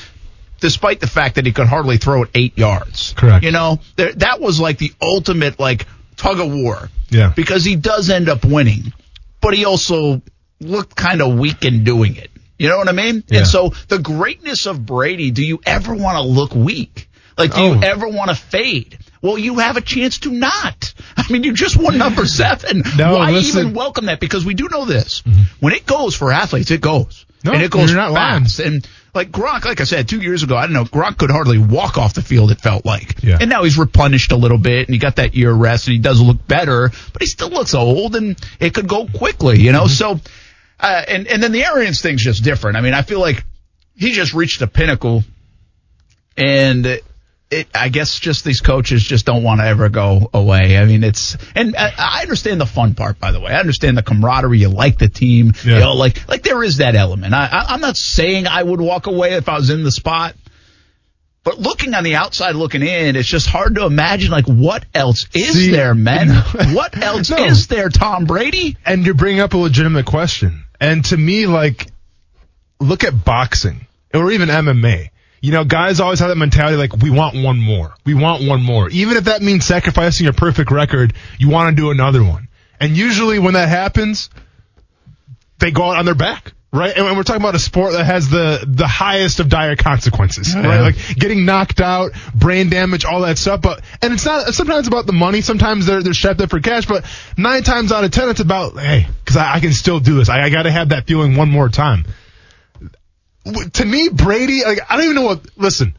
Despite 0.60 0.98
the 0.98 1.06
fact 1.06 1.36
that 1.36 1.46
he 1.46 1.52
could 1.52 1.68
hardly 1.68 1.98
throw 1.98 2.24
it 2.24 2.30
eight 2.34 2.58
yards, 2.58 3.14
Correct. 3.16 3.44
You 3.44 3.52
know, 3.52 3.78
there, 3.94 4.12
that 4.14 4.40
was 4.40 4.58
like 4.58 4.78
the 4.78 4.90
ultimate 5.00 5.60
like 5.60 5.86
tug 6.16 6.40
of 6.40 6.52
war, 6.52 6.90
Yeah. 7.10 7.32
because 7.36 7.64
he 7.64 7.76
does 7.76 8.10
end 8.10 8.28
up 8.28 8.44
winning, 8.44 8.92
but 9.40 9.54
he 9.54 9.64
also 9.66 10.20
looked 10.60 10.96
kind 10.96 11.22
of 11.22 11.38
weak 11.38 11.64
in 11.64 11.84
doing 11.84 12.16
it. 12.16 12.30
You 12.58 12.68
know 12.68 12.78
what 12.78 12.88
I 12.88 12.92
mean? 12.92 13.22
Yeah. 13.28 13.38
And 13.40 13.46
so 13.46 13.70
the 13.88 13.98
greatness 13.98 14.66
of 14.66 14.84
Brady, 14.84 15.30
do 15.30 15.44
you 15.44 15.60
ever 15.64 15.94
want 15.94 16.16
to 16.16 16.22
look 16.22 16.54
weak? 16.54 17.08
Like, 17.36 17.54
do 17.54 17.60
you 17.60 17.74
Oh. 17.74 17.80
ever 17.80 18.08
want 18.08 18.30
to 18.30 18.34
fade? 18.36 18.98
Well, 19.22 19.38
you 19.38 19.58
have 19.58 19.76
a 19.76 19.80
chance 19.80 20.18
to 20.20 20.32
not. 20.32 20.92
I 21.16 21.30
mean, 21.30 21.44
you 21.44 21.52
just 21.52 21.76
won 21.76 21.98
number 21.98 22.26
seven. 22.26 22.82
No, 22.96 23.14
Why 23.14 23.30
listen. 23.30 23.60
even 23.60 23.74
welcome 23.74 24.06
that? 24.06 24.18
Because 24.18 24.44
we 24.44 24.54
do 24.54 24.68
know 24.68 24.84
this. 24.84 25.22
Mm-hmm. 25.22 25.42
When 25.60 25.72
it 25.72 25.86
goes 25.86 26.16
for 26.16 26.32
athletes, 26.32 26.70
it 26.72 26.80
goes. 26.80 27.24
No, 27.44 27.52
and 27.52 27.62
it 27.62 27.70
goes 27.70 27.90
you're 27.92 28.00
not 28.00 28.10
lying. 28.10 28.46
And 28.64 28.88
like 29.14 29.30
Gronk, 29.30 29.64
like 29.64 29.80
I 29.80 29.84
said, 29.84 30.08
two 30.08 30.20
years 30.20 30.42
ago, 30.42 30.56
I 30.56 30.62
don't 30.66 30.72
know, 30.72 30.84
Gronk 30.84 31.18
could 31.18 31.30
hardly 31.30 31.58
walk 31.58 31.96
off 31.96 32.14
the 32.14 32.22
field, 32.22 32.50
it 32.50 32.60
felt 32.60 32.84
like. 32.84 33.22
Yeah. 33.22 33.38
And 33.40 33.48
now 33.48 33.62
he's 33.62 33.78
replenished 33.78 34.32
a 34.32 34.36
little 34.36 34.58
bit 34.58 34.88
and 34.88 34.94
he 34.94 34.98
got 34.98 35.16
that 35.16 35.36
year 35.36 35.52
rest 35.52 35.86
and 35.86 35.92
he 35.92 36.00
does 36.00 36.20
look 36.20 36.44
better, 36.48 36.90
but 37.12 37.22
he 37.22 37.26
still 37.26 37.50
looks 37.50 37.74
old 37.74 38.16
and 38.16 38.36
it 38.58 38.74
could 38.74 38.88
go 38.88 39.06
quickly, 39.06 39.60
you 39.60 39.70
know? 39.70 39.84
Mm-hmm. 39.84 40.16
So, 40.16 40.20
uh, 40.80 41.02
and, 41.08 41.26
and 41.26 41.42
then 41.42 41.52
the 41.52 41.64
Arians 41.64 42.00
thing's 42.02 42.22
just 42.22 42.44
different. 42.44 42.76
I 42.76 42.80
mean, 42.80 42.94
I 42.94 43.02
feel 43.02 43.20
like 43.20 43.44
he 43.96 44.12
just 44.12 44.34
reached 44.34 44.60
the 44.60 44.66
pinnacle 44.66 45.24
and 46.36 47.00
it, 47.50 47.66
I 47.74 47.88
guess 47.88 48.18
just 48.18 48.44
these 48.44 48.60
coaches 48.60 49.02
just 49.02 49.24
don't 49.24 49.42
want 49.42 49.60
to 49.60 49.66
ever 49.66 49.88
go 49.88 50.30
away. 50.34 50.76
I 50.76 50.84
mean, 50.84 51.02
it's, 51.02 51.36
and 51.54 51.74
I, 51.76 51.92
I 51.96 52.22
understand 52.22 52.60
the 52.60 52.66
fun 52.66 52.94
part, 52.94 53.18
by 53.18 53.32
the 53.32 53.40
way. 53.40 53.52
I 53.52 53.58
understand 53.58 53.96
the 53.96 54.02
camaraderie. 54.02 54.58
You 54.58 54.68
like 54.68 54.98
the 54.98 55.08
team. 55.08 55.52
Yeah. 55.64 55.74
You 55.74 55.80
know, 55.80 55.94
like, 55.94 56.28
like 56.28 56.42
there 56.42 56.62
is 56.62 56.76
that 56.76 56.94
element. 56.94 57.32
I, 57.34 57.46
I, 57.46 57.64
I'm 57.70 57.80
not 57.80 57.96
saying 57.96 58.46
I 58.46 58.62
would 58.62 58.80
walk 58.80 59.06
away 59.06 59.34
if 59.34 59.48
I 59.48 59.56
was 59.56 59.70
in 59.70 59.82
the 59.82 59.90
spot. 59.90 60.34
But 61.42 61.58
looking 61.58 61.94
on 61.94 62.04
the 62.04 62.16
outside 62.16 62.54
looking 62.56 62.82
in, 62.82 63.16
it's 63.16 63.28
just 63.28 63.46
hard 63.46 63.76
to 63.76 63.86
imagine 63.86 64.30
like 64.30 64.44
what 64.46 64.84
else 64.94 65.26
is 65.32 65.54
See, 65.54 65.70
there, 65.70 65.94
man? 65.94 66.28
what 66.74 66.94
else 67.02 67.30
No. 67.30 67.42
is 67.42 67.68
there, 67.68 67.88
Tom 67.88 68.26
Brady? 68.26 68.76
And 68.84 69.06
you're 69.06 69.14
bringing 69.14 69.40
up 69.40 69.54
a 69.54 69.56
legitimate 69.56 70.04
question. 70.04 70.64
And 70.80 71.04
to 71.06 71.16
me, 71.16 71.46
like, 71.46 71.88
look 72.80 73.04
at 73.04 73.24
boxing 73.24 73.86
or 74.14 74.30
even 74.30 74.48
MMA. 74.48 75.10
You 75.40 75.52
know, 75.52 75.64
guys 75.64 76.00
always 76.00 76.18
have 76.18 76.28
that 76.30 76.36
mentality 76.36 76.76
like, 76.76 76.96
we 76.96 77.10
want 77.10 77.36
one 77.36 77.58
more. 77.60 77.94
We 78.04 78.14
want 78.14 78.46
one 78.46 78.62
more. 78.62 78.88
Even 78.90 79.16
if 79.16 79.24
that 79.24 79.40
means 79.40 79.64
sacrificing 79.64 80.24
your 80.24 80.32
perfect 80.32 80.70
record, 80.70 81.14
you 81.38 81.48
want 81.48 81.74
to 81.74 81.80
do 81.80 81.90
another 81.90 82.24
one. 82.24 82.48
And 82.80 82.96
usually 82.96 83.38
when 83.38 83.54
that 83.54 83.68
happens, 83.68 84.30
they 85.58 85.70
go 85.70 85.84
out 85.84 85.96
on 85.96 86.04
their 86.04 86.14
back. 86.14 86.52
Right? 86.72 86.96
And 86.96 87.16
we're 87.16 87.22
talking 87.22 87.42
about 87.42 87.54
a 87.54 87.58
sport 87.58 87.92
that 87.92 88.04
has 88.04 88.28
the 88.28 88.64
the 88.66 88.86
highest 88.86 89.40
of 89.40 89.48
dire 89.48 89.76
consequences, 89.76 90.54
right? 90.54 90.80
Like 90.80 90.96
getting 91.16 91.44
knocked 91.44 91.80
out, 91.80 92.12
brain 92.34 92.68
damage, 92.70 93.04
all 93.04 93.22
that 93.22 93.38
stuff. 93.38 93.60
But 93.60 93.82
and 94.02 94.12
it's 94.12 94.24
not 94.24 94.54
sometimes 94.54 94.86
about 94.88 95.06
the 95.06 95.12
money. 95.12 95.40
Sometimes 95.40 95.86
they're 95.86 96.02
they're 96.02 96.14
strapped 96.14 96.40
up 96.40 96.50
for 96.50 96.60
cash. 96.60 96.86
But 96.86 97.04
nine 97.36 97.62
times 97.62 97.92
out 97.92 98.04
of 98.04 98.10
ten, 98.10 98.28
it's 98.28 98.40
about 98.40 98.78
hey, 98.78 99.06
because 99.24 99.36
I, 99.36 99.54
I 99.54 99.60
can 99.60 99.72
still 99.72 100.00
do 100.00 100.16
this. 100.16 100.28
I, 100.28 100.42
I 100.42 100.50
got 100.50 100.64
to 100.64 100.70
have 100.70 100.90
that 100.90 101.06
feeling 101.06 101.36
one 101.36 101.50
more 101.50 101.68
time. 101.68 102.04
To 103.72 103.84
me, 103.84 104.10
Brady, 104.10 104.62
like 104.64 104.80
I 104.88 104.96
don't 104.96 105.04
even 105.04 105.16
know 105.16 105.22
what. 105.22 105.46
Listen. 105.56 105.94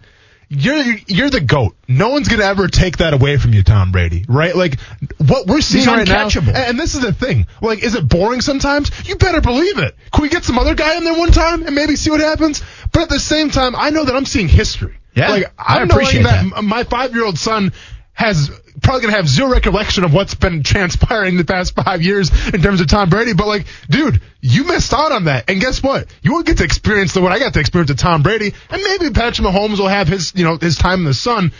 You're 0.51 0.83
you're 1.05 1.29
the 1.29 1.41
goat. 1.41 1.77
No 1.87 2.09
one's 2.09 2.27
gonna 2.27 2.43
ever 2.43 2.67
take 2.67 2.97
that 2.97 3.13
away 3.13 3.37
from 3.37 3.53
you, 3.53 3.61
Tom 3.61 3.91
Brady. 3.91 4.25
Right? 4.27 4.55
Like 4.55 4.79
what 5.17 5.45
we're 5.45 5.61
seeing 5.61 5.85
right 5.85 6.07
now. 6.07 6.27
And, 6.55 6.79
this 6.79 6.95
is 6.95 7.01
the 7.01 7.13
thing. 7.13 7.45
Like, 7.61 7.83
is 7.83 7.93
it 7.93 8.09
boring 8.09 8.41
sometimes? 8.41 8.89
You 9.07 9.15
better 9.15 9.41
believe 9.41 9.77
it. 9.77 9.95
Can 10.11 10.23
we 10.23 10.29
get 10.29 10.43
some 10.43 10.57
other 10.57 10.73
guy 10.73 10.97
in 10.97 11.03
there 11.03 11.17
one 11.17 11.31
time 11.31 11.65
and 11.67 11.75
maybe 11.75 11.95
see 11.95 12.09
what 12.09 12.19
happens? 12.19 12.63
But 12.91 13.03
at 13.03 13.09
the 13.09 13.19
same 13.19 13.51
time, 13.51 13.75
I 13.75 13.91
know 13.91 14.05
that 14.05 14.15
I'm 14.15 14.25
seeing 14.25 14.47
history. 14.47 14.97
Yeah, 15.13 15.29
like 15.29 15.53
I 15.57 15.79
I'm 15.79 15.87
knowing 15.87 15.91
appreciate 16.01 16.23
that, 16.23 16.43
that. 16.49 16.57
m- 16.57 16.65
my 16.65 16.83
five 16.83 17.13
year 17.13 17.25
old 17.25 17.37
son 17.37 17.71
has 18.13 18.49
probably 18.81 19.01
gonna 19.01 19.15
have 19.15 19.27
zero 19.27 19.49
recollection 19.49 20.03
of 20.03 20.13
what's 20.13 20.35
been 20.35 20.63
transpiring 20.63 21.37
the 21.37 21.45
past 21.45 21.75
five 21.75 22.01
years 22.01 22.29
in 22.49 22.61
terms 22.61 22.81
of 22.81 22.87
Tom 22.87 23.09
Brady. 23.09 23.33
But 23.33 23.47
like, 23.47 23.67
dude, 23.89 24.21
you 24.41 24.65
missed 24.65 24.93
out 24.93 25.11
on 25.11 25.25
that. 25.25 25.49
And 25.49 25.59
guess 25.59 25.81
what? 25.81 26.07
You 26.21 26.33
won't 26.33 26.45
get 26.45 26.57
to 26.57 26.63
experience 26.63 27.13
the 27.13 27.21
what 27.21 27.31
I 27.31 27.39
got 27.39 27.53
to 27.53 27.59
experience 27.59 27.89
with 27.89 27.99
Tom 27.99 28.23
Brady. 28.23 28.53
And 28.69 28.81
maybe 28.83 29.11
Patrick 29.11 29.47
Mahomes 29.47 29.79
will 29.79 29.87
have 29.87 30.07
his 30.07 30.33
you 30.35 30.43
know 30.43 30.57
his 30.57 30.77
time 30.77 30.99
in 30.99 31.05
the 31.05 31.13
sun, 31.13 31.51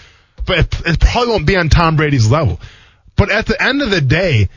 but 0.46 0.60
it, 0.60 0.82
it 0.86 1.00
probably 1.00 1.30
won't 1.32 1.48
be 1.48 1.58
on 1.58 1.70
Tom 1.70 1.96
Brady's 1.96 2.30
level. 2.30 2.60
But 3.16 3.32
at 3.32 3.46
the 3.46 3.62
end 3.62 3.82
of 3.82 3.90
the 3.90 4.02
day, 4.02 4.50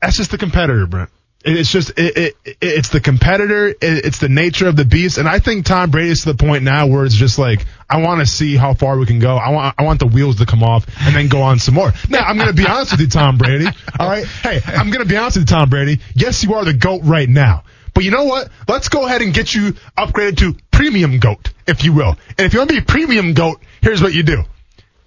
that's 0.00 0.16
just 0.16 0.30
the 0.30 0.38
competitor, 0.38 0.86
Brent. 0.86 1.10
It's 1.44 1.70
just 1.70 1.90
it, 1.90 2.16
it, 2.16 2.36
it- 2.44 2.56
it's 2.60 2.88
the 2.88 3.00
competitor. 3.00 3.68
It, 3.68 3.76
it's 3.80 4.18
the 4.18 4.28
nature 4.28 4.66
of 4.68 4.74
the 4.76 4.84
beast, 4.84 5.18
and 5.18 5.28
I 5.28 5.38
think 5.38 5.66
Tom 5.66 5.90
Brady's 5.90 6.22
to 6.24 6.32
the 6.32 6.36
point 6.36 6.64
now 6.64 6.88
where 6.88 7.04
it's 7.04 7.14
just 7.14 7.38
like 7.38 7.64
I 7.88 7.98
want 8.02 8.20
to 8.20 8.26
see 8.26 8.56
how 8.56 8.74
far 8.74 8.98
we 8.98 9.06
can 9.06 9.20
go. 9.20 9.36
I 9.36 9.50
want 9.50 9.74
I 9.78 9.84
want 9.84 10.00
the 10.00 10.06
wheels 10.08 10.36
to 10.36 10.46
come 10.46 10.62
off 10.64 10.84
and 11.00 11.14
then 11.14 11.28
go 11.28 11.42
on 11.42 11.58
some 11.60 11.74
more. 11.74 11.92
Now 12.08 12.20
I'm 12.24 12.36
going 12.36 12.48
to 12.48 12.54
be 12.54 12.66
honest 12.66 12.90
with 12.90 13.00
you, 13.00 13.06
Tom 13.08 13.38
Brady. 13.38 13.66
All 14.00 14.08
right, 14.08 14.26
hey, 14.26 14.60
I'm 14.66 14.90
going 14.90 15.02
to 15.02 15.08
be 15.08 15.16
honest 15.16 15.36
with 15.36 15.48
you, 15.48 15.56
Tom 15.56 15.70
Brady. 15.70 16.00
Yes, 16.14 16.42
you 16.42 16.54
are 16.54 16.64
the 16.64 16.74
goat 16.74 17.02
right 17.04 17.28
now. 17.28 17.62
But 17.94 18.04
you 18.04 18.10
know 18.10 18.24
what? 18.24 18.50
Let's 18.68 18.88
go 18.88 19.06
ahead 19.06 19.22
and 19.22 19.32
get 19.32 19.54
you 19.54 19.72
upgraded 19.96 20.38
to 20.38 20.56
premium 20.72 21.18
goat, 21.20 21.50
if 21.66 21.84
you 21.84 21.92
will. 21.92 22.16
And 22.36 22.40
if 22.46 22.52
you 22.52 22.60
want 22.60 22.70
to 22.70 22.76
be 22.76 22.82
premium 22.84 23.32
goat, 23.34 23.60
here's 23.80 24.02
what 24.02 24.12
you 24.12 24.22
do 24.24 24.42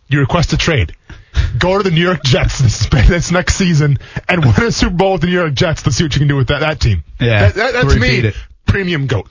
you 0.08 0.20
request 0.20 0.52
a 0.54 0.58
trade. 0.58 0.94
Go 1.58 1.78
to 1.78 1.84
the 1.84 1.92
New 1.92 2.02
York 2.02 2.24
Jets 2.24 2.60
this, 2.60 2.88
this 3.08 3.32
next 3.32 3.56
season 3.56 3.98
and 4.28 4.44
win 4.44 4.54
a 4.64 4.72
Super 4.72 4.96
Bowl 4.96 5.14
with 5.14 5.22
the 5.22 5.28
New 5.28 5.34
York 5.34 5.54
Jets. 5.54 5.86
Let's 5.86 5.98
see 5.98 6.04
what 6.04 6.14
you 6.16 6.20
can 6.20 6.28
do 6.28 6.36
with 6.36 6.48
that, 6.48 6.60
that 6.60 6.80
team. 6.80 7.04
Yeah, 7.20 7.48
That, 7.50 7.56
that, 7.56 7.74
that 7.74 7.82
to 7.84 7.88
repeat 7.88 8.24
me, 8.24 8.30
it. 8.30 8.36
premium 8.66 9.08
goat. 9.08 9.30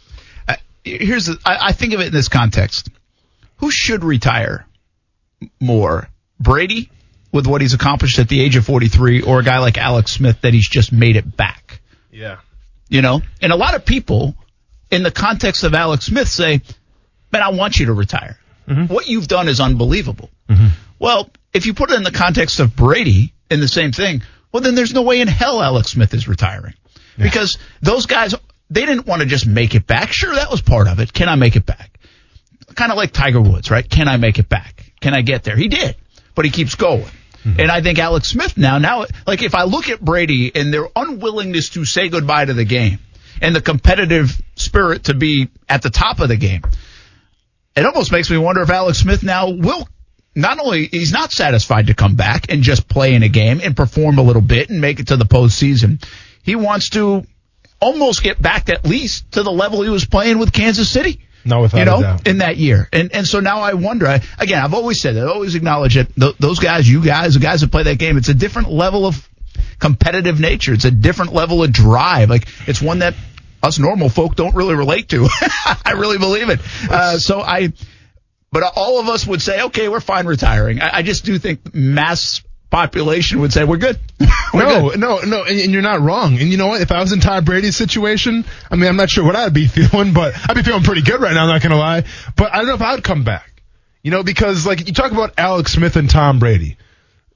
Uh, 0.48 0.56
here's 0.84 1.26
the, 1.26 1.38
I, 1.44 1.68
I 1.68 1.72
think 1.72 1.92
of 1.94 2.00
it 2.00 2.08
in 2.08 2.12
this 2.12 2.28
context. 2.28 2.88
Who 3.58 3.70
should 3.70 4.04
retire 4.04 4.66
more? 5.60 6.08
Brady 6.38 6.90
with 7.32 7.46
what 7.46 7.60
he's 7.60 7.74
accomplished 7.74 8.18
at 8.18 8.28
the 8.28 8.40
age 8.40 8.56
of 8.56 8.64
43 8.64 9.22
or 9.22 9.40
a 9.40 9.44
guy 9.44 9.58
like 9.58 9.76
Alex 9.78 10.12
Smith 10.12 10.40
that 10.40 10.54
he's 10.54 10.68
just 10.68 10.92
made 10.92 11.16
it 11.16 11.36
back? 11.36 11.80
Yeah. 12.10 12.38
You 12.88 13.02
know? 13.02 13.20
And 13.42 13.52
a 13.52 13.56
lot 13.56 13.74
of 13.74 13.84
people 13.84 14.34
in 14.90 15.02
the 15.02 15.10
context 15.10 15.62
of 15.64 15.74
Alex 15.74 16.06
Smith 16.06 16.28
say, 16.28 16.62
man, 17.32 17.42
I 17.42 17.50
want 17.50 17.78
you 17.78 17.86
to 17.86 17.92
retire. 17.92 18.38
What 18.86 19.08
you've 19.08 19.26
done 19.28 19.48
is 19.48 19.58
unbelievable. 19.60 20.30
Well, 20.98 21.28
if 21.52 21.66
you 21.66 21.74
put 21.74 21.90
it 21.90 21.96
in 21.96 22.02
the 22.02 22.10
context 22.10 22.60
of 22.60 22.76
Brady 22.76 23.32
in 23.50 23.60
the 23.60 23.68
same 23.68 23.92
thing, 23.92 24.22
well, 24.52 24.62
then 24.62 24.74
there's 24.74 24.94
no 24.94 25.02
way 25.02 25.20
in 25.20 25.28
hell 25.28 25.62
Alex 25.62 25.92
Smith 25.92 26.14
is 26.14 26.28
retiring. 26.28 26.74
Because 27.18 27.58
those 27.82 28.06
guys, 28.06 28.34
they 28.70 28.86
didn't 28.86 29.06
want 29.06 29.20
to 29.20 29.28
just 29.28 29.46
make 29.46 29.74
it 29.74 29.86
back. 29.86 30.12
Sure, 30.12 30.34
that 30.34 30.50
was 30.50 30.62
part 30.62 30.88
of 30.88 31.00
it. 31.00 31.12
Can 31.12 31.28
I 31.28 31.34
make 31.34 31.56
it 31.56 31.66
back? 31.66 31.98
Kind 32.74 32.90
of 32.90 32.96
like 32.96 33.12
Tiger 33.12 33.40
Woods, 33.40 33.70
right? 33.70 33.88
Can 33.88 34.08
I 34.08 34.16
make 34.16 34.38
it 34.38 34.48
back? 34.48 34.92
Can 35.00 35.14
I 35.14 35.22
get 35.22 35.42
there? 35.42 35.56
He 35.56 35.68
did, 35.68 35.96
but 36.34 36.44
he 36.44 36.50
keeps 36.50 36.76
going. 36.76 37.10
Hmm. 37.42 37.58
And 37.58 37.70
I 37.70 37.80
think 37.80 37.98
Alex 37.98 38.28
Smith 38.28 38.56
now, 38.56 38.78
now, 38.78 39.06
like 39.26 39.42
if 39.42 39.54
I 39.54 39.64
look 39.64 39.88
at 39.88 40.00
Brady 40.00 40.54
and 40.54 40.72
their 40.72 40.86
unwillingness 40.94 41.70
to 41.70 41.84
say 41.84 42.08
goodbye 42.08 42.44
to 42.44 42.54
the 42.54 42.64
game 42.64 42.98
and 43.40 43.54
the 43.56 43.62
competitive 43.62 44.40
spirit 44.56 45.04
to 45.04 45.14
be 45.14 45.48
at 45.68 45.82
the 45.82 45.90
top 45.90 46.20
of 46.20 46.28
the 46.28 46.36
game, 46.36 46.62
it 47.76 47.84
almost 47.84 48.12
makes 48.12 48.30
me 48.30 48.36
wonder 48.36 48.62
if 48.62 48.70
Alex 48.70 48.98
Smith 48.98 49.22
now 49.22 49.50
will 49.50 49.88
not 50.34 50.58
only 50.58 50.86
he's 50.86 51.12
not 51.12 51.32
satisfied 51.32 51.88
to 51.88 51.94
come 51.94 52.14
back 52.14 52.50
and 52.50 52.62
just 52.62 52.88
play 52.88 53.14
in 53.14 53.22
a 53.22 53.28
game 53.28 53.60
and 53.62 53.76
perform 53.76 54.18
a 54.18 54.22
little 54.22 54.42
bit 54.42 54.70
and 54.70 54.80
make 54.80 55.00
it 55.00 55.08
to 55.08 55.16
the 55.16 55.24
postseason. 55.24 56.04
He 56.42 56.56
wants 56.56 56.90
to 56.90 57.24
almost 57.80 58.22
get 58.22 58.40
back 58.40 58.68
at 58.68 58.84
least 58.84 59.32
to 59.32 59.42
the 59.42 59.50
level 59.50 59.82
he 59.82 59.90
was 59.90 60.04
playing 60.04 60.38
with 60.38 60.52
Kansas 60.52 60.88
City. 60.88 61.20
No, 61.44 61.62
without 61.62 61.78
you 61.78 61.84
know, 61.86 62.02
doubt. 62.02 62.28
in 62.28 62.38
that 62.38 62.58
year. 62.58 62.88
And 62.92 63.14
and 63.14 63.26
so 63.26 63.40
now 63.40 63.60
I 63.60 63.74
wonder. 63.74 64.06
I, 64.06 64.20
again, 64.38 64.62
I've 64.62 64.74
always 64.74 65.00
said 65.00 65.16
that. 65.16 65.26
I 65.26 65.30
always 65.30 65.54
acknowledge 65.54 65.96
it. 65.96 66.14
th- 66.14 66.36
those 66.38 66.58
guys, 66.58 66.88
you 66.88 67.02
guys, 67.02 67.34
the 67.34 67.40
guys 67.40 67.62
that 67.62 67.72
play 67.72 67.84
that 67.84 67.98
game, 67.98 68.18
it's 68.18 68.28
a 68.28 68.34
different 68.34 68.70
level 68.70 69.06
of 69.06 69.26
competitive 69.78 70.38
nature. 70.38 70.74
It's 70.74 70.84
a 70.84 70.90
different 70.90 71.32
level 71.32 71.64
of 71.64 71.72
drive. 71.72 72.28
Like 72.28 72.46
it's 72.68 72.82
one 72.82 72.98
that 72.98 73.14
us 73.62 73.78
normal 73.78 74.08
folk 74.08 74.36
don't 74.36 74.54
really 74.54 74.74
relate 74.74 75.08
to. 75.10 75.28
I 75.84 75.92
really 75.96 76.18
believe 76.18 76.50
it. 76.50 76.60
Uh, 76.90 77.18
so 77.18 77.40
I, 77.40 77.72
but 78.52 78.62
all 78.76 79.00
of 79.00 79.08
us 79.08 79.26
would 79.26 79.42
say, 79.42 79.62
okay, 79.62 79.88
we're 79.88 80.00
fine 80.00 80.26
retiring. 80.26 80.80
I, 80.80 80.98
I 80.98 81.02
just 81.02 81.24
do 81.24 81.38
think 81.38 81.74
mass 81.74 82.42
population 82.70 83.40
would 83.40 83.52
say 83.52 83.64
we're 83.64 83.76
good. 83.76 83.98
we're 84.54 84.62
no, 84.62 84.90
good. 84.90 85.00
no, 85.00 85.18
no, 85.20 85.44
and, 85.44 85.60
and 85.60 85.72
you're 85.72 85.82
not 85.82 86.00
wrong. 86.00 86.38
And 86.38 86.48
you 86.50 86.56
know 86.56 86.68
what? 86.68 86.80
If 86.80 86.92
I 86.92 87.00
was 87.00 87.12
in 87.12 87.20
Tom 87.20 87.44
Brady's 87.44 87.76
situation, 87.76 88.44
I 88.70 88.76
mean, 88.76 88.88
I'm 88.88 88.96
not 88.96 89.10
sure 89.10 89.24
what 89.24 89.36
I'd 89.36 89.54
be 89.54 89.66
feeling, 89.68 90.12
but 90.12 90.34
I'd 90.48 90.54
be 90.54 90.62
feeling 90.62 90.82
pretty 90.82 91.02
good 91.02 91.20
right 91.20 91.34
now. 91.34 91.42
I'm 91.42 91.48
not 91.48 91.62
gonna 91.62 91.76
lie. 91.76 92.04
But 92.36 92.52
I 92.52 92.58
don't 92.58 92.66
know 92.66 92.74
if 92.74 92.82
I'd 92.82 93.04
come 93.04 93.24
back. 93.24 93.62
You 94.02 94.10
know, 94.10 94.22
because 94.22 94.66
like 94.66 94.86
you 94.86 94.94
talk 94.94 95.12
about 95.12 95.34
Alex 95.36 95.72
Smith 95.72 95.96
and 95.96 96.08
Tom 96.08 96.38
Brady, 96.38 96.78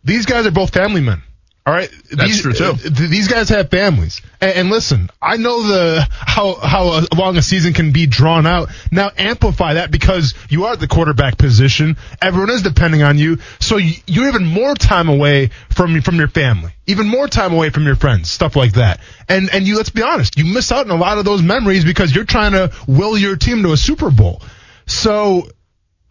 these 0.02 0.24
guys 0.24 0.46
are 0.46 0.50
both 0.50 0.72
family 0.72 1.02
men. 1.02 1.22
All 1.66 1.72
right, 1.72 1.90
That's 2.10 2.24
these, 2.30 2.42
true, 2.42 2.52
too. 2.52 2.64
uh, 2.64 2.76
th- 2.76 3.08
these 3.10 3.26
guys 3.26 3.48
have 3.48 3.70
families, 3.70 4.20
and, 4.38 4.52
and 4.52 4.68
listen, 4.68 5.08
I 5.22 5.38
know 5.38 5.62
the 5.62 6.06
how 6.10 6.56
how 6.56 6.88
uh, 6.88 7.06
long 7.16 7.38
a 7.38 7.42
season 7.42 7.72
can 7.72 7.90
be 7.90 8.06
drawn 8.06 8.46
out. 8.46 8.68
Now 8.92 9.10
amplify 9.16 9.72
that 9.74 9.90
because 9.90 10.34
you 10.50 10.66
are 10.66 10.74
at 10.74 10.80
the 10.80 10.88
quarterback 10.88 11.38
position. 11.38 11.96
Everyone 12.20 12.50
is 12.50 12.60
depending 12.60 13.02
on 13.02 13.16
you, 13.16 13.38
so 13.60 13.78
you, 13.78 13.94
you're 14.06 14.28
even 14.28 14.44
more 14.44 14.74
time 14.74 15.08
away 15.08 15.52
from 15.74 16.02
from 16.02 16.16
your 16.16 16.28
family, 16.28 16.72
even 16.86 17.06
more 17.08 17.28
time 17.28 17.54
away 17.54 17.70
from 17.70 17.86
your 17.86 17.96
friends, 17.96 18.30
stuff 18.30 18.56
like 18.56 18.74
that. 18.74 19.00
And 19.30 19.48
and 19.50 19.66
you 19.66 19.78
let's 19.78 19.88
be 19.88 20.02
honest, 20.02 20.36
you 20.36 20.44
miss 20.44 20.70
out 20.70 20.84
on 20.84 20.90
a 20.90 21.00
lot 21.00 21.16
of 21.16 21.24
those 21.24 21.40
memories 21.40 21.82
because 21.86 22.14
you're 22.14 22.26
trying 22.26 22.52
to 22.52 22.72
will 22.86 23.16
your 23.16 23.36
team 23.36 23.62
to 23.62 23.72
a 23.72 23.78
Super 23.78 24.10
Bowl. 24.10 24.42
So 24.86 25.48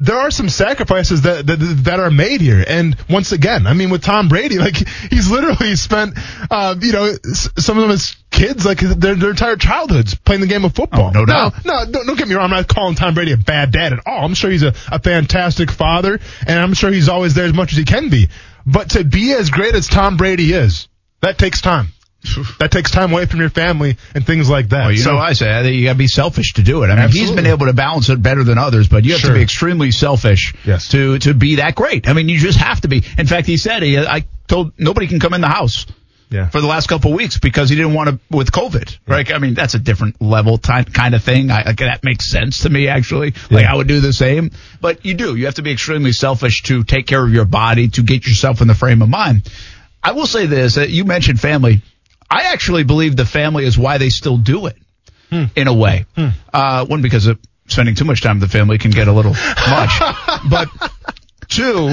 there 0.03 0.17
are 0.17 0.31
some 0.31 0.49
sacrifices 0.49 1.21
that, 1.21 1.47
that 1.47 1.55
that 1.85 1.99
are 1.99 2.11
made 2.11 2.41
here. 2.41 2.63
And 2.67 2.95
once 3.09 3.31
again, 3.31 3.65
I 3.65 3.73
mean, 3.73 3.89
with 3.89 4.03
Tom 4.03 4.27
Brady, 4.27 4.57
like 4.59 4.75
he's 4.75 5.31
literally 5.31 5.75
spent, 5.77 6.17
uh, 6.51 6.75
you 6.79 6.91
know, 6.91 7.13
some 7.33 7.79
of 7.79 7.89
his 7.89 8.17
kids 8.29 8.65
like 8.65 8.79
their, 8.79 9.15
their 9.15 9.29
entire 9.29 9.55
childhoods 9.55 10.15
playing 10.15 10.41
the 10.41 10.47
game 10.47 10.65
of 10.65 10.75
football. 10.75 11.11
Oh, 11.15 11.19
no 11.19 11.25
doubt. 11.25 11.65
No, 11.65 11.85
no, 11.85 11.91
don't, 11.91 12.07
don't 12.07 12.17
get 12.17 12.27
me 12.27 12.35
wrong. 12.35 12.45
I'm 12.45 12.49
not 12.51 12.67
calling 12.67 12.95
Tom 12.95 13.13
Brady 13.13 13.31
a 13.31 13.37
bad 13.37 13.71
dad 13.71 13.93
at 13.93 13.99
all. 14.05 14.25
I'm 14.25 14.33
sure 14.33 14.51
he's 14.51 14.63
a, 14.63 14.73
a 14.91 14.99
fantastic 14.99 15.71
father, 15.71 16.19
and 16.45 16.59
I'm 16.59 16.73
sure 16.73 16.91
he's 16.91 17.09
always 17.09 17.33
there 17.33 17.45
as 17.45 17.53
much 17.53 17.71
as 17.71 17.77
he 17.77 17.85
can 17.85 18.09
be. 18.09 18.27
But 18.65 18.91
to 18.91 19.03
be 19.03 19.33
as 19.33 19.49
great 19.49 19.73
as 19.75 19.87
Tom 19.87 20.17
Brady 20.17 20.51
is, 20.51 20.87
that 21.21 21.37
takes 21.37 21.61
time. 21.61 21.87
That 22.59 22.71
takes 22.71 22.91
time 22.91 23.11
away 23.11 23.25
from 23.25 23.39
your 23.39 23.49
family 23.49 23.97
and 24.15 24.25
things 24.25 24.49
like 24.49 24.69
that. 24.69 24.83
Well, 24.83 24.91
you 24.91 24.97
so, 24.99 25.13
know 25.13 25.17
I 25.17 25.33
say? 25.33 25.49
I 25.49 25.61
you 25.63 25.85
got 25.85 25.93
to 25.93 25.97
be 25.97 26.07
selfish 26.07 26.53
to 26.53 26.63
do 26.63 26.83
it. 26.83 26.87
I 26.87 26.95
mean, 26.95 27.09
he's 27.09 27.31
been 27.31 27.45
able 27.45 27.65
to 27.67 27.73
balance 27.73 28.09
it 28.09 28.21
better 28.21 28.43
than 28.43 28.57
others, 28.57 28.87
but 28.87 29.03
you 29.05 29.11
have 29.13 29.21
Sure. 29.21 29.31
to 29.31 29.35
be 29.35 29.41
extremely 29.41 29.91
selfish 29.91 30.53
Yes. 30.65 30.89
to 30.89 31.19
to 31.19 31.33
be 31.33 31.55
that 31.55 31.75
great. 31.75 32.07
I 32.07 32.13
mean, 32.13 32.29
you 32.29 32.39
just 32.39 32.57
have 32.59 32.81
to 32.81 32.87
be. 32.87 33.03
In 33.17 33.27
fact, 33.27 33.47
he 33.47 33.57
said 33.57 33.83
he 33.83 33.97
I 33.97 34.25
told 34.47 34.71
nobody 34.77 35.07
can 35.07 35.19
come 35.19 35.33
in 35.33 35.41
the 35.41 35.47
house 35.47 35.85
yeah. 36.29 36.47
for 36.49 36.61
the 36.61 36.67
last 36.67 36.87
couple 36.87 37.11
of 37.11 37.17
weeks 37.17 37.37
because 37.37 37.69
he 37.69 37.75
didn't 37.75 37.93
want 37.93 38.09
to 38.09 38.19
with 38.35 38.51
COVID. 38.51 38.97
Right? 39.07 39.31
I 39.33 39.37
mean, 39.39 39.53
that's 39.53 39.73
a 39.73 39.79
different 39.79 40.21
level 40.21 40.57
ty- 40.57 40.83
kind 40.85 41.15
of 41.15 41.23
thing. 41.23 41.51
I, 41.51 41.63
like, 41.63 41.77
that 41.77 42.03
makes 42.03 42.29
sense 42.29 42.59
to 42.63 42.69
me 42.69 42.87
actually. 42.87 43.33
Like 43.51 43.65
I 43.65 43.75
would 43.75 43.87
do 43.87 43.99
the 43.99 44.13
same, 44.13 44.51
but 44.81 45.05
you 45.05 45.13
do. 45.13 45.35
You 45.35 45.45
have 45.45 45.55
to 45.55 45.61
be 45.61 45.71
extremely 45.71 46.13
selfish 46.13 46.63
to 46.63 46.83
take 46.83 47.05
care 47.07 47.23
of 47.23 47.33
your 47.33 47.45
body 47.45 47.89
to 47.89 48.03
get 48.03 48.25
yourself 48.25 48.61
in 48.61 48.67
the 48.67 48.75
frame 48.75 49.01
of 49.01 49.09
mind. 49.09 49.49
I 50.01 50.11
will 50.11 50.27
say 50.27 50.45
this: 50.47 50.77
you 50.77 51.05
mentioned 51.05 51.39
family. 51.39 51.81
I 52.33 52.51
actually 52.51 52.83
believe 52.83 53.15
the 53.15 53.27
family 53.27 53.63
is 53.63 53.77
why 53.77 53.99
they 53.99 54.09
still 54.09 54.37
do 54.37 54.65
it 54.65 54.75
hmm. 55.29 55.43
in 55.55 55.67
a 55.67 55.73
way. 55.73 56.07
Hmm. 56.15 56.29
Uh, 56.51 56.83
one 56.83 57.03
because 57.03 57.27
of 57.27 57.37
spending 57.67 57.93
too 57.93 58.05
much 58.05 58.21
time 58.21 58.39
with 58.39 58.49
the 58.49 58.57
family 58.57 58.79
can 58.79 58.89
get 58.89 59.07
a 59.07 59.11
little 59.11 59.33
much, 59.69 59.99
but 60.49 60.67
two, 61.47 61.91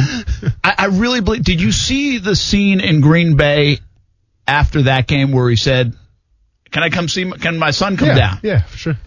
I, 0.65 0.75
I 0.79 0.87
really 0.87 1.21
believe. 1.21 1.45
Did 1.45 1.61
you 1.61 1.73
see 1.73 2.17
the 2.17 2.35
scene 2.35 2.81
in 2.81 3.03
Green 3.03 3.37
Bay 3.37 3.81
after 4.49 4.85
that 4.85 5.07
game 5.07 5.31
where 5.31 5.51
he 5.51 5.57
said, 5.57 5.95
"Can 6.71 6.85
I 6.85 6.89
come 6.89 7.09
see? 7.09 7.25
My, 7.25 7.37
can 7.37 7.59
my 7.59 7.71
son 7.71 7.99
come 7.99 8.09
yeah, 8.09 8.15
down?" 8.15 8.39
yeah, 8.43 8.63
for 8.63 8.79
sure. 8.79 8.99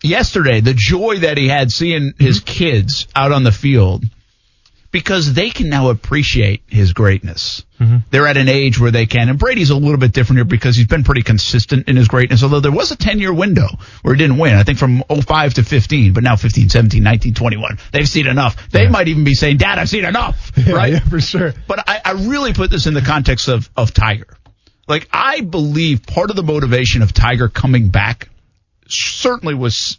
Yesterday, 0.00 0.60
the 0.60 0.74
joy 0.74 1.18
that 1.18 1.38
he 1.38 1.48
had 1.48 1.72
seeing 1.72 2.12
his 2.20 2.38
hmm. 2.38 2.44
kids 2.44 3.08
out 3.16 3.32
on 3.32 3.42
the 3.42 3.52
field 3.52 4.04
because 4.92 5.32
they 5.32 5.48
can 5.48 5.70
now 5.70 5.88
appreciate 5.88 6.62
his 6.68 6.92
greatness. 6.92 7.64
Mm-hmm. 7.80 7.96
They're 8.10 8.26
at 8.26 8.36
an 8.36 8.48
age 8.48 8.78
where 8.78 8.90
they 8.90 9.06
can. 9.06 9.30
And 9.30 9.38
Brady's 9.38 9.70
a 9.70 9.74
little 9.76 9.96
bit 9.96 10.12
different 10.12 10.36
here 10.36 10.44
because 10.44 10.76
he's 10.76 10.86
been 10.86 11.02
pretty 11.02 11.22
consistent 11.22 11.88
in 11.88 11.96
his 11.96 12.08
greatness, 12.08 12.42
although 12.42 12.60
there 12.60 12.70
was 12.70 12.90
a 12.92 12.96
10 12.96 13.18
year 13.18 13.32
window 13.32 13.66
where 14.02 14.14
he 14.14 14.18
didn't 14.18 14.36
win, 14.36 14.54
I 14.54 14.62
think 14.64 14.78
from 14.78 15.02
05 15.08 15.54
to 15.54 15.64
15, 15.64 16.12
but 16.12 16.22
now 16.22 16.36
15, 16.36 16.68
17, 16.68 17.02
19, 17.02 17.34
21. 17.34 17.78
They've 17.90 18.08
seen 18.08 18.26
enough. 18.26 18.68
They 18.70 18.86
might 18.86 19.08
even 19.08 19.24
be 19.24 19.34
saying, 19.34 19.56
Dad, 19.56 19.78
I've 19.78 19.88
seen 19.88 20.04
enough, 20.04 20.52
Yeah, 20.56 20.74
right? 20.74 20.92
yeah, 20.92 21.00
for 21.00 21.20
sure. 21.20 21.54
But 21.66 21.88
I, 21.88 22.00
I 22.04 22.12
really 22.12 22.52
put 22.52 22.70
this 22.70 22.86
in 22.86 22.92
the 22.92 23.00
context 23.02 23.48
of, 23.48 23.68
of 23.76 23.94
Tiger. 23.94 24.28
Like, 24.86 25.08
I 25.10 25.40
believe 25.40 26.06
part 26.06 26.28
of 26.28 26.36
the 26.36 26.42
motivation 26.42 27.00
of 27.00 27.14
Tiger 27.14 27.48
coming 27.48 27.88
back 27.88 28.28
certainly 28.88 29.54
was 29.54 29.98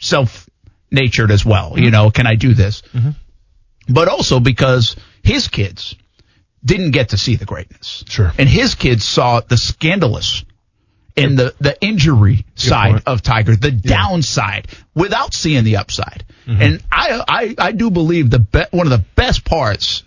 self 0.00 0.50
natured 0.90 1.30
as 1.30 1.46
well. 1.46 1.78
You 1.78 1.90
know, 1.90 2.10
can 2.10 2.26
I 2.26 2.34
do 2.34 2.52
this? 2.52 2.82
But 3.88 4.08
also 4.08 4.40
because 4.40 4.96
his 5.22 5.48
kids 5.48 5.96
didn't 6.64 6.92
get 6.92 7.10
to 7.10 7.18
see 7.18 7.36
the 7.36 7.44
greatness. 7.44 8.04
Sure. 8.08 8.32
And 8.38 8.48
his 8.48 8.74
kids 8.74 9.04
saw 9.04 9.40
the 9.40 9.56
scandalous 9.56 10.44
and 11.16 11.38
the, 11.38 11.54
the 11.60 11.80
injury 11.80 12.44
side 12.54 12.92
point. 12.92 13.02
of 13.06 13.22
Tiger, 13.22 13.54
the 13.54 13.70
downside 13.70 14.68
without 14.94 15.34
seeing 15.34 15.64
the 15.64 15.76
upside. 15.76 16.24
Mm-hmm. 16.46 16.62
And 16.62 16.84
I, 16.90 17.24
I, 17.28 17.54
I 17.58 17.72
do 17.72 17.90
believe 17.90 18.30
the 18.30 18.40
be- 18.40 18.64
one 18.70 18.86
of 18.86 18.90
the 18.90 19.04
best 19.14 19.44
parts 19.44 20.02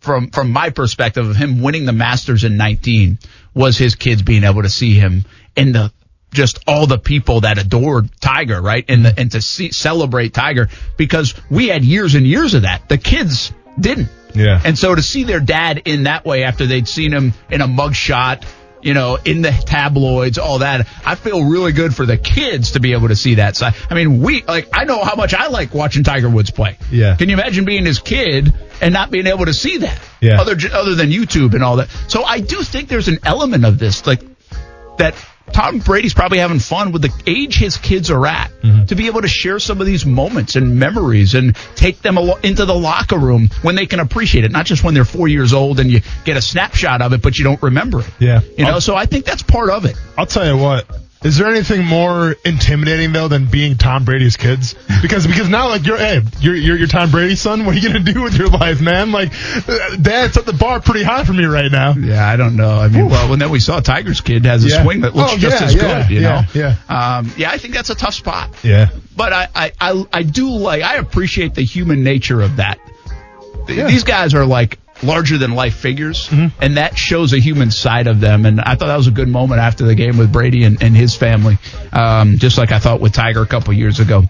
from, 0.00 0.30
from 0.30 0.50
my 0.50 0.70
perspective 0.70 1.28
of 1.28 1.36
him 1.36 1.60
winning 1.60 1.84
the 1.84 1.92
Masters 1.92 2.44
in 2.44 2.56
19 2.56 3.18
was 3.54 3.78
his 3.78 3.94
kids 3.94 4.22
being 4.22 4.44
able 4.44 4.62
to 4.62 4.68
see 4.68 4.94
him 4.94 5.24
and 5.56 5.74
the, 5.74 5.92
just 6.32 6.60
all 6.66 6.86
the 6.86 6.98
people 6.98 7.40
that 7.40 7.58
adored 7.58 8.10
Tiger, 8.20 8.60
right? 8.60 8.84
And 8.88 9.04
the, 9.04 9.14
and 9.18 9.32
to 9.32 9.40
see, 9.40 9.72
celebrate 9.72 10.34
Tiger 10.34 10.68
because 10.96 11.34
we 11.50 11.68
had 11.68 11.84
years 11.84 12.14
and 12.14 12.26
years 12.26 12.54
of 12.54 12.62
that. 12.62 12.88
The 12.88 12.98
kids 12.98 13.52
didn't. 13.78 14.08
Yeah. 14.34 14.60
And 14.62 14.78
so 14.78 14.94
to 14.94 15.02
see 15.02 15.24
their 15.24 15.40
dad 15.40 15.82
in 15.86 16.04
that 16.04 16.24
way 16.24 16.44
after 16.44 16.66
they'd 16.66 16.86
seen 16.86 17.12
him 17.12 17.32
in 17.50 17.60
a 17.60 17.66
mugshot, 17.66 18.44
you 18.82 18.94
know, 18.94 19.18
in 19.24 19.42
the 19.42 19.50
tabloids, 19.50 20.38
all 20.38 20.60
that, 20.60 20.86
I 21.04 21.14
feel 21.16 21.44
really 21.44 21.72
good 21.72 21.94
for 21.94 22.06
the 22.06 22.16
kids 22.16 22.72
to 22.72 22.80
be 22.80 22.92
able 22.92 23.08
to 23.08 23.16
see 23.16 23.36
that 23.36 23.56
side. 23.56 23.74
I 23.90 23.94
mean, 23.94 24.20
we, 24.20 24.42
like, 24.42 24.68
I 24.72 24.84
know 24.84 25.02
how 25.02 25.16
much 25.16 25.34
I 25.34 25.48
like 25.48 25.74
watching 25.74 26.04
Tiger 26.04 26.28
Woods 26.28 26.50
play. 26.50 26.78
Yeah. 26.90 27.16
Can 27.16 27.28
you 27.28 27.34
imagine 27.34 27.64
being 27.64 27.84
his 27.86 27.98
kid 27.98 28.54
and 28.80 28.94
not 28.94 29.10
being 29.10 29.26
able 29.26 29.46
to 29.46 29.54
see 29.54 29.78
that? 29.78 30.00
Yeah. 30.20 30.40
Other, 30.40 30.56
other 30.72 30.94
than 30.94 31.10
YouTube 31.10 31.54
and 31.54 31.64
all 31.64 31.76
that. 31.76 31.88
So 32.06 32.22
I 32.22 32.40
do 32.40 32.62
think 32.62 32.88
there's 32.88 33.08
an 33.08 33.18
element 33.24 33.64
of 33.64 33.78
this, 33.78 34.06
like, 34.06 34.20
that 34.98 35.14
Tom 35.52 35.78
Brady's 35.80 36.14
probably 36.14 36.38
having 36.38 36.58
fun 36.58 36.92
with 36.92 37.02
the 37.02 37.12
age 37.26 37.58
his 37.58 37.76
kids 37.76 38.10
are 38.10 38.26
at 38.26 38.50
Mm-hmm. 38.58 38.86
to 38.86 38.96
be 38.96 39.06
able 39.06 39.22
to 39.22 39.28
share 39.28 39.60
some 39.60 39.80
of 39.80 39.86
these 39.86 40.04
moments 40.04 40.56
and 40.56 40.80
memories 40.80 41.34
and 41.36 41.54
take 41.76 42.02
them 42.02 42.18
into 42.42 42.64
the 42.64 42.74
locker 42.74 43.16
room 43.16 43.50
when 43.62 43.76
they 43.76 43.86
can 43.86 44.00
appreciate 44.00 44.44
it, 44.44 44.50
not 44.50 44.66
just 44.66 44.82
when 44.82 44.94
they're 44.94 45.04
four 45.04 45.28
years 45.28 45.52
old 45.52 45.78
and 45.78 45.90
you 45.90 46.00
get 46.24 46.36
a 46.36 46.42
snapshot 46.42 47.00
of 47.00 47.12
it, 47.12 47.22
but 47.22 47.38
you 47.38 47.44
don't 47.44 47.62
remember 47.62 48.00
it. 48.00 48.10
Yeah. 48.18 48.40
You 48.56 48.64
know, 48.64 48.80
so 48.80 48.96
I 48.96 49.06
think 49.06 49.24
that's 49.26 49.44
part 49.44 49.70
of 49.70 49.84
it. 49.84 49.96
I'll 50.16 50.26
tell 50.26 50.44
you 50.44 50.60
what. 50.60 50.86
Is 51.24 51.36
there 51.36 51.48
anything 51.48 51.84
more 51.84 52.36
intimidating 52.44 53.12
though 53.12 53.26
than 53.26 53.46
being 53.46 53.76
Tom 53.76 54.04
Brady's 54.04 54.36
kids? 54.36 54.76
Because 55.02 55.26
because 55.26 55.48
now 55.48 55.68
like 55.68 55.84
you're 55.84 55.96
hey 55.98 56.20
you're 56.40 56.54
you're, 56.54 56.76
you're 56.76 56.86
Tom 56.86 57.10
Brady's 57.10 57.40
son. 57.40 57.66
What 57.66 57.74
are 57.74 57.78
you 57.78 57.88
gonna 57.88 58.04
do 58.12 58.22
with 58.22 58.36
your 58.38 58.46
life, 58.48 58.80
man? 58.80 59.10
Like, 59.10 59.32
Dad 60.00 60.32
set 60.32 60.46
the 60.46 60.56
bar 60.56 60.80
pretty 60.80 61.02
high 61.02 61.24
for 61.24 61.32
me 61.32 61.44
right 61.44 61.72
now. 61.72 61.94
Yeah, 61.94 62.24
I 62.28 62.36
don't 62.36 62.54
know. 62.56 62.70
I 62.78 62.86
mean, 62.88 63.08
well, 63.08 63.28
when 63.30 63.40
then 63.40 63.50
we 63.50 63.58
saw 63.58 63.80
Tiger's 63.80 64.20
kid 64.20 64.44
has 64.44 64.64
a 64.64 64.68
Yeah. 64.68 64.82
swing 64.84 65.00
that 65.00 65.16
looks 65.16 65.32
Oh, 65.32 65.38
just 65.38 65.60
yeah, 65.60 65.66
as 65.66 65.74
yeah, 65.74 66.02
good, 66.06 66.14
you 66.14 66.20
know? 66.20 66.42
yeah. 66.54 66.76
Um, 66.88 67.32
yeah, 67.36 67.50
I 67.50 67.58
think 67.58 67.74
that's 67.74 67.90
a 67.90 67.96
tough 67.96 68.14
spot. 68.14 68.54
Yeah. 68.62 68.88
But 69.16 69.32
I, 69.32 69.48
I, 69.54 69.72
I, 69.80 70.04
I 70.12 70.22
do 70.22 70.50
like, 70.50 70.82
I 70.82 70.96
appreciate 70.96 71.54
the 71.54 71.62
human 71.62 72.04
nature 72.04 72.40
of 72.40 72.56
that. 72.56 72.78
These 73.66 74.04
guys 74.04 74.34
are 74.34 74.46
like 74.46 74.78
larger 75.02 75.38
than 75.38 75.52
life 75.54 75.74
figures, 75.74 76.28
Mm-hmm. 76.28 76.62
and 76.62 76.76
that 76.76 76.96
shows 76.98 77.32
a 77.32 77.38
human 77.38 77.70
side 77.70 78.06
of 78.06 78.20
them. 78.20 78.46
And 78.46 78.60
I 78.60 78.74
thought 78.74 78.86
that 78.88 78.96
was 78.96 79.06
a 79.06 79.12
good 79.12 79.28
moment 79.28 79.60
after 79.60 79.84
the 79.84 79.94
game 79.94 80.18
with 80.18 80.32
Brady 80.32 80.64
and, 80.64 80.82
and 80.82 80.96
his 80.96 81.14
family, 81.14 81.58
um, 81.92 82.38
just 82.38 82.58
like 82.58 82.72
I 82.72 82.78
thought 82.78 83.00
with 83.00 83.12
Tiger 83.12 83.42
a 83.42 83.46
couple 83.46 83.72
years 83.74 84.00
ago. 84.00 84.24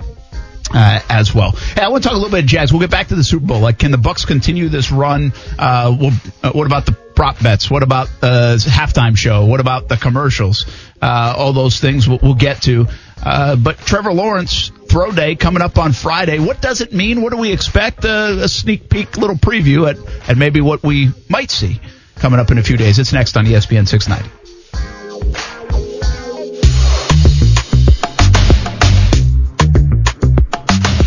Uh, 0.70 1.00
as 1.08 1.34
well. 1.34 1.52
Hey, 1.52 1.80
I 1.80 1.88
want 1.88 2.02
to 2.02 2.08
talk 2.10 2.14
a 2.14 2.20
little 2.20 2.30
bit 2.30 2.40
of 2.44 2.46
Jags. 2.46 2.70
We'll 2.74 2.80
get 2.82 2.90
back 2.90 3.06
to 3.08 3.14
the 3.14 3.24
Super 3.24 3.46
Bowl. 3.46 3.60
Like, 3.60 3.78
can 3.78 3.90
the 3.90 3.96
Bucs 3.96 4.26
continue 4.26 4.68
this 4.68 4.92
run? 4.92 5.32
Uh, 5.58 5.96
well, 5.98 6.12
uh, 6.42 6.52
what 6.52 6.66
about 6.66 6.84
the 6.84 6.92
prop 6.92 7.42
bets? 7.42 7.70
What 7.70 7.82
about 7.82 8.08
uh, 8.20 8.56
halftime 8.58 9.16
show? 9.16 9.46
What 9.46 9.60
about 9.60 9.88
the 9.88 9.96
commercials? 9.96 10.66
Uh, 11.00 11.32
all 11.38 11.54
those 11.54 11.80
things 11.80 12.06
we'll, 12.06 12.18
we'll 12.22 12.34
get 12.34 12.60
to. 12.64 12.86
Uh, 13.22 13.56
but 13.56 13.78
Trevor 13.78 14.12
Lawrence 14.12 14.70
throw 14.88 15.12
day 15.12 15.36
coming 15.36 15.62
up 15.62 15.78
on 15.78 15.92
Friday. 15.92 16.38
What 16.38 16.60
does 16.60 16.80
it 16.80 16.92
mean? 16.92 17.22
What 17.22 17.32
do 17.32 17.38
we 17.38 17.52
expect? 17.52 18.04
Uh, 18.04 18.38
a 18.40 18.48
sneak 18.48 18.88
peek, 18.88 19.16
little 19.16 19.36
preview 19.36 19.88
at, 19.88 20.28
at 20.28 20.36
maybe 20.36 20.60
what 20.60 20.82
we 20.82 21.10
might 21.28 21.50
see 21.50 21.80
coming 22.16 22.40
up 22.40 22.50
in 22.50 22.58
a 22.58 22.62
few 22.62 22.76
days. 22.76 22.98
It's 22.98 23.12
next 23.12 23.36
on 23.36 23.46
ESPN 23.46 23.86
690. 23.86 24.38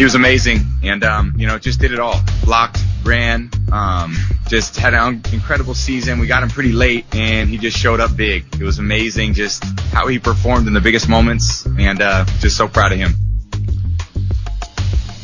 he 0.02 0.04
was 0.04 0.16
amazing 0.16 0.62
and 0.82 1.04
um, 1.04 1.32
you 1.38 1.46
know 1.46 1.60
just 1.60 1.80
did 1.80 1.92
it 1.92 2.00
all 2.00 2.20
blocked 2.44 2.80
ran 3.04 3.52
um, 3.72 4.18
just 4.48 4.76
had 4.76 4.96
an 4.96 5.22
incredible 5.32 5.76
season 5.76 6.18
we 6.18 6.26
got 6.26 6.42
him 6.42 6.50
pretty 6.50 6.72
late 6.72 7.06
and 7.14 7.48
he 7.48 7.60
just 7.60 7.78
showed 7.78 8.00
up 8.00 8.18
big 8.18 8.44
it 8.60 8.64
was 8.64 8.80
amazing 8.80 9.36
just 9.36 9.64
how 9.94 10.08
he 10.08 10.18
performed 10.18 10.66
in 10.66 10.74
the 10.74 10.82
biggest 10.82 11.08
moments 11.08 11.68
and 11.78 12.02
uh, 12.02 12.26
just 12.40 12.58
so 12.58 12.68
proud 12.68 12.92
of 12.92 12.98
him 12.98 13.14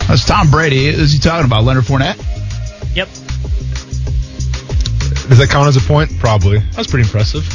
That's 0.07 0.25
Tom 0.25 0.49
Brady. 0.49 0.87
Is 0.87 1.11
he 1.11 1.19
talking 1.19 1.45
about 1.45 1.63
Leonard 1.63 1.83
Fournette? 1.83 2.17
Yep. 2.95 3.09
Does 5.27 5.37
that 5.39 5.49
count 5.49 5.67
as 5.67 5.75
a 5.75 5.81
point? 5.81 6.17
Probably. 6.19 6.59
That's 6.59 6.87
pretty 6.87 7.05
impressive. 7.05 7.45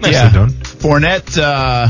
Nicely 0.00 0.12
yeah. 0.12 0.32
done. 0.32 0.50
Fournette, 0.50 1.38
uh, 1.38 1.88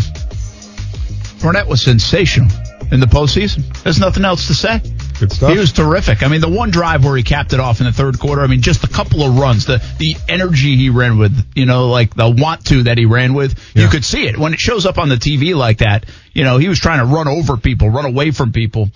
Fournette 1.38 1.66
was 1.66 1.82
sensational 1.82 2.48
in 2.92 3.00
the 3.00 3.06
postseason. 3.06 3.64
There's 3.82 3.98
nothing 3.98 4.24
else 4.24 4.46
to 4.46 4.54
say. 4.54 4.80
Good 5.18 5.32
stuff. 5.32 5.52
He 5.52 5.58
was 5.58 5.72
terrific. 5.72 6.22
I 6.22 6.28
mean, 6.28 6.40
the 6.40 6.48
one 6.48 6.70
drive 6.70 7.04
where 7.04 7.16
he 7.16 7.22
capped 7.22 7.52
it 7.52 7.60
off 7.60 7.80
in 7.80 7.86
the 7.86 7.92
third 7.92 8.20
quarter. 8.20 8.42
I 8.42 8.46
mean, 8.46 8.60
just 8.60 8.84
a 8.84 8.88
couple 8.88 9.22
of 9.22 9.38
runs, 9.38 9.66
the 9.66 9.82
the 9.98 10.14
energy 10.28 10.76
he 10.76 10.90
ran 10.90 11.18
with, 11.18 11.50
you 11.54 11.66
know, 11.66 11.88
like 11.88 12.14
the 12.14 12.30
want 12.30 12.66
to 12.66 12.84
that 12.84 12.98
he 12.98 13.06
ran 13.06 13.34
with. 13.34 13.58
You 13.74 13.88
could 13.88 14.04
see 14.04 14.26
it 14.26 14.38
when 14.38 14.52
it 14.52 14.60
shows 14.60 14.86
up 14.86 14.98
on 14.98 15.08
the 15.08 15.16
TV 15.16 15.56
like 15.56 15.78
that. 15.78 16.06
You 16.32 16.44
know, 16.44 16.58
he 16.58 16.68
was 16.68 16.78
trying 16.78 17.00
to 17.00 17.06
run 17.06 17.28
over 17.28 17.56
people, 17.56 17.88
run 17.88 18.04
away 18.04 18.30
from 18.30 18.52
people, 18.52 18.90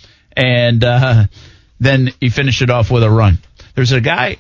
and 0.45 0.83
uh, 0.85 1.25
then 1.79 2.11
he 2.21 2.29
finished 2.31 2.63
it 2.63 2.71
off 2.71 2.91
with 2.91 3.03
a 3.03 3.11
run. 3.11 3.39
There's 3.75 3.93
a 3.93 4.01
guy 4.01 4.37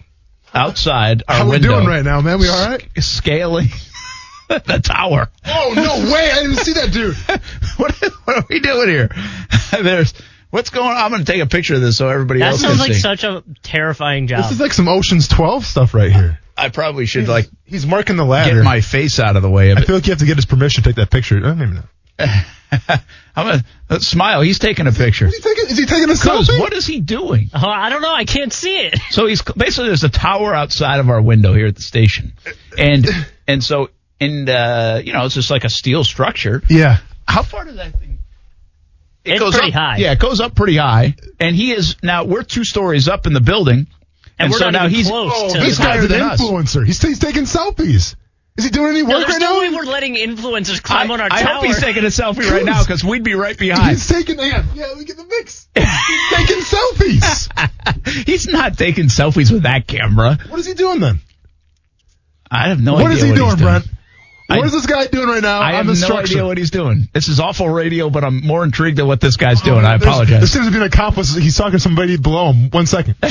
outside 0.54 1.22
our 1.28 1.36
How 1.38 1.44
we 1.44 1.50
window 1.52 1.74
doing 1.76 1.86
right 1.86 2.04
now, 2.04 2.20
man? 2.20 2.38
We 2.38 2.48
all 2.48 2.68
right? 2.70 2.86
scaling 2.98 3.68
the 4.48 4.80
tower. 4.82 5.28
Oh 5.46 5.72
no 5.76 6.12
way! 6.12 6.30
I 6.32 6.42
didn't 6.42 6.56
see 6.56 6.72
that 6.74 6.92
dude. 6.92 7.14
what, 7.76 7.94
what 8.24 8.36
are 8.38 8.44
we 8.48 8.60
doing 8.60 8.88
here? 8.88 9.10
There's 9.82 10.12
what's 10.50 10.70
going 10.70 10.88
on. 10.88 10.96
I'm 10.96 11.10
going 11.10 11.24
to 11.24 11.30
take 11.32 11.40
a 11.42 11.46
picture 11.46 11.74
of 11.76 11.80
this 11.80 11.96
so 11.98 12.08
everybody 12.08 12.40
That 12.40 12.52
else 12.52 12.60
can 12.62 12.70
sounds 12.70 12.80
can 12.80 12.88
like 12.88 12.94
see. 12.94 13.00
such 13.00 13.24
a 13.24 13.44
terrifying 13.62 14.26
job. 14.26 14.42
This 14.42 14.52
is 14.52 14.60
like 14.60 14.72
some 14.72 14.88
Ocean's 14.88 15.28
Twelve 15.28 15.64
stuff 15.64 15.94
right 15.94 16.10
here. 16.10 16.38
I 16.56 16.68
probably 16.68 17.06
should 17.06 17.28
like 17.28 17.48
He's 17.64 17.86
marking 17.86 18.16
the 18.16 18.24
ladder. 18.24 18.56
get 18.56 18.64
my 18.64 18.80
face 18.82 19.18
out 19.20 19.36
of 19.36 19.42
the 19.42 19.48
way 19.50 19.70
of 19.70 19.78
I 19.78 19.82
it. 19.82 19.86
feel 19.86 19.94
like 19.94 20.06
you 20.06 20.10
have 20.12 20.18
to 20.18 20.26
get 20.26 20.36
his 20.36 20.44
permission 20.46 20.82
to 20.82 20.88
take 20.90 20.96
that 20.96 21.10
picture. 21.10 21.36
I 21.38 21.40
don't 21.40 21.62
even 21.62 21.74
know. 21.76 21.82
I'm 23.36 23.46
gonna 23.46 23.64
uh, 23.88 23.98
smile. 23.98 24.42
He's 24.42 24.58
taking 24.58 24.86
a 24.86 24.92
picture. 24.92 25.26
Is 25.26 25.36
he 25.36 25.40
taking? 25.42 25.64
Is 25.70 25.78
he 25.78 25.86
taking 25.86 26.04
a 26.04 26.14
Because 26.14 26.48
selfie? 26.48 26.60
what 26.60 26.72
is 26.72 26.86
he 26.86 27.00
doing? 27.00 27.50
oh, 27.54 27.68
I 27.68 27.90
don't 27.90 28.02
know. 28.02 28.12
I 28.14 28.24
can't 28.24 28.52
see 28.52 28.76
it. 28.76 28.98
So 29.10 29.26
he's 29.26 29.42
basically 29.42 29.88
there's 29.88 30.04
a 30.04 30.08
tower 30.08 30.54
outside 30.54 31.00
of 31.00 31.08
our 31.10 31.20
window 31.20 31.52
here 31.52 31.66
at 31.66 31.74
the 31.74 31.82
station, 31.82 32.34
and 32.78 33.06
and 33.48 33.62
so 33.64 33.90
and 34.20 34.48
uh, 34.48 35.00
you 35.04 35.12
know 35.12 35.24
it's 35.24 35.34
just 35.34 35.50
like 35.50 35.64
a 35.64 35.68
steel 35.70 36.04
structure. 36.04 36.62
Yeah. 36.68 36.98
How 37.26 37.42
far 37.42 37.64
does 37.64 37.76
that 37.76 37.92
thing? 37.98 38.18
It 39.24 39.32
It's 39.32 39.40
goes 39.40 39.54
pretty 39.54 39.68
up, 39.72 39.80
high. 39.80 39.96
Yeah, 39.98 40.12
it 40.12 40.18
goes 40.18 40.40
up 40.40 40.54
pretty 40.54 40.76
high, 40.76 41.14
and 41.40 41.54
he 41.56 41.72
is 41.72 41.96
now 42.02 42.24
we're 42.24 42.42
two 42.44 42.64
stories 42.64 43.08
up 43.08 43.26
in 43.26 43.32
the 43.32 43.40
building, 43.40 43.86
And 44.38 44.50
we're 44.52 44.58
so 44.58 44.64
not 44.66 44.72
now 44.72 44.84
even 44.86 44.94
he's 44.94 45.08
close 45.08 45.32
Oh, 45.34 45.54
to 45.54 45.60
this 45.60 45.78
guy's 45.78 46.04
an 46.04 46.10
than 46.10 46.22
us. 46.22 46.40
influencer. 46.40 46.86
He's, 46.86 47.00
he's 47.02 47.18
taking 47.18 47.44
selfies. 47.44 48.14
Is 48.60 48.64
he 48.64 48.70
doing 48.72 48.90
any 48.90 49.02
work 49.02 49.26
there's 49.26 49.30
right 49.30 49.40
no 49.40 49.54
now? 49.54 49.60
way 49.60 49.74
we're 49.74 49.90
letting 49.90 50.16
influencers 50.16 50.82
climb 50.82 51.10
I, 51.10 51.14
on 51.14 51.20
our 51.22 51.28
I 51.30 51.42
tower. 51.42 51.54
hope 51.54 51.64
he's 51.64 51.80
taking 51.80 52.04
a 52.04 52.08
selfie 52.08 52.50
right 52.50 52.62
now 52.62 52.82
because 52.82 53.02
we'd 53.02 53.24
be 53.24 53.32
right 53.32 53.56
behind. 53.56 53.92
He's 53.92 54.06
taking 54.06 54.38
yeah, 54.38 54.62
yeah. 54.74 54.92
Look 54.94 55.08
at 55.08 55.16
the 55.16 55.24
mix. 55.24 55.66
He's 55.74 56.30
taking 56.36 56.62
selfies. 56.62 58.26
He's 58.26 58.48
not 58.48 58.76
taking 58.76 59.06
selfies 59.06 59.50
with 59.50 59.62
that 59.62 59.86
camera. 59.86 60.36
What 60.46 60.60
is 60.60 60.66
he 60.66 60.74
doing 60.74 61.00
then? 61.00 61.20
I 62.50 62.68
have 62.68 62.82
no 62.82 62.92
what 62.92 63.06
idea 63.06 63.16
is 63.16 63.22
he 63.22 63.34
doing, 63.34 63.48
he's 63.48 63.54
doing. 63.54 63.64
Brent? 63.64 63.86
I- 64.50 64.56
What 64.58 64.66
is 64.66 64.72
this 64.72 64.84
guy 64.84 65.06
doing 65.06 65.28
right 65.28 65.42
now 65.42 65.60
I 65.62 65.72
have 65.72 65.86
no 65.86 66.16
idea 66.18 66.44
what 66.44 66.58
he's 66.58 66.70
doing. 66.70 67.08
This 67.14 67.28
is 67.28 67.40
awful 67.40 67.66
radio, 67.66 68.10
but 68.10 68.24
I'm 68.24 68.46
more 68.46 68.62
intrigued 68.62 68.98
at 68.98 69.06
what 69.06 69.22
this 69.22 69.36
guy's 69.36 69.62
oh, 69.62 69.64
doing. 69.64 69.86
I 69.86 69.94
apologize. 69.94 70.40
There 70.40 70.46
seems 70.46 70.66
to 70.66 70.70
be 70.70 70.76
an 70.76 70.82
accomplice. 70.82 71.34
He's 71.34 71.56
talking 71.56 71.72
to 71.72 71.80
somebody 71.80 72.18
below 72.18 72.52
him. 72.52 72.68
One 72.68 72.84
second. 72.84 73.14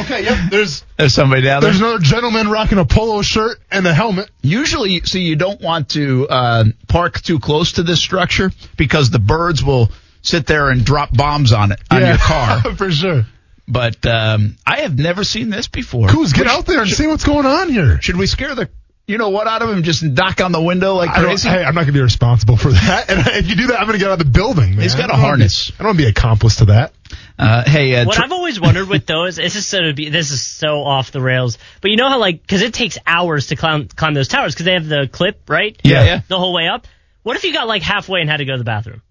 okay, 0.00 0.24
yep. 0.24 0.50
There's 0.50 0.84
There's 0.96 1.14
somebody 1.14 1.42
down 1.42 1.60
there. 1.60 1.70
there's 1.70 1.80
another 1.80 1.98
gentleman 1.98 2.48
rocking 2.48 2.78
a 2.78 2.84
polo 2.84 3.22
shirt 3.22 3.60
and 3.70 3.86
a 3.86 3.94
helmet. 3.94 4.30
Usually, 4.42 5.00
see, 5.00 5.20
you 5.22 5.36
don't 5.36 5.60
want 5.60 5.90
to 5.90 6.28
uh, 6.28 6.64
park 6.88 7.20
too 7.20 7.38
close 7.38 7.72
to 7.72 7.82
this 7.82 8.00
structure 8.00 8.50
because 8.76 9.10
the 9.10 9.18
birds 9.18 9.62
will 9.64 9.90
sit 10.22 10.46
there 10.46 10.70
and 10.70 10.84
drop 10.84 11.14
bombs 11.16 11.52
on 11.52 11.72
it 11.72 11.80
on 11.90 12.00
your 12.00 12.16
car. 12.16 12.60
for 12.76 12.90
sure. 12.90 13.26
But 13.66 14.04
um, 14.04 14.56
I 14.66 14.80
have 14.80 14.98
never 14.98 15.24
seen 15.24 15.48
this 15.48 15.68
before. 15.68 16.08
Coos, 16.08 16.32
get 16.32 16.46
out 16.46 16.66
there 16.66 16.82
and 16.82 16.90
see 16.90 17.06
what's 17.06 17.24
going 17.24 17.46
on 17.46 17.70
here. 17.70 18.00
Should 18.02 18.16
we 18.16 18.26
scare 18.26 18.54
the 18.54 18.68
you 19.06 19.18
know 19.18 19.28
what 19.28 19.46
out 19.46 19.62
of 19.62 19.70
him? 19.70 19.82
Just 19.82 20.02
knock 20.02 20.40
on 20.40 20.52
the 20.52 20.62
window 20.62 20.94
like 20.94 21.10
crazy? 21.10 21.48
hey, 21.48 21.62
I'm 21.62 21.74
not 21.74 21.82
going 21.82 21.86
to 21.88 21.92
be 21.92 22.00
responsible 22.00 22.56
for 22.56 22.72
that. 22.72 23.08
And 23.14 23.26
if 23.26 23.48
you 23.48 23.56
do 23.56 23.66
that, 23.68 23.80
I'm 23.80 23.86
going 23.86 23.98
to 23.98 24.02
get 24.02 24.10
out 24.10 24.20
of 24.20 24.26
the 24.26 24.32
building, 24.32 24.70
man. 24.70 24.80
He's 24.80 24.94
got 24.94 25.10
a 25.10 25.14
I 25.14 25.18
harness. 25.18 25.70
Be, 25.70 25.74
I 25.74 25.78
don't 25.78 25.88
want 25.88 25.98
to 25.98 26.04
be 26.04 26.08
accomplice 26.08 26.56
to 26.56 26.64
that. 26.66 26.92
Uh, 27.38 27.64
hey, 27.68 27.94
uh, 27.96 28.06
What 28.06 28.16
tr- 28.16 28.24
I've 28.24 28.32
always 28.32 28.60
wondered 28.60 28.88
with 28.88 29.06
those, 29.06 29.36
this 29.36 29.56
is 29.56 29.66
so 29.68 29.92
be, 29.92 30.08
this 30.08 30.30
is 30.30 30.42
so 30.42 30.82
off 30.84 31.10
the 31.10 31.20
rails. 31.20 31.58
But 31.80 31.90
you 31.90 31.96
know 31.96 32.08
how 32.08 32.18
like 32.18 32.40
because 32.40 32.62
it 32.62 32.72
takes 32.72 32.96
hours 33.06 33.48
to 33.48 33.56
climb 33.56 33.88
climb 33.88 34.14
those 34.14 34.28
towers 34.28 34.54
because 34.54 34.64
they 34.64 34.72
have 34.72 34.88
the 34.88 35.08
clip 35.10 35.48
right, 35.48 35.78
yeah, 35.84 36.04
yeah. 36.04 36.20
the 36.26 36.38
whole 36.38 36.54
way 36.54 36.68
up. 36.68 36.86
What 37.22 37.36
if 37.36 37.44
you 37.44 37.52
got 37.52 37.66
like 37.66 37.82
halfway 37.82 38.20
and 38.20 38.30
had 38.30 38.38
to 38.38 38.44
go 38.44 38.52
to 38.52 38.58
the 38.58 38.64
bathroom? 38.64 39.02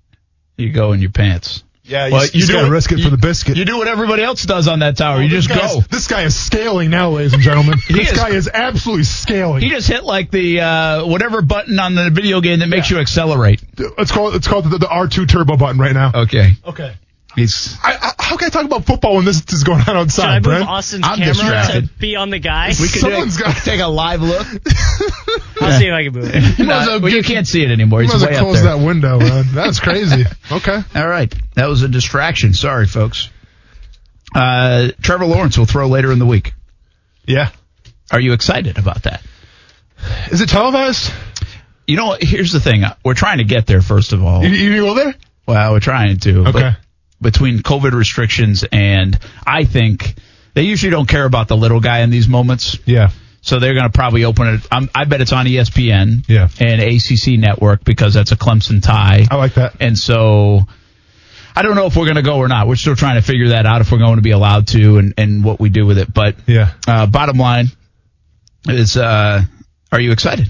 You 0.57 0.71
go 0.71 0.93
in 0.93 1.01
your 1.01 1.11
pants. 1.11 1.63
Yeah, 1.85 2.07
you, 2.07 2.13
Well, 2.13 2.23
you, 2.25 2.29
you 2.33 2.47
do 2.47 2.53
got 2.53 2.61
to 2.61 2.67
it- 2.67 2.71
risk 2.71 2.91
it 2.93 2.99
you- 2.99 3.03
for 3.05 3.09
the 3.09 3.17
biscuit. 3.17 3.57
You 3.57 3.65
do 3.65 3.77
what 3.77 3.87
everybody 3.89 4.23
else 4.23 4.43
does 4.45 4.69
on 4.69 4.79
that 4.79 4.95
tower. 4.95 5.21
you 5.21 5.27
just 5.27 5.49
guy's- 5.49 5.75
go. 5.75 5.81
This 5.89 6.07
guy 6.07 6.21
is 6.23 6.33
scaling 6.33 6.89
now, 6.89 7.09
ladies 7.09 7.33
and 7.33 7.41
gentlemen. 7.41 7.77
This 7.89 8.11
is. 8.11 8.17
guy 8.17 8.29
is 8.29 8.49
absolutely 8.53 9.03
scaling. 9.03 9.61
He 9.61 9.69
just 9.69 9.87
hit 9.89 10.03
like 10.05 10.31
the 10.31 10.61
uh, 10.61 11.05
whatever 11.05 11.41
button 11.41 11.77
on 11.79 11.95
the 11.95 12.09
video 12.09 12.39
game 12.41 12.59
that 12.59 12.67
makes 12.67 12.89
you 12.89 12.99
accelerate. 12.99 13.61
It's 13.77 14.11
called 14.11 14.35
it's 14.35 14.47
called 14.47 14.65
the, 14.65 14.77
the 14.77 14.85
R2 14.85 15.27
turbo 15.27 15.57
button 15.57 15.77
right 15.79 15.93
now. 15.93 16.11
Okay, 16.15 16.51
Okay. 16.65 16.93
He's 17.35 17.75
I, 17.83 17.93
I, 17.93 18.11
how 18.19 18.37
can 18.37 18.45
I 18.47 18.49
talk 18.49 18.65
about 18.65 18.85
football 18.85 19.15
when 19.15 19.25
this 19.25 19.43
is 19.51 19.63
going 19.63 19.81
on 19.81 19.95
outside? 19.95 19.95
Should 19.95 19.97
I 19.97 20.01
outside, 20.01 20.33
move 20.35 20.43
Brent? 20.43 20.69
Austen's 20.69 21.03
I'm 21.05 21.17
camera 21.17 21.33
distracted. 21.33 21.87
to 21.89 21.93
be 21.99 22.15
on 22.15 22.29
the 22.29 22.39
guy? 22.39 22.67
we 22.69 22.87
could 22.87 23.01
Someone's 23.01 23.35
take, 23.37 23.45
got- 23.45 23.57
take 23.57 23.79
a 23.81 23.87
live 23.87 24.21
look. 24.21 24.45
I'll 25.61 25.79
see 25.79 25.87
if 25.87 25.93
I 25.93 26.03
can 26.03 26.13
move 26.13 26.29
it. 26.33 26.35
might 26.43 26.59
as 26.59 26.59
No, 26.59 26.65
well 26.67 27.01
well, 27.01 27.11
you 27.11 27.23
can't 27.23 27.47
see 27.47 27.63
it 27.63 27.71
anymore. 27.71 28.03
You 28.03 28.09
He's 28.11 28.21
might 28.21 28.29
as 28.31 28.35
way 28.37 28.41
well 28.41 28.49
up 28.49 28.51
close 28.53 28.63
there. 28.63 28.77
that 28.77 28.85
window, 28.85 29.19
man. 29.19 29.45
That's 29.53 29.79
crazy. 29.79 30.23
Okay. 30.51 30.79
All 30.95 31.07
right, 31.07 31.33
that 31.55 31.67
was 31.67 31.81
a 31.83 31.87
distraction. 31.87 32.53
Sorry, 32.53 32.85
folks. 32.85 33.29
Uh, 34.35 34.89
Trevor 35.01 35.25
Lawrence 35.25 35.57
will 35.57 35.65
throw 35.65 35.87
later 35.87 36.11
in 36.11 36.19
the 36.19 36.25
week. 36.25 36.53
Yeah. 37.25 37.49
Are 38.11 38.19
you 38.19 38.33
excited 38.33 38.77
about 38.77 39.03
that? 39.03 39.21
Is 40.31 40.41
it 40.41 40.49
televised? 40.49 41.11
You 41.87 41.97
know, 41.97 42.15
here's 42.19 42.51
the 42.51 42.59
thing. 42.59 42.83
We're 43.03 43.13
trying 43.13 43.37
to 43.39 43.43
get 43.43 43.65
there. 43.67 43.81
First 43.81 44.13
of 44.13 44.23
all, 44.23 44.43
You, 44.43 44.49
you 44.49 44.81
go 44.81 44.93
there? 44.95 45.15
well, 45.47 45.71
we're 45.73 45.79
trying 45.79 46.17
to. 46.19 46.43
but 46.45 46.55
Okay. 46.55 46.71
Between 47.23 47.59
COVID 47.59 47.93
restrictions 47.93 48.63
and 48.71 49.17
I 49.47 49.63
think 49.65 50.15
they 50.53 50.63
usually 50.63 50.91
don't 50.91 51.07
care 51.09 51.25
about 51.25 51.47
the 51.47 51.57
little 51.57 51.79
guy 51.79 51.99
in 52.01 52.11
these 52.11 52.27
moments. 52.27 52.77
Yeah. 52.85 53.09
So 53.41 53.59
they're 53.59 53.73
going 53.73 53.85
to 53.85 53.91
probably 53.91 54.23
open 54.23 54.47
it. 54.47 54.61
Um, 54.71 54.89
I 54.95 55.03
bet 55.05 55.19
it's 55.19 55.33
on 55.33 55.45
ESPN 55.47 56.23
Yeah. 56.29 56.47
and 56.59 56.79
ACC 56.81 57.39
network 57.39 57.83
because 57.83 58.13
that's 58.13 58.31
a 58.31 58.37
Clemson 58.37 58.81
tie. 58.81 59.25
I 59.29 59.35
like 59.35 59.55
that. 59.55 59.73
And 59.81 59.97
so 59.97 60.61
I 61.55 61.61
don't 61.61 61.75
know 61.75 61.87
if 61.87 61.97
we're 61.97 62.05
going 62.05 62.15
to 62.15 62.21
go 62.21 62.37
or 62.37 62.47
not. 62.47 62.67
We're 62.67 62.75
still 62.77 62.95
trying 62.95 63.15
to 63.15 63.21
figure 63.21 63.49
that 63.49 63.65
out 63.65 63.81
if 63.81 63.91
we're 63.91 63.97
going 63.97 64.15
to 64.15 64.21
be 64.21 64.31
allowed 64.31 64.67
to 64.69 64.97
and, 64.97 65.13
and 65.17 65.43
what 65.43 65.59
we 65.59 65.69
do 65.69 65.85
with 65.85 65.97
it. 65.97 66.13
But 66.13 66.35
Yeah. 66.47 66.71
uh, 66.87 67.05
bottom 67.07 67.37
line 67.37 67.67
is, 68.67 68.95
uh, 68.95 69.41
are 69.91 69.99
you 69.99 70.11
excited? 70.11 70.49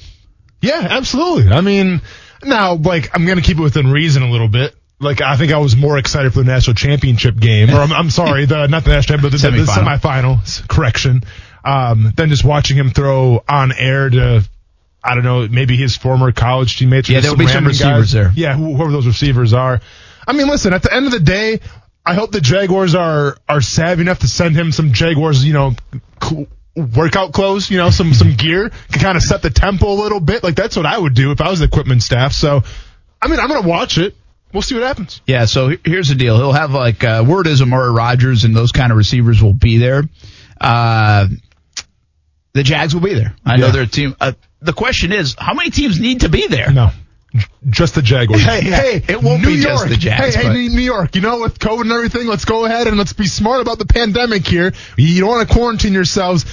Yeah, 0.61 0.86
absolutely. 0.89 1.51
I 1.51 1.61
mean, 1.61 2.01
now, 2.43 2.76
like, 2.76 3.09
I'm 3.15 3.26
going 3.26 3.38
to 3.38 3.43
keep 3.43 3.57
it 3.57 3.61
within 3.61 3.89
reason 3.91 4.21
a 4.24 4.30
little 4.30 4.47
bit. 4.47 4.76
Like, 5.04 5.22
I 5.22 5.38
think 5.38 5.51
I 5.51 5.58
was 5.58 5.76
more 5.76 5.97
excited 5.97 6.34
for 6.34 6.39
the 6.39 6.45
national 6.51 6.76
championship 6.76 7.38
game, 7.38 7.70
or 7.70 7.76
I'm, 7.80 7.91
I'm 7.93 8.10
sorry, 8.10 8.45
the 8.45 8.68
not 8.68 8.84
the 8.84 8.91
national 8.91 9.18
championship, 9.20 9.41
but 9.41 9.51
the, 9.51 9.58
the, 9.58 9.64
the 9.66 9.72
Semifinal. 9.72 10.38
semifinal. 10.39 10.68
Correction. 10.68 11.24
Um, 11.66 12.12
than 12.16 12.30
just 12.30 12.43
watching 12.43 12.76
him 12.78 12.89
throw 12.89 13.41
on 13.47 13.72
air 13.72 14.10
to, 14.10 14.43
I 15.04 15.16
don't 15.16 15.24
know, 15.24 15.47
maybe 15.47 15.78
his 15.78 15.95
former 15.95 16.32
college 16.34 16.78
teammates. 16.78 17.08
Yeah, 17.10 17.22
there'll 17.22 17.38
be 17.38 17.47
some 17.47 17.66
receivers 17.66 18.06
guys. 18.08 18.12
there. 18.12 18.32
Yeah, 18.36 18.56
who- 18.56 18.76
whoever 18.76 18.91
those 18.91 19.08
receivers 19.08 19.54
are. 19.54 19.80
I 20.28 20.34
mean, 20.34 20.47
listen, 20.47 20.74
at 20.74 20.84
the 20.84 20.93
end 20.93 21.06
of 21.06 21.12
the 21.12 21.20
day, 21.22 21.60
I 22.06 22.16
hope 22.16 22.32
the 22.34 22.41
Jaguars 22.41 22.95
are 22.95 23.38
are 23.47 23.62
savvy 23.62 24.01
enough 24.01 24.20
to 24.20 24.28
send 24.28 24.56
him 24.56 24.72
some 24.74 24.91
Jaguars, 24.91 25.45
you 25.45 25.54
know, 25.54 25.76
cl- 26.22 26.47
workout 26.76 27.32
clothes, 27.32 27.70
you 27.72 27.78
know, 27.78 27.89
some 27.91 28.14
some 28.14 28.34
gear 28.36 28.70
to 28.91 28.99
kind 28.99 29.16
of 29.16 29.24
set 29.24 29.41
the 29.41 29.49
tempo 29.49 29.89
a 29.89 29.95
little 29.95 30.20
bit. 30.20 30.43
Like 30.43 30.56
that's 30.56 30.76
what 30.76 30.86
I 30.86 30.97
would 30.97 31.14
do 31.14 31.32
if 31.32 31.39
I 31.39 31.49
was 31.49 31.60
the 31.60 31.66
equipment 31.66 32.04
staff. 32.04 32.34
So, 32.34 32.64
I 33.22 33.28
mean, 33.30 33.39
I'm 33.39 33.47
gonna 33.47 33.66
watch 33.68 33.97
it. 33.97 34.16
We'll 34.54 34.62
see 34.62 34.76
what 34.76 34.84
happens. 34.84 35.22
Yeah, 35.26 35.45
so 35.45 35.76
here's 35.84 36.10
the 36.10 36.16
deal. 36.16 36.38
He'll 36.38 36.54
have 36.54 36.72
like 36.72 37.04
uh, 37.04 37.26
word 37.28 37.47
is 37.47 37.62
Amari 37.62 37.91
Rodgers 37.91 38.43
and 38.43 38.56
those 38.56 38.72
kind 38.72 38.91
of 38.91 38.97
receivers 38.97 39.41
will 39.41 39.54
be 39.54 39.80
there. 39.80 40.04
Uh, 40.62 41.28
the 42.54 42.64
Jags 42.64 42.93
will 42.93 43.01
be 43.01 43.16
there. 43.16 43.36
I 43.45 43.58
know 43.58 43.66
Yeah. 43.68 43.72
they're 43.72 43.82
a 43.84 43.88
team. 43.88 44.16
Uh, 44.22 44.34
the 44.62 44.74
question 44.74 45.12
is, 45.12 45.36
how 45.38 45.54
many 45.56 45.72
teams 45.72 45.99
need 45.99 46.22
to 46.22 46.30
be 46.30 46.47
there? 46.47 46.72
No. 46.72 46.91
Just 47.68 47.95
the 47.95 48.04
Jaguars. 48.04 48.43
Hey, 48.43 48.62
hey, 48.62 49.04
It 49.08 49.24
won't 49.24 49.41
New 49.41 49.47
be 49.47 49.54
York. 49.56 49.64
just 49.80 49.89
the 49.89 49.97
Jags, 49.97 50.36
Hey, 50.36 50.43
hey, 50.43 50.68
New 50.68 50.82
York. 50.82 51.16
You 51.16 51.22
know, 51.22 51.39
with 51.41 51.58
COVID 51.58 51.82
and 51.82 51.91
everything, 51.91 52.28
let's 52.28 52.45
go 52.45 52.66
ahead 52.66 52.86
and 52.86 52.95
let's 52.95 53.14
be 53.14 53.26
smart 53.26 53.60
about 53.62 53.80
the 53.80 53.88
pandemic 53.88 54.45
here. 54.45 54.72
You 54.97 55.20
don't 55.22 55.30
want 55.30 55.47
to 55.49 55.51
quarantine 55.54 55.93
yourselves. 55.93 56.45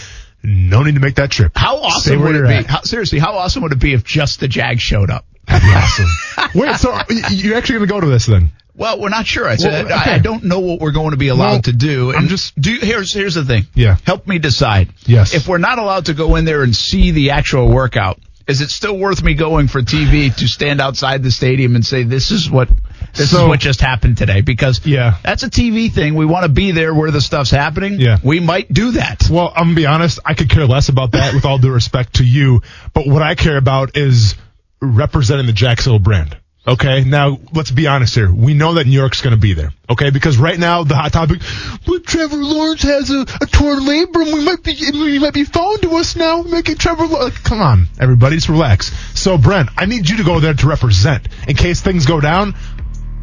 No 0.43 0.83
need 0.83 0.95
to 0.95 1.01
make 1.01 1.17
that 1.17 1.31
trip. 1.31 1.53
How 1.55 1.77
awesome 1.79 2.21
would 2.23 2.37
it 2.37 2.47
be? 2.47 2.63
How, 2.69 2.81
seriously, 2.83 3.19
how 3.19 3.33
awesome 3.37 3.63
would 3.63 3.73
it 3.73 3.79
be 3.81 3.93
if 3.93 4.05
just 4.05 4.41
the 4.41 4.49
Jag 4.49 4.81
showed 4.81 5.11
up? 5.11 5.27
That'd 5.47 5.63
be 5.69 5.75
awesome. 5.75 6.51
Wait, 6.61 6.77
so 6.77 6.97
you- 7.11 7.37
you're 7.37 7.57
actually 7.57 7.79
going 7.79 7.89
to 7.89 7.95
go 7.95 8.01
to 8.01 8.07
this 8.07 8.27
then? 8.27 8.51
Well, 8.75 8.99
we're 9.01 9.11
not 9.11 9.27
sure. 9.27 9.47
I 9.47 9.57
said 9.57 9.73
Well, 9.87 9.99
okay. 10.01 10.11
I, 10.13 10.15
I 10.15 10.19
don't 10.19 10.45
know 10.45 10.61
what 10.61 10.81
we're 10.81 10.93
going 10.93 11.11
to 11.11 11.19
be 11.19 11.29
allowed 11.29 11.51
Well, 11.51 11.63
to 11.63 11.73
do. 11.73 12.15
I'm 12.15 12.29
just- 12.29 12.59
do. 12.59 12.79
Here's 12.81 13.13
here's 13.13 13.35
the 13.35 13.45
thing. 13.45 13.67
Yeah. 13.75 13.97
Help 14.07 14.27
me 14.27 14.39
decide. 14.39 14.89
Yes. 15.05 15.35
If 15.35 15.47
we're 15.49 15.59
not 15.59 15.79
allowed 15.79 16.07
to 16.07 16.15
go 16.15 16.37
in 16.37 16.45
there 16.47 16.63
and 16.63 16.75
see 16.75 17.11
the 17.11 17.31
actual 17.33 17.69
workout, 17.69 18.19
is 18.51 18.61
it 18.61 18.71
still 18.71 18.99
worth 18.99 19.23
me 19.23 19.35
going 19.35 19.69
for 19.69 19.81
TV 19.81 20.35
to 20.37 20.49
stand 20.49 20.81
outside 20.81 21.23
the 21.23 21.31
stadium 21.31 21.75
and 21.77 21.87
say 21.87 22.03
this 22.03 22.31
is 22.31 22.51
what 22.51 22.69
this 23.15 23.31
So- 23.31 23.45
is 23.45 23.49
what 23.49 23.61
just 23.61 23.81
happened 23.81 24.19
today? 24.19 24.41
Because 24.41 24.81
Yeah. 24.85 25.15
that's 25.23 25.43
a 25.43 25.49
TV 25.51 25.89
thing. 25.89 26.15
We 26.15 26.27
want 26.27 26.43
to 26.45 26.49
be 26.49 26.73
there 26.73 26.93
where 26.93 27.11
the 27.11 27.21
stuff's 27.21 27.51
happening. 27.51 28.01
Yeah. 28.01 28.19
We 28.23 28.41
might 28.41 28.73
do 28.73 28.93
that. 28.93 29.29
Well, 29.31 29.53
I'm 29.57 29.69
gonna 29.69 29.75
be 29.77 29.87
honest. 29.87 30.19
I 30.25 30.35
could 30.35 30.51
care 30.51 30.67
less 30.67 30.89
about 30.89 31.13
that, 31.13 31.33
with 31.35 31.45
all 31.45 31.59
due 31.59 31.71
respect 31.71 32.17
to 32.17 32.25
you. 32.25 32.63
But 32.93 33.07
what 33.07 33.23
I 33.23 33.35
care 33.37 33.57
about 33.57 33.97
is 33.97 34.35
representing 34.83 35.47
the 35.47 35.53
Jacksonville 35.53 35.99
brand. 35.99 36.37
Okay. 36.67 37.05
Now 37.05 37.39
let's 37.53 37.71
be 37.71 37.87
honest 37.87 38.15
here. 38.15 38.33
We 38.33 38.55
know 38.55 38.75
that 38.75 38.87
New 38.87 38.93
York's 38.93 39.23
going 39.23 39.35
to 39.35 39.41
be 39.41 39.55
there. 39.55 39.73
Okay, 39.89 40.11
because 40.11 40.39
right 40.39 40.59
now 40.59 40.85
the 40.85 40.95
hot 40.95 41.13
topic, 41.13 41.41
but 41.87 42.05
Trevor 42.07 42.37
Lawrence 42.37 42.83
has 42.83 43.11
a, 43.11 43.23
a 43.23 43.47
torn 43.47 43.81
labrum. 43.81 44.33
We 44.33 44.45
might 44.45 44.63
be 44.63 44.77
we 44.93 45.19
might 45.19 45.35
be 45.35 45.45
falling 45.45 45.81
to 45.83 45.97
us 45.97 46.17
now. 46.17 46.43
Making 46.43 46.77
Trevor. 46.77 47.07
Lawrence. 47.07 47.39
Come 47.39 47.61
on, 47.61 47.87
everybody, 47.99 48.37
just 48.37 48.49
relax. 48.49 48.93
So 49.19 49.37
Brent, 49.39 49.71
I 49.77 49.87
need 49.87 50.09
you 50.09 50.19
to 50.19 50.25
go 50.25 50.39
there 50.39 50.55
to 50.55 50.67
represent 50.67 51.27
in 51.49 51.57
case 51.57 51.81
things 51.81 52.07
go 52.07 52.21
down. 52.21 52.55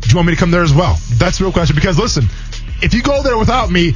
Do 0.01 0.09
you 0.09 0.15
want 0.15 0.27
me 0.27 0.33
to 0.33 0.39
come 0.39 0.51
there 0.51 0.63
as 0.63 0.73
well? 0.73 0.97
That's 1.13 1.37
the 1.37 1.45
real 1.45 1.53
question. 1.53 1.75
Because 1.75 1.97
listen, 1.97 2.25
if 2.81 2.93
you 2.93 3.01
go 3.01 3.23
there 3.23 3.37
without 3.37 3.71
me, 3.71 3.95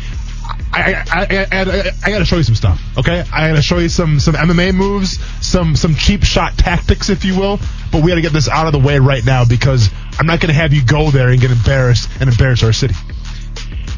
I, 0.74 0.94
I, 0.94 1.04
I, 1.12 1.48
I, 1.52 1.92
I 2.06 2.12
got 2.12 2.20
to 2.20 2.26
show 2.26 2.38
you 2.38 2.44
some 2.44 2.56
stuff. 2.56 2.82
Okay, 2.98 3.24
I 3.34 3.50
got 3.50 3.56
to 3.56 3.62
show 3.62 3.78
you 3.80 3.90
some 3.90 4.20
some 4.20 4.36
MMA 4.36 4.74
moves, 4.74 5.20
some 5.46 5.76
some 5.76 5.96
cheap 5.96 6.24
shot 6.24 6.58
tactics, 6.58 7.10
if 7.10 7.26
you 7.26 7.38
will. 7.38 7.60
But 7.92 8.04
we 8.04 8.10
got 8.10 8.16
to 8.16 8.22
get 8.22 8.34
this 8.34 8.48
out 8.48 8.68
of 8.68 8.72
the 8.74 8.80
way 8.80 9.00
right 9.00 9.26
now 9.26 9.44
because 9.46 9.90
I'm 10.18 10.26
not 10.28 10.40
going 10.40 10.48
to 10.54 10.54
have 10.60 10.74
you 10.74 10.84
go 10.86 11.12
there 11.12 11.30
and 11.30 11.40
get 11.42 11.52
embarrassed 11.52 12.10
and 12.20 12.30
embarrass 12.30 12.64
our 12.64 12.74
city. 12.74 12.96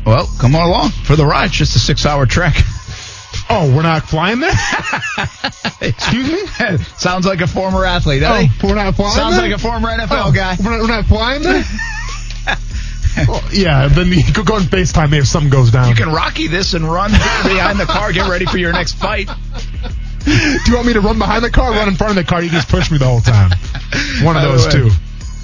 Well, 0.05 0.27
come 0.39 0.55
on 0.55 0.67
along 0.67 0.89
for 0.89 1.15
the 1.15 1.25
ride. 1.25 1.45
It's 1.45 1.55
just 1.55 1.75
a 1.75 1.79
six-hour 1.79 2.25
trek. 2.25 2.55
Oh, 3.49 3.73
we're 3.75 3.83
not 3.83 4.03
flying 4.03 4.39
there. 4.39 4.51
Excuse 5.81 6.31
me. 6.31 6.77
Sounds 6.97 7.25
like 7.25 7.41
a 7.41 7.47
former 7.47 7.85
athlete. 7.85 8.21
doesn't 8.21 8.51
Oh, 8.63 8.67
we're 8.67 8.75
not 8.75 8.95
flying. 8.95 9.13
Sounds 9.15 9.35
there? 9.35 9.49
like 9.49 9.55
a 9.57 9.61
former 9.61 9.89
NFL 9.89 10.07
Oh, 10.27 10.31
guy. 10.31 10.55
We're 10.63 10.71
not, 10.71 10.81
we're 10.81 10.87
not 10.87 11.05
flying 11.05 11.41
there. 11.43 11.63
Well, 13.27 13.43
yeah, 13.51 13.87
then 13.87 14.07
you 14.07 14.23
could 14.23 14.45
go 14.45 14.55
on 14.55 14.61
FaceTime 14.61 15.11
me 15.11 15.19
if 15.19 15.27
something 15.27 15.51
goes 15.51 15.71
down. 15.71 15.87
You 15.87 15.95
can 15.95 16.11
Rocky 16.11 16.47
this 16.47 16.73
and 16.73 16.83
run 16.83 17.11
behind 17.11 17.79
the 17.79 17.85
car. 17.85 18.11
Get 18.11 18.27
ready 18.29 18.45
for 18.45 18.57
your 18.57 18.73
next 18.73 18.93
fight. 18.93 19.29
Do 20.25 20.31
you 20.31 20.75
want 20.75 20.87
me 20.87 20.93
to 20.93 21.01
run 21.01 21.19
behind 21.19 21.43
the 21.43 21.51
car, 21.51 21.71
run 21.71 21.87
in 21.87 21.95
front 21.95 22.11
of 22.11 22.15
the 22.15 22.23
car? 22.23 22.41
You 22.41 22.49
just 22.49 22.69
push 22.69 22.89
me 22.89 22.97
the 22.97 23.05
whole 23.05 23.21
time. 23.21 23.51
One 24.23 24.35
of 24.35 24.41
those 24.41 24.67
two. 24.67 24.89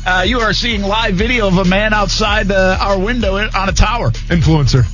Uh, 0.05 0.23
you 0.25 0.39
are 0.39 0.53
seeing 0.53 0.81
live 0.81 1.15
video 1.15 1.47
of 1.47 1.57
a 1.57 1.65
man 1.65 1.93
outside 1.93 2.49
uh, 2.51 2.77
our 2.79 2.97
window 2.97 3.37
on 3.37 3.69
a 3.69 3.73
tower. 3.73 4.11
Influencer. 4.11 4.85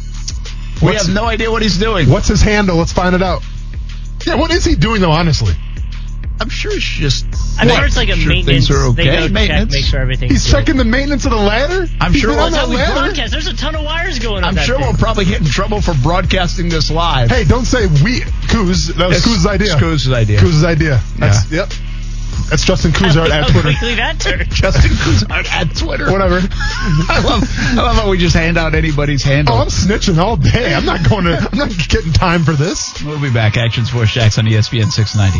We 0.82 0.96
have 0.96 1.14
no 1.14 1.26
idea 1.26 1.50
what 1.52 1.62
he's 1.62 1.78
doing. 1.78 2.10
What's 2.10 2.28
his 2.28 2.42
handle? 2.42 2.78
Let's 2.78 2.92
find 2.92 3.16
it 3.16 3.22
out. 3.22 3.42
Yeah, 4.26 4.36
what 4.36 4.52
is 4.52 4.66
he 4.66 4.76
doing 4.76 5.02
though? 5.02 5.12
Honestly, 5.12 5.54
I'm 6.40 6.50
sure 6.50 6.72
it's 6.74 6.84
just. 6.84 7.26
I'm 7.60 7.68
What? 7.70 7.78
sure 7.78 7.86
it's 7.86 7.96
like 7.98 8.10
a 8.10 8.16
Sure 8.16 8.28
maintenance. 8.34 8.68
things 8.68 8.70
are 8.72 8.92
They 8.94 9.04
okay. 9.10 9.28
go 9.28 9.34
Maintenance? 9.34 9.72
check, 9.74 9.82
make 9.82 9.86
sure 9.86 10.00
everything's 10.02 10.32
he's 10.34 10.46
good. 10.46 10.52
checking 10.52 10.76
the 10.78 10.84
maintenance 10.84 11.24
of 11.26 11.32
the 11.32 11.38
ladder. 11.38 11.88
I'm 12.02 12.12
He's 12.12 12.22
sure 12.22 12.32
we'll- 12.32 12.40
on 12.42 12.52
That's 12.52 12.64
that 12.66 12.68
how 12.68 12.70
we 12.70 12.76
ladder. 12.76 12.94
broadcast. 13.08 13.32
There's 13.32 13.48
a 13.48 13.56
ton 13.56 13.76
of 13.76 13.84
wires 13.86 14.20
going 14.20 14.44
on. 14.44 14.50
I'm 14.50 14.56
that 14.56 14.66
sure 14.66 14.76
thing. 14.78 14.86
we'll 14.86 14.98
probably 14.98 15.26
get 15.26 15.40
in 15.40 15.46
trouble 15.48 15.80
for 15.82 15.94
broadcasting 15.96 16.68
this 16.68 16.92
live. 16.92 17.30
Hey, 17.32 17.46
don't 17.46 17.64
say 17.66 17.88
we. 18.04 18.22
Coos. 18.50 18.88
That 18.88 19.08
was 19.08 19.18
It's- 19.18 19.24
Coos' 19.24 19.46
idea. 19.48 19.72
it's 19.74 19.80
Coos' 19.82 20.12
idea. 20.12 20.40
Coos' 20.40 20.64
idea. 20.66 21.02
That's 21.18 21.50
yep. 21.52 21.72
That's 22.50 22.66
Justin 22.66 22.92
Couzart 22.92 23.30
at 23.30 23.44
How 23.46 23.48
Twitter. 23.48 23.70
quickly 23.70 23.96
that 23.96 24.20
turned. 24.20 24.50
Justin 24.52 24.92
Couzart 24.92 25.48
at 25.52 25.74
Twitter. 25.76 26.12
Whatever. 26.12 26.42
I 27.10 27.22
love, 27.26 27.44
I 27.72 27.74
love 27.82 27.96
how 27.96 28.10
we 28.10 28.18
just 28.18 28.36
hand 28.36 28.58
out 28.58 28.76
anybody's 28.76 29.24
handle. 29.24 29.56
Oh, 29.56 29.62
I'm 29.62 29.68
snitching 29.70 30.18
all 30.18 30.36
day. 30.36 30.74
I'm 30.76 30.86
not 30.86 31.08
going 31.10 31.24
to. 31.26 31.38
I'm 31.52 31.58
not 31.58 31.70
getting 31.88 32.12
time 32.12 32.44
for 32.44 32.52
this. 32.52 33.02
We'll 33.04 33.22
be 33.22 33.32
back. 33.32 33.56
Action 33.58 33.86
Sports 33.86 34.12
Jax 34.12 34.38
on 34.38 34.46
ESPN 34.46 34.92
690. 34.92 35.40